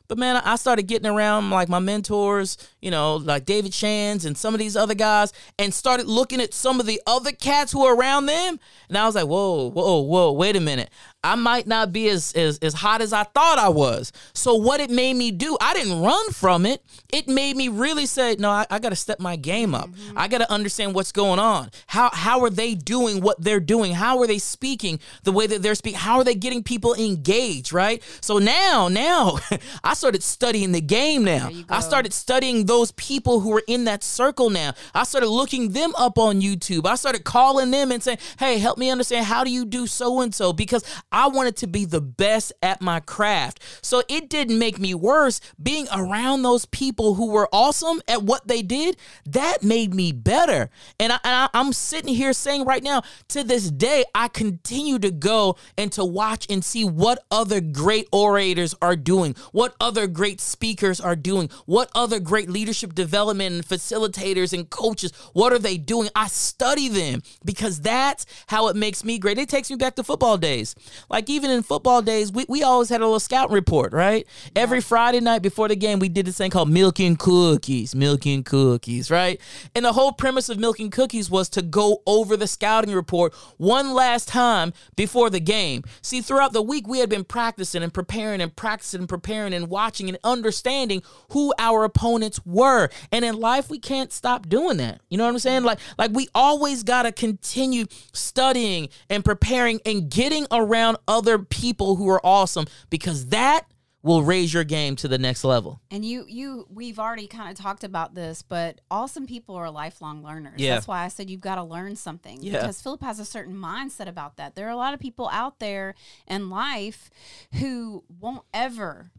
But 0.07 0.17
man, 0.17 0.35
I 0.37 0.55
started 0.55 0.83
getting 0.83 1.09
around 1.09 1.49
like 1.49 1.67
my 1.67 1.79
mentors, 1.79 2.57
you 2.81 2.91
know, 2.91 3.15
like 3.15 3.45
David 3.45 3.73
Shands 3.73 4.25
and 4.25 4.37
some 4.37 4.53
of 4.53 4.59
these 4.59 4.75
other 4.75 4.93
guys, 4.93 5.33
and 5.57 5.73
started 5.73 6.07
looking 6.07 6.39
at 6.39 6.53
some 6.53 6.79
of 6.79 6.85
the 6.85 7.01
other 7.07 7.31
cats 7.31 7.71
who 7.71 7.83
are 7.85 7.95
around 7.95 8.27
them. 8.27 8.59
And 8.87 8.97
I 8.97 9.05
was 9.05 9.15
like, 9.15 9.25
whoa, 9.25 9.71
whoa, 9.71 10.01
whoa, 10.01 10.31
wait 10.31 10.55
a 10.55 10.59
minute. 10.59 10.89
I 11.25 11.33
might 11.33 11.65
not 11.65 11.91
be 11.91 12.07
as, 12.09 12.33
as, 12.33 12.59
as 12.59 12.75
hot 12.75 13.01
as 13.01 13.11
I 13.11 13.23
thought 13.23 13.57
I 13.57 13.69
was. 13.69 14.11
So 14.33 14.53
what 14.53 14.79
it 14.79 14.91
made 14.91 15.15
me 15.15 15.31
do, 15.31 15.57
I 15.59 15.73
didn't 15.73 15.99
run 16.01 16.31
from 16.31 16.67
it. 16.67 16.83
It 17.11 17.27
made 17.27 17.57
me 17.57 17.67
really 17.67 18.05
say, 18.05 18.35
no, 18.37 18.51
I, 18.51 18.67
I 18.69 18.77
gotta 18.77 18.95
step 18.95 19.19
my 19.19 19.35
game 19.35 19.73
up. 19.73 19.89
I 20.15 20.27
gotta 20.27 20.49
understand 20.51 20.93
what's 20.93 21.11
going 21.11 21.39
on. 21.39 21.71
How 21.87 22.11
how 22.13 22.41
are 22.41 22.49
they 22.51 22.75
doing 22.75 23.21
what 23.21 23.41
they're 23.41 23.59
doing? 23.59 23.93
How 23.93 24.19
are 24.19 24.27
they 24.27 24.37
speaking 24.37 24.99
the 25.23 25.31
way 25.31 25.47
that 25.47 25.63
they're 25.63 25.75
speaking? 25.75 25.99
How 25.99 26.17
are 26.17 26.23
they 26.23 26.35
getting 26.35 26.61
people 26.61 26.93
engaged, 26.93 27.73
right? 27.73 28.03
So 28.21 28.37
now, 28.37 28.87
now 28.87 29.39
I 29.83 29.95
started 29.95 30.21
studying 30.21 30.73
the 30.73 30.81
game 30.81 31.23
now. 31.23 31.49
I 31.69 31.79
started 31.79 32.13
studying 32.13 32.65
those 32.65 32.91
people 32.91 33.39
who 33.39 33.51
are 33.57 33.63
in 33.67 33.85
that 33.85 34.03
circle 34.03 34.51
now. 34.51 34.73
I 34.93 35.05
started 35.05 35.29
looking 35.29 35.71
them 35.71 35.93
up 35.97 36.19
on 36.19 36.41
YouTube. 36.41 36.85
I 36.85 36.95
started 36.95 37.23
calling 37.23 37.71
them 37.71 37.91
and 37.91 38.03
saying, 38.03 38.19
"Hey, 38.37 38.59
help 38.59 38.77
me 38.77 38.91
understand 38.91 39.25
how 39.25 39.43
do 39.43 39.49
you 39.49 39.65
do 39.65 39.87
so 39.87 40.21
and 40.21 40.35
so?" 40.35 40.53
Because 40.53 40.83
I 41.15 41.27
wanted 41.27 41.55
to 41.57 41.67
be 41.67 41.85
the 41.85 42.01
best 42.01 42.51
at 42.61 42.81
my 42.81 42.99
craft. 42.99 43.61
So 43.81 44.03
it 44.09 44.29
didn't 44.29 44.59
make 44.59 44.77
me 44.77 44.93
worse 44.93 45.39
being 45.63 45.87
around 45.95 46.43
those 46.43 46.65
people 46.65 47.15
who 47.15 47.31
were 47.31 47.47
awesome 47.53 48.01
at 48.09 48.21
what 48.21 48.49
they 48.49 48.61
did. 48.61 48.97
That 49.25 49.63
made 49.63 49.93
me 49.93 50.11
better. 50.11 50.69
And, 50.99 51.13
I, 51.13 51.47
I'm 51.53 51.71
sitting 51.71 52.13
here 52.13 52.33
saying 52.33 52.65
right 52.65 52.83
now, 52.83 53.03
to 53.29 53.43
this 53.43 53.71
day, 53.71 54.03
I 54.13 54.27
continue 54.27 54.99
to 54.99 55.09
go 55.09 55.55
and 55.77 55.89
to 55.93 56.03
watch 56.03 56.47
and 56.49 56.63
see 56.63 56.83
what 56.83 57.23
other 57.31 57.61
great 57.61 58.07
orators 58.11 58.75
are 58.81 58.97
doing, 58.97 59.35
what 59.53 59.73
other 59.79 60.07
great 60.07 60.41
speakers 60.41 60.99
are 60.99 61.15
doing, 61.15 61.49
what 61.65 61.89
other 61.95 62.19
great 62.19 62.49
leadership 62.49 62.93
development 62.93 63.55
and 63.55 63.65
facilitators 63.65 64.51
and 64.51 64.69
coaches, 64.69 65.13
what 65.31 65.53
are 65.53 65.59
they 65.59 65.77
doing? 65.77 66.09
I 66.13 66.27
study 66.27 66.89
them 66.89 67.23
because 67.45 67.79
that's 67.79 68.25
how 68.47 68.67
it 68.67 68.75
makes 68.75 69.05
me 69.05 69.17
great. 69.17 69.37
It 69.37 69.47
takes 69.47 69.69
me 69.69 69.77
back 69.77 69.95
to 69.95 70.03
football 70.03 70.37
days. 70.37 70.75
Like 71.09 71.29
even 71.29 71.51
in 71.51 71.63
football 71.63 72.01
days, 72.01 72.31
we, 72.31 72.45
we 72.47 72.63
always 72.63 72.89
had 72.89 73.01
a 73.01 73.05
little 73.05 73.19
scout 73.19 73.51
report, 73.51 73.93
right? 73.93 74.27
Every 74.55 74.81
Friday 74.81 75.19
night 75.19 75.41
before 75.41 75.67
the 75.67 75.75
game, 75.75 75.99
we 75.99 76.09
did 76.09 76.25
this 76.25 76.37
thing 76.37 76.51
called 76.51 76.69
milk 76.69 76.99
and 76.99 77.17
cookies, 77.17 77.95
milk 77.95 78.25
and 78.25 78.45
cookies, 78.45 79.09
right? 79.09 79.39
And 79.73 79.85
the 79.85 79.93
whole 79.93 80.11
premise 80.11 80.49
of 80.49 80.59
milk 80.59 80.79
and 80.79 80.91
cookies 80.91 81.29
was 81.29 81.49
to 81.49 81.61
go 81.61 82.01
over 82.05 82.37
the 82.37 82.47
scouting 82.47 82.93
report 82.93 83.33
one 83.57 83.93
last 83.93 84.27
time 84.27 84.73
before 84.95 85.29
the 85.29 85.39
game. 85.39 85.83
See, 86.01 86.21
throughout 86.21 86.53
the 86.53 86.61
week, 86.61 86.87
we 86.87 86.99
had 86.99 87.09
been 87.09 87.23
practicing 87.23 87.83
and 87.83 87.93
preparing 87.93 88.41
and 88.41 88.55
practicing 88.55 89.01
and 89.01 89.09
preparing 89.09 89.53
and 89.53 89.69
watching 89.69 90.07
and 90.09 90.17
understanding 90.23 91.01
who 91.31 91.53
our 91.57 91.83
opponents 91.83 92.39
were. 92.45 92.89
And 93.11 93.25
in 93.25 93.35
life, 93.35 93.69
we 93.69 93.79
can't 93.79 94.11
stop 94.11 94.47
doing 94.47 94.77
that. 94.77 95.01
You 95.09 95.17
know 95.17 95.25
what 95.25 95.31
I'm 95.31 95.39
saying? 95.39 95.63
Like, 95.63 95.79
like 95.97 96.11
we 96.13 96.27
always 96.35 96.83
gotta 96.83 97.11
continue 97.11 97.85
studying 98.13 98.89
and 99.09 99.25
preparing 99.25 99.79
and 99.85 100.09
getting 100.09 100.45
around 100.51 100.84
other 101.07 101.39
people 101.39 101.95
who 101.95 102.09
are 102.09 102.23
awesome 102.25 102.65
because 102.89 103.27
that 103.27 103.65
will 104.05 104.21
raise 104.21 104.53
your 104.53 104.63
game 104.63 104.95
to 104.95 105.07
the 105.07 105.17
next 105.17 105.43
level. 105.43 105.81
And 105.89 106.05
you, 106.05 106.25
you, 106.27 106.67
we've 106.69 106.99
already 106.99 107.25
kind 107.25 107.49
of 107.49 107.57
talked 107.57 107.83
about 107.83 108.13
this, 108.13 108.43
but 108.43 108.79
awesome 108.91 109.25
people 109.25 109.55
are 109.55 109.71
lifelong 109.71 110.23
learners. 110.23 110.53
Yeah. 110.57 110.75
That's 110.75 110.87
why 110.87 111.03
I 111.03 111.07
said 111.07 111.27
you've 111.27 111.41
got 111.41 111.55
to 111.55 111.63
learn 111.63 111.95
something. 111.95 112.37
Yeah. 112.39 112.59
Because 112.59 112.79
Philip 112.83 113.01
has 113.01 113.19
a 113.19 113.25
certain 113.25 113.55
mindset 113.55 114.07
about 114.07 114.37
that. 114.37 114.53
There 114.53 114.67
are 114.67 114.71
a 114.71 114.75
lot 114.75 114.93
of 114.93 114.99
people 114.99 115.27
out 115.31 115.59
there 115.59 115.95
in 116.27 116.51
life 116.51 117.09
who 117.53 118.03
won't 118.19 118.43
ever 118.53 119.09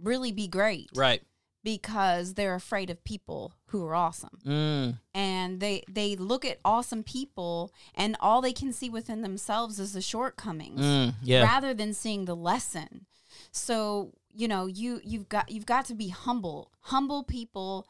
really 0.00 0.30
be 0.30 0.46
great 0.46 0.88
Right. 0.94 1.20
Because 1.64 2.34
they're 2.34 2.54
afraid 2.54 2.88
of 2.90 3.02
people 3.04 3.52
who 3.66 3.84
are 3.84 3.94
awesome. 3.94 4.38
Mm. 4.46 4.98
And 5.14 5.60
they 5.60 5.84
they 5.90 6.16
look 6.16 6.44
at 6.44 6.58
awesome 6.64 7.02
people 7.02 7.72
and 7.94 8.16
all 8.20 8.40
they 8.40 8.52
can 8.52 8.72
see 8.72 8.88
within 8.88 9.22
themselves 9.22 9.78
is 9.78 9.92
the 9.92 10.00
shortcomings 10.02 10.80
Mm. 10.80 11.14
Yeah. 11.22 11.42
rather 11.42 11.74
than 11.74 11.92
seeing 11.94 12.24
the 12.24 12.36
lesson. 12.36 13.06
So, 13.52 14.12
you 14.32 14.48
know, 14.48 14.66
you 14.66 15.00
you've 15.04 15.28
got 15.28 15.50
you've 15.50 15.66
got 15.66 15.84
to 15.86 15.94
be 15.94 16.08
humble. 16.08 16.70
Humble 16.80 17.24
people, 17.24 17.86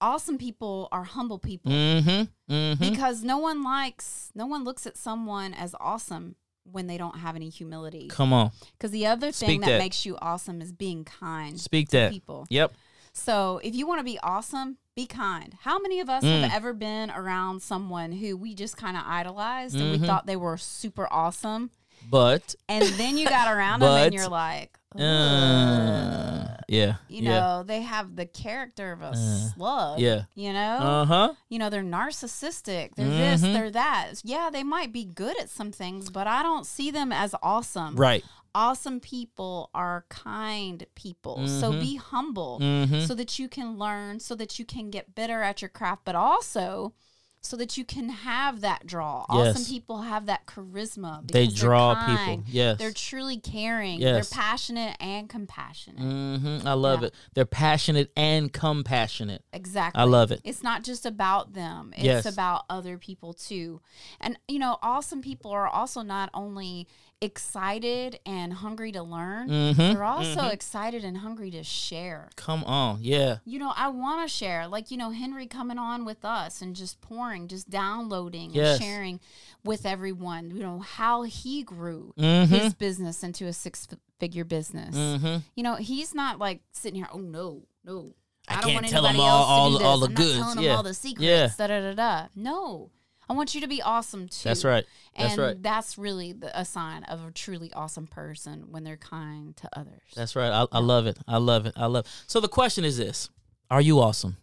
awesome 0.00 0.38
people 0.38 0.88
are 0.92 1.04
humble 1.04 1.38
people 1.38 1.72
Mm-hmm. 1.72 2.52
Mm-hmm. 2.52 2.90
because 2.90 3.22
no 3.24 3.38
one 3.38 3.62
likes 3.64 4.30
no 4.34 4.46
one 4.46 4.64
looks 4.64 4.86
at 4.86 4.96
someone 4.96 5.54
as 5.54 5.74
awesome 5.80 6.36
when 6.70 6.86
they 6.86 6.98
don't 6.98 7.18
have 7.18 7.34
any 7.34 7.48
humility. 7.48 8.08
Come 8.08 8.32
on. 8.32 8.50
Because 8.76 8.90
the 8.90 9.06
other 9.06 9.32
thing 9.32 9.60
that, 9.60 9.66
that. 9.68 9.78
makes 9.78 10.04
you 10.04 10.18
awesome 10.20 10.60
is 10.60 10.70
being 10.70 11.02
kind 11.04 11.58
Speak 11.58 11.88
to 11.88 11.96
that. 11.96 12.12
people. 12.12 12.46
Yep. 12.50 12.72
So 13.18 13.60
if 13.62 13.74
you 13.74 13.86
want 13.86 14.00
to 14.00 14.04
be 14.04 14.18
awesome, 14.22 14.78
be 14.94 15.06
kind. 15.06 15.54
How 15.62 15.78
many 15.78 16.00
of 16.00 16.08
us 16.08 16.24
Mm. 16.24 16.42
have 16.42 16.52
ever 16.52 16.72
been 16.72 17.10
around 17.10 17.60
someone 17.62 18.12
who 18.12 18.36
we 18.36 18.54
just 18.54 18.76
kind 18.76 18.96
of 18.96 19.02
idolized 19.06 19.74
and 19.74 19.84
Mm-hmm. 19.92 20.00
we 20.02 20.06
thought 20.06 20.26
they 20.26 20.36
were 20.36 20.56
super 20.56 21.06
awesome? 21.10 21.70
But 22.08 22.54
And 22.68 22.84
then 22.84 23.16
you 23.18 23.26
got 23.28 23.52
around 23.54 23.80
them 23.80 23.90
and 23.92 24.14
you're 24.14 24.28
like, 24.28 24.78
uh, 24.98 26.46
yeah. 26.68 26.94
you 27.08 27.22
yeah. 27.22 27.30
know, 27.40 27.62
they 27.64 27.82
have 27.82 28.16
the 28.16 28.26
character 28.26 28.92
of 28.92 29.02
a 29.02 29.14
slug. 29.16 29.98
yeah. 30.00 30.22
You 30.34 30.52
know? 30.52 30.76
Uh-huh. 30.78 31.34
you 31.48 31.58
know, 31.58 31.70
they're 31.70 31.82
narcissistic. 31.82 32.94
They're 32.94 33.08
this, 33.08 33.42
Mhm. 33.42 33.52
they're 33.52 33.70
that. 33.70 34.14
Yeah, 34.24 34.50
they 34.52 34.62
might 34.62 34.92
be 34.92 35.04
good 35.04 35.38
at 35.40 35.50
some 35.50 35.72
things, 35.72 36.10
but 36.10 36.26
I 36.26 36.42
don't 36.42 36.66
see 36.66 36.90
them 36.90 37.12
as 37.12 37.34
awesome. 37.42 37.96
Right. 37.96 38.24
Awesome 38.58 38.98
people 38.98 39.70
are 39.72 40.04
kind 40.08 40.84
people. 40.96 41.46
So 41.46 41.70
Mhm. 41.72 41.80
be 41.80 41.94
humble 41.96 42.58
Mhm. 42.60 43.06
so 43.06 43.14
that 43.14 43.38
you 43.38 43.48
can 43.48 43.78
learn, 43.78 44.18
so 44.18 44.34
that 44.34 44.58
you 44.58 44.64
can 44.64 44.90
get 44.90 45.14
better 45.14 45.42
at 45.44 45.62
your 45.62 45.68
craft, 45.68 46.02
but 46.04 46.16
also 46.16 46.92
so 47.40 47.56
that 47.56 47.78
you 47.78 47.84
can 47.84 48.08
have 48.08 48.60
that 48.62 48.84
draw. 48.84 49.24
Awesome 49.28 49.64
people 49.64 50.02
have 50.02 50.26
that 50.26 50.44
charisma. 50.44 51.24
They 51.30 51.46
draw 51.46 51.94
kind. 51.94 52.44
people. 52.44 52.52
Yes. 52.52 52.78
They're 52.78 52.92
truly 52.92 53.36
caring. 53.38 54.00
Yes. 54.00 54.28
They're 54.28 54.36
passionate 54.42 54.96
and 54.98 55.28
compassionate. 55.28 56.02
Mm-hmm. 56.02 56.66
I 56.66 56.72
love 56.72 57.02
Yeah. 57.02 57.06
it. 57.06 57.14
They're 57.34 57.46
passionate 57.46 58.10
and 58.16 58.52
compassionate. 58.52 59.44
Exactly. 59.52 60.00
I 60.00 60.04
love 60.04 60.32
it. 60.32 60.40
It's 60.42 60.64
not 60.64 60.82
just 60.82 61.06
about 61.06 61.52
them. 61.52 61.92
It's 61.96 62.04
Yes. 62.04 62.26
about 62.26 62.64
other 62.68 62.98
people 62.98 63.32
too. 63.32 63.80
And 64.20 64.36
you 64.48 64.58
know, 64.58 64.76
awesome 64.82 65.22
people 65.22 65.52
are 65.52 65.68
also 65.68 66.02
not 66.02 66.30
only 66.34 66.88
excited 67.20 68.20
and 68.24 68.52
hungry 68.52 68.92
to 68.92 69.02
learn, 69.02 69.48
Mhm. 69.48 69.76
they're 69.76 70.04
also 70.04 70.46
excited 70.48 71.04
and 71.04 71.18
hungry 71.18 71.50
to 71.50 71.62
share. 71.64 72.30
Come 72.36 72.62
on. 72.64 72.98
Yeah. 73.00 73.38
You 73.44 73.58
know, 73.58 73.72
I 73.76 73.88
want 73.88 74.22
to 74.22 74.32
share. 74.32 74.68
Like, 74.68 74.90
you 74.90 74.96
know, 74.96 75.10
Henry 75.10 75.46
coming 75.46 75.78
on 75.78 76.04
with 76.04 76.24
us 76.24 76.62
and 76.62 76.76
just 76.76 77.00
pouring, 77.00 77.48
just 77.48 77.68
downloading 77.68 78.52
Yes. 78.52 78.76
and 78.76 78.82
sharing 78.84 79.20
with 79.64 79.84
everyone, 79.84 80.50
you 80.50 80.62
know, 80.62 80.78
how 80.80 81.22
he 81.22 81.62
grew 81.62 82.12
Mhm. 82.16 82.46
his 82.48 82.74
business 82.74 83.22
into 83.22 83.46
a 83.46 83.52
six 83.52 83.86
figure 84.20 84.44
business. 84.44 84.94
Mhm. 84.96 85.42
You 85.56 85.62
know, 85.62 85.74
he's 85.76 86.14
not 86.14 86.38
like 86.38 86.62
sitting 86.72 86.96
here, 86.96 87.08
oh 87.12 87.18
no, 87.18 87.62
no. 87.84 88.14
I 88.50 88.54
don't 88.54 88.70
can't 88.70 88.74
want 88.76 88.92
anybody 88.94 89.18
all- 89.18 89.28
else 89.28 89.46
to 89.46 89.52
all 89.52 89.78
do 89.78 89.84
all 89.84 89.98
this. 89.98 90.06
the 90.08 90.10
I'm 90.10 90.14
goods. 90.14 90.38
Not 90.38 90.44
telling 90.54 90.64
Yeah. 90.64 90.68
them 90.70 90.76
all 90.78 90.82
the 90.84 90.94
secrets. 90.94 91.26
Yeah. 91.26 91.48
Da, 91.58 91.66
da, 91.66 91.80
da, 91.80 91.92
da. 91.94 92.26
No. 92.34 92.90
I 93.28 93.34
want 93.34 93.54
you 93.54 93.60
to 93.60 93.68
be 93.68 93.82
awesome 93.82 94.28
too. 94.28 94.48
That's 94.48 94.64
right. 94.64 94.84
That's 95.16 95.32
and 95.32 95.42
right. 95.42 95.62
that's 95.62 95.98
really 95.98 96.32
the, 96.32 96.58
a 96.58 96.64
sign 96.64 97.04
of 97.04 97.26
a 97.26 97.30
truly 97.30 97.72
awesome 97.72 98.06
person 98.06 98.66
when 98.70 98.84
they're 98.84 98.96
kind 98.96 99.56
to 99.58 99.68
others. 99.74 100.00
That's 100.14 100.34
right. 100.34 100.50
I, 100.50 100.66
I 100.72 100.78
love 100.78 101.06
it. 101.06 101.18
I 101.26 101.36
love 101.36 101.66
it. 101.66 101.74
I 101.76 101.86
love 101.86 102.06
It. 102.06 102.10
So 102.26 102.40
the 102.40 102.48
question 102.48 102.84
is 102.84 102.96
this 102.96 103.30
Are 103.70 103.80
you 103.80 104.00
awesome? 104.00 104.36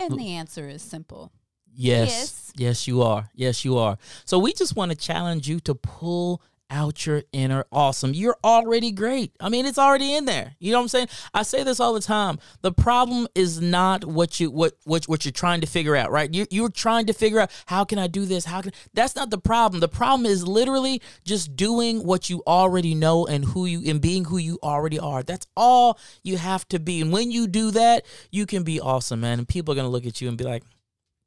and 0.00 0.18
the 0.18 0.34
answer 0.34 0.68
is 0.68 0.82
simple. 0.82 1.32
Yes. 1.72 2.08
Yes. 2.08 2.52
Yes, 2.56 2.88
you 2.88 3.02
are. 3.02 3.30
Yes, 3.34 3.64
you 3.64 3.78
are. 3.78 3.98
So 4.24 4.38
we 4.38 4.52
just 4.52 4.76
want 4.76 4.92
to 4.92 4.96
challenge 4.96 5.48
you 5.48 5.60
to 5.60 5.74
pull 5.74 6.40
out 6.70 7.06
your 7.06 7.22
inner 7.32 7.64
awesome. 7.70 8.14
You're 8.14 8.36
already 8.42 8.90
great. 8.90 9.32
I 9.40 9.48
mean, 9.48 9.66
it's 9.66 9.78
already 9.78 10.14
in 10.14 10.24
there. 10.24 10.54
You 10.58 10.72
know 10.72 10.78
what 10.78 10.84
I'm 10.84 10.88
saying? 10.88 11.08
I 11.32 11.42
say 11.42 11.62
this 11.62 11.80
all 11.80 11.94
the 11.94 12.00
time. 12.00 12.38
The 12.62 12.72
problem 12.72 13.28
is 13.34 13.60
not 13.60 14.04
what 14.04 14.40
you 14.40 14.50
what 14.50 14.74
what 14.84 15.04
what 15.04 15.24
you're 15.24 15.32
trying 15.32 15.60
to 15.60 15.66
figure 15.66 15.96
out, 15.96 16.10
right? 16.10 16.32
You 16.32 16.46
you're 16.50 16.70
trying 16.70 17.06
to 17.06 17.12
figure 17.12 17.40
out 17.40 17.50
how 17.66 17.84
can 17.84 17.98
I 17.98 18.06
do 18.06 18.24
this? 18.24 18.44
How 18.44 18.62
can 18.62 18.72
That's 18.92 19.16
not 19.16 19.30
the 19.30 19.38
problem. 19.38 19.80
The 19.80 19.88
problem 19.88 20.26
is 20.26 20.46
literally 20.46 21.00
just 21.24 21.56
doing 21.56 22.04
what 22.04 22.30
you 22.30 22.42
already 22.46 22.94
know 22.94 23.26
and 23.26 23.44
who 23.44 23.66
you 23.66 23.82
and 23.90 24.00
being 24.00 24.24
who 24.24 24.38
you 24.38 24.58
already 24.62 24.98
are. 24.98 25.22
That's 25.22 25.46
all 25.56 25.98
you 26.22 26.36
have 26.38 26.66
to 26.68 26.78
be. 26.78 27.00
And 27.00 27.12
when 27.12 27.30
you 27.30 27.46
do 27.46 27.70
that, 27.72 28.04
you 28.30 28.46
can 28.46 28.62
be 28.62 28.80
awesome, 28.80 29.20
man. 29.20 29.38
And 29.38 29.48
people 29.48 29.72
are 29.72 29.76
going 29.76 29.86
to 29.86 29.90
look 29.90 30.06
at 30.06 30.20
you 30.20 30.28
and 30.28 30.38
be 30.38 30.44
like, 30.44 30.64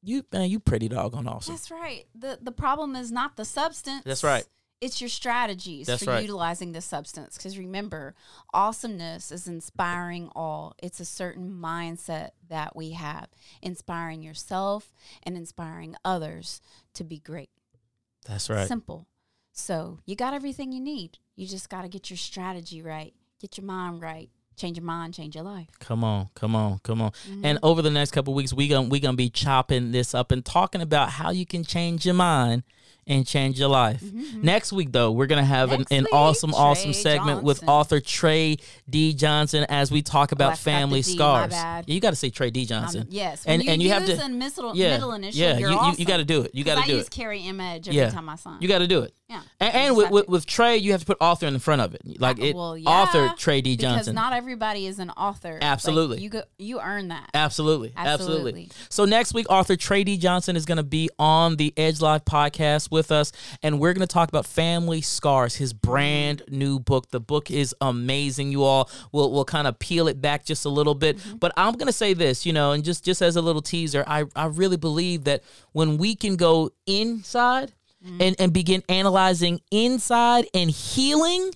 "You 0.04 0.24
man, 0.32 0.50
you 0.50 0.60
pretty 0.60 0.90
doggone 0.90 1.28
awesome." 1.28 1.54
That's 1.54 1.72
right. 1.72 2.06
the 2.16 2.40
The 2.42 2.52
problem 2.52 2.96
is 2.96 3.12
not 3.12 3.38
the 3.38 3.46
substance. 3.46 4.04
That's 4.04 4.24
right. 4.24 4.46
It's 4.80 5.02
your 5.02 5.10
strategies 5.10 5.88
That's 5.88 6.04
for 6.04 6.12
right. 6.12 6.22
utilizing 6.22 6.72
the 6.72 6.82
substance. 6.82 7.36
Because 7.38 7.58
remember, 7.58 8.14
awesomeness 8.54 9.32
is 9.32 9.48
inspiring 9.48 10.30
all. 10.36 10.76
It's 10.78 11.00
a 11.00 11.06
certain 11.06 11.52
mindset 11.52 12.32
that 12.48 12.76
we 12.76 12.92
have, 12.92 13.30
inspiring 13.62 14.22
yourself 14.22 14.94
and 15.24 15.36
inspiring 15.36 15.96
others 16.06 16.62
to 16.94 17.04
be 17.04 17.18
great. 17.18 17.50
That's 18.28 18.50
right. 18.50 18.68
Simple. 18.68 19.08
So 19.52 20.00
you 20.06 20.16
got 20.16 20.36
everything 20.36 20.72
you 20.72 20.80
need. 20.80 21.18
You 21.36 21.48
just 21.48 21.70
got 21.70 21.82
to 21.82 21.88
get 21.88 22.12
your 22.12 22.18
strategy 22.18 22.82
right, 22.82 23.14
get 23.42 23.58
your 23.58 23.66
mind 23.66 24.02
right, 24.02 24.30
change 24.56 24.78
your 24.78 24.86
mind, 24.86 25.16
change 25.16 25.34
your 25.34 25.44
life. 25.44 25.70
Come 25.80 26.04
on, 26.04 26.30
come 26.36 26.56
on, 26.56 26.80
come 26.84 27.02
on. 27.02 27.12
Mm-hmm. 27.12 27.46
And 27.46 27.60
over 27.64 27.82
the 27.82 27.90
next 27.90 28.12
couple 28.12 28.36
weeks, 28.36 28.54
we 28.54 28.68
gonna 28.68 28.90
we 28.90 29.00
gonna 29.00 29.18
be 29.18 29.30
chopping 29.30 29.92
this 29.92 30.14
up 30.14 30.32
and 30.32 30.46
talking 30.46 30.82
about 30.82 31.12
how 31.12 31.32
you 31.32 31.46
can 31.46 31.64
change 31.64 32.06
your 32.06 32.16
mind 32.16 32.64
and 33.08 33.26
change 33.26 33.60
your 33.60 33.70
life. 33.70 34.04
Next 34.36 34.72
week, 34.72 34.92
though, 34.92 35.12
we're 35.12 35.28
gonna 35.28 35.44
have 35.46 35.72
an, 35.72 35.78
Mm-hmm. 35.88 35.94
An 35.94 36.08
awesome, 36.12 36.54
awesome 36.54 36.92
Trey 36.92 37.02
segment 37.02 37.44
with 37.44 37.64
author 37.68 38.00
Trey 38.00 38.58
D 38.90 39.14
Johnson 39.14 39.66
as 39.70 39.92
we 39.92 40.02
talk 40.02 40.32
about 40.32 40.56
the 40.58 40.62
family 40.62 41.02
D, 41.02 41.14
scars. 41.16 41.54
you 41.88 42.00
got 42.00 42.10
to 42.10 42.16
say 42.16 42.30
Trey 42.30 42.50
D 42.50 42.66
Johnson. 42.66 43.02
Um, 43.04 43.08
yes, 43.10 43.46
and 43.46 43.64
you 43.64 43.72
and 43.72 43.82
you 43.82 43.90
have 43.92 44.06
to 44.06 44.30
middle, 44.30 44.76
yeah 44.76 44.94
middle 44.96 45.14
initial, 45.14 45.40
yeah 45.40 45.58
you, 45.58 45.70
you, 45.70 45.76
awesome. 45.78 46.00
you 46.00 46.06
got 46.06 46.18
to 46.18 46.26
do 46.26 46.42
it. 46.42 46.52
You 46.54 46.64
got 46.64 46.82
to 46.82 46.88
do 46.88 46.92
it. 46.92 46.96
I 46.96 46.98
use 46.98 47.08
it. 47.08 47.12
Carrie 47.12 47.42
Image 47.42 47.88
every 47.88 48.00
Yeah. 48.00 48.10
time 48.10 48.28
I 48.28 48.36
sign. 48.36 48.58
You 48.62 48.68
got 48.68 48.80
to 48.80 48.88
do 48.88 49.02
it. 49.02 49.14
Yeah. 49.30 49.42
And, 49.60 49.74
and 49.76 49.98
with, 49.98 50.10
with, 50.10 50.30
with 50.30 50.46
Trey, 50.46 50.78
you 50.78 50.92
have 50.94 51.02
to 51.02 51.06
put 51.06 51.18
author 51.20 51.48
in 51.48 51.54
the 51.54 51.60
front 51.60 51.82
of 51.82 51.94
it. 51.94 52.02
Like 52.20 52.40
it, 52.40 52.56
well, 52.56 52.78
yeah, 52.78 52.90
author 52.90 53.34
Trey 53.38 53.62
D 53.62 53.76
Johnson. 53.76 54.00
Because 54.00 54.14
not 54.14 54.34
everybody 54.34 54.86
is 54.88 55.00
an 55.00 55.10
author. 55.12 55.54
Like, 55.54 55.64
Absolutely. 55.64 56.20
you 56.22 56.30
go, 56.30 56.44
you 56.58 56.80
earn 56.82 57.10
that. 57.10 57.30
Absolutely, 57.34 57.94
absolutely. 57.96 58.38
Absolutely. 58.64 58.72
So 58.90 59.06
next 59.06 59.34
week, 59.34 59.46
author 59.50 59.76
Trey 59.76 60.04
D. 60.04 60.18
Johnson 60.18 60.56
is 60.56 60.66
going 60.66 60.78
to 60.78 60.84
be 60.84 61.10
on 61.20 61.56
the 61.58 61.74
Edge 61.78 62.00
Life 62.02 62.24
podcast 62.26 62.90
with 62.98 63.12
us, 63.12 63.32
and 63.64 63.80
we're 63.80 63.94
going 63.94 64.08
to 64.08 64.14
talk 64.14 64.28
about 64.30 64.46
family 64.46 65.02
scars. 65.02 65.56
His 65.56 65.72
brand 65.72 66.42
new 66.50 66.80
book. 66.80 67.12
The 67.12 67.20
book 67.22 67.50
is 67.50 67.74
amazing. 67.80 68.52
You 68.52 68.64
all 68.64 68.90
will 69.14 69.32
will 69.32 69.46
kind 69.46 69.68
of 69.68 69.80
peel 69.80 70.08
it 70.10 70.20
back 70.22 70.44
just 70.46 70.66
a 70.66 70.70
little 70.70 70.96
bit, 70.96 71.18
Mm-hmm. 71.18 71.38
but 71.38 71.52
I'm 71.56 71.74
going 71.74 71.88
to 71.88 71.94
say 71.94 72.14
this, 72.14 72.46
you 72.46 72.54
know, 72.54 72.72
and 72.74 72.84
just 72.84 73.06
just 73.06 73.22
as 73.22 73.36
a 73.36 73.42
little 73.42 73.62
teaser, 73.62 74.04
I 74.08 74.26
I 74.36 74.46
really 74.48 74.78
believe 74.78 75.24
that 75.26 75.44
when 75.72 75.98
we 75.98 76.16
can 76.16 76.36
go 76.36 76.72
inside 76.86 77.72
Mm-hmm. 78.06 78.22
and 78.22 78.36
and 78.40 78.54
begin 78.54 78.84
analyzing 78.90 79.60
inside 79.72 80.46
and 80.54 80.70
healing 80.70 81.52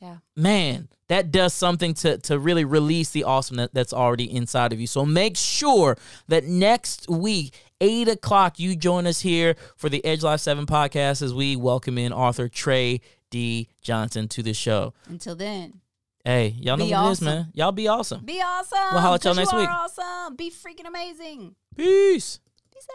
Yeah. 0.00 0.16
man, 0.34 0.88
that 1.08 1.30
does 1.30 1.52
something 1.52 1.92
to 2.02 2.16
to 2.28 2.38
really 2.38 2.64
release 2.64 3.10
the 3.10 3.24
awesome 3.24 3.58
that, 3.58 3.74
that's 3.74 3.92
already 3.92 4.24
inside 4.24 4.72
of 4.72 4.80
you. 4.80 4.86
So 4.86 5.04
make 5.04 5.36
sure 5.36 5.98
that 6.28 6.44
next 6.44 7.08
week, 7.10 7.52
eight 7.82 8.08
o'clock, 8.08 8.58
you 8.58 8.76
join 8.76 9.06
us 9.06 9.20
here 9.20 9.56
for 9.76 9.88
the 9.90 10.02
Edge 10.04 10.22
Life 10.22 10.40
Seven 10.40 10.64
podcast 10.64 11.20
as 11.20 11.34
we 11.34 11.56
welcome 11.56 11.98
in 11.98 12.12
author 12.12 12.48
Trey 12.48 13.00
D. 13.30 13.68
Johnson 13.82 14.28
to 14.28 14.42
the 14.42 14.54
show. 14.54 14.94
Until 15.08 15.34
then, 15.36 15.80
Hey, 16.24 16.54
y'all 16.60 16.76
know 16.76 16.84
Be 16.86 16.92
what 16.92 17.08
it 17.08 17.12
is, 17.12 17.20
man. 17.20 17.48
Y'all 17.52 17.72
be 17.72 17.88
awesome. 17.88 18.24
be 18.24 18.40
awesome. 18.40 18.78
We'll 18.92 19.00
holla 19.00 19.16
at 19.16 19.24
y'all 19.24 19.34
'cause 19.34 19.38
next 19.38 19.52
you 19.52 19.58
week. 19.58 19.68
Are 19.68 19.72
awesome. 19.84 20.36
Be 20.36 20.50
freaking 20.52 20.86
amazing. 20.86 21.56
Peace. 21.76 22.38
Peace 22.72 22.86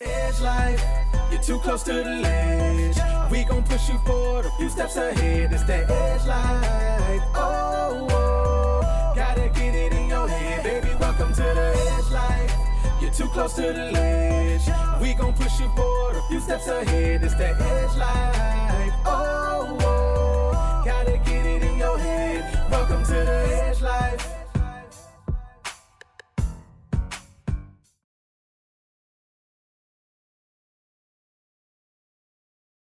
out. 0.00 0.06
Edge 0.08 0.40
life, 0.40 0.84
you're 1.32 1.42
too 1.42 1.58
close 1.58 1.82
to 1.82 1.92
the 1.92 2.04
ledge. 2.04 2.96
We 3.32 3.42
gon' 3.42 3.64
push 3.64 3.88
you 3.88 3.98
forward 4.06 4.46
a 4.46 4.50
few 4.58 4.68
steps 4.68 4.94
ahead. 4.96 5.52
It's 5.52 5.64
that 5.64 5.90
edge 5.90 6.24
life. 6.26 7.22
Oh, 7.34 8.06
oh, 8.08 8.37
too 13.18 13.26
close 13.30 13.54
to 13.54 13.62
the 13.62 13.90
ledge. 13.90 14.68
We 15.02 15.12
gon' 15.12 15.32
push 15.32 15.58
you 15.58 15.68
forward 15.74 16.14
a 16.14 16.22
few 16.28 16.38
steps 16.38 16.68
ahead. 16.68 17.24
It's 17.24 17.34
that 17.34 17.60
edge 17.60 17.96
life. 17.96 18.94
Oh, 19.04 19.76
oh, 19.80 20.82
gotta 20.84 21.18
get 21.18 21.44
it 21.44 21.62
in 21.64 21.78
your 21.78 21.98
head. 21.98 22.70
Welcome 22.70 23.04
to 23.06 23.12
the 23.12 23.64
edge 23.66 23.82
life. 23.82 24.37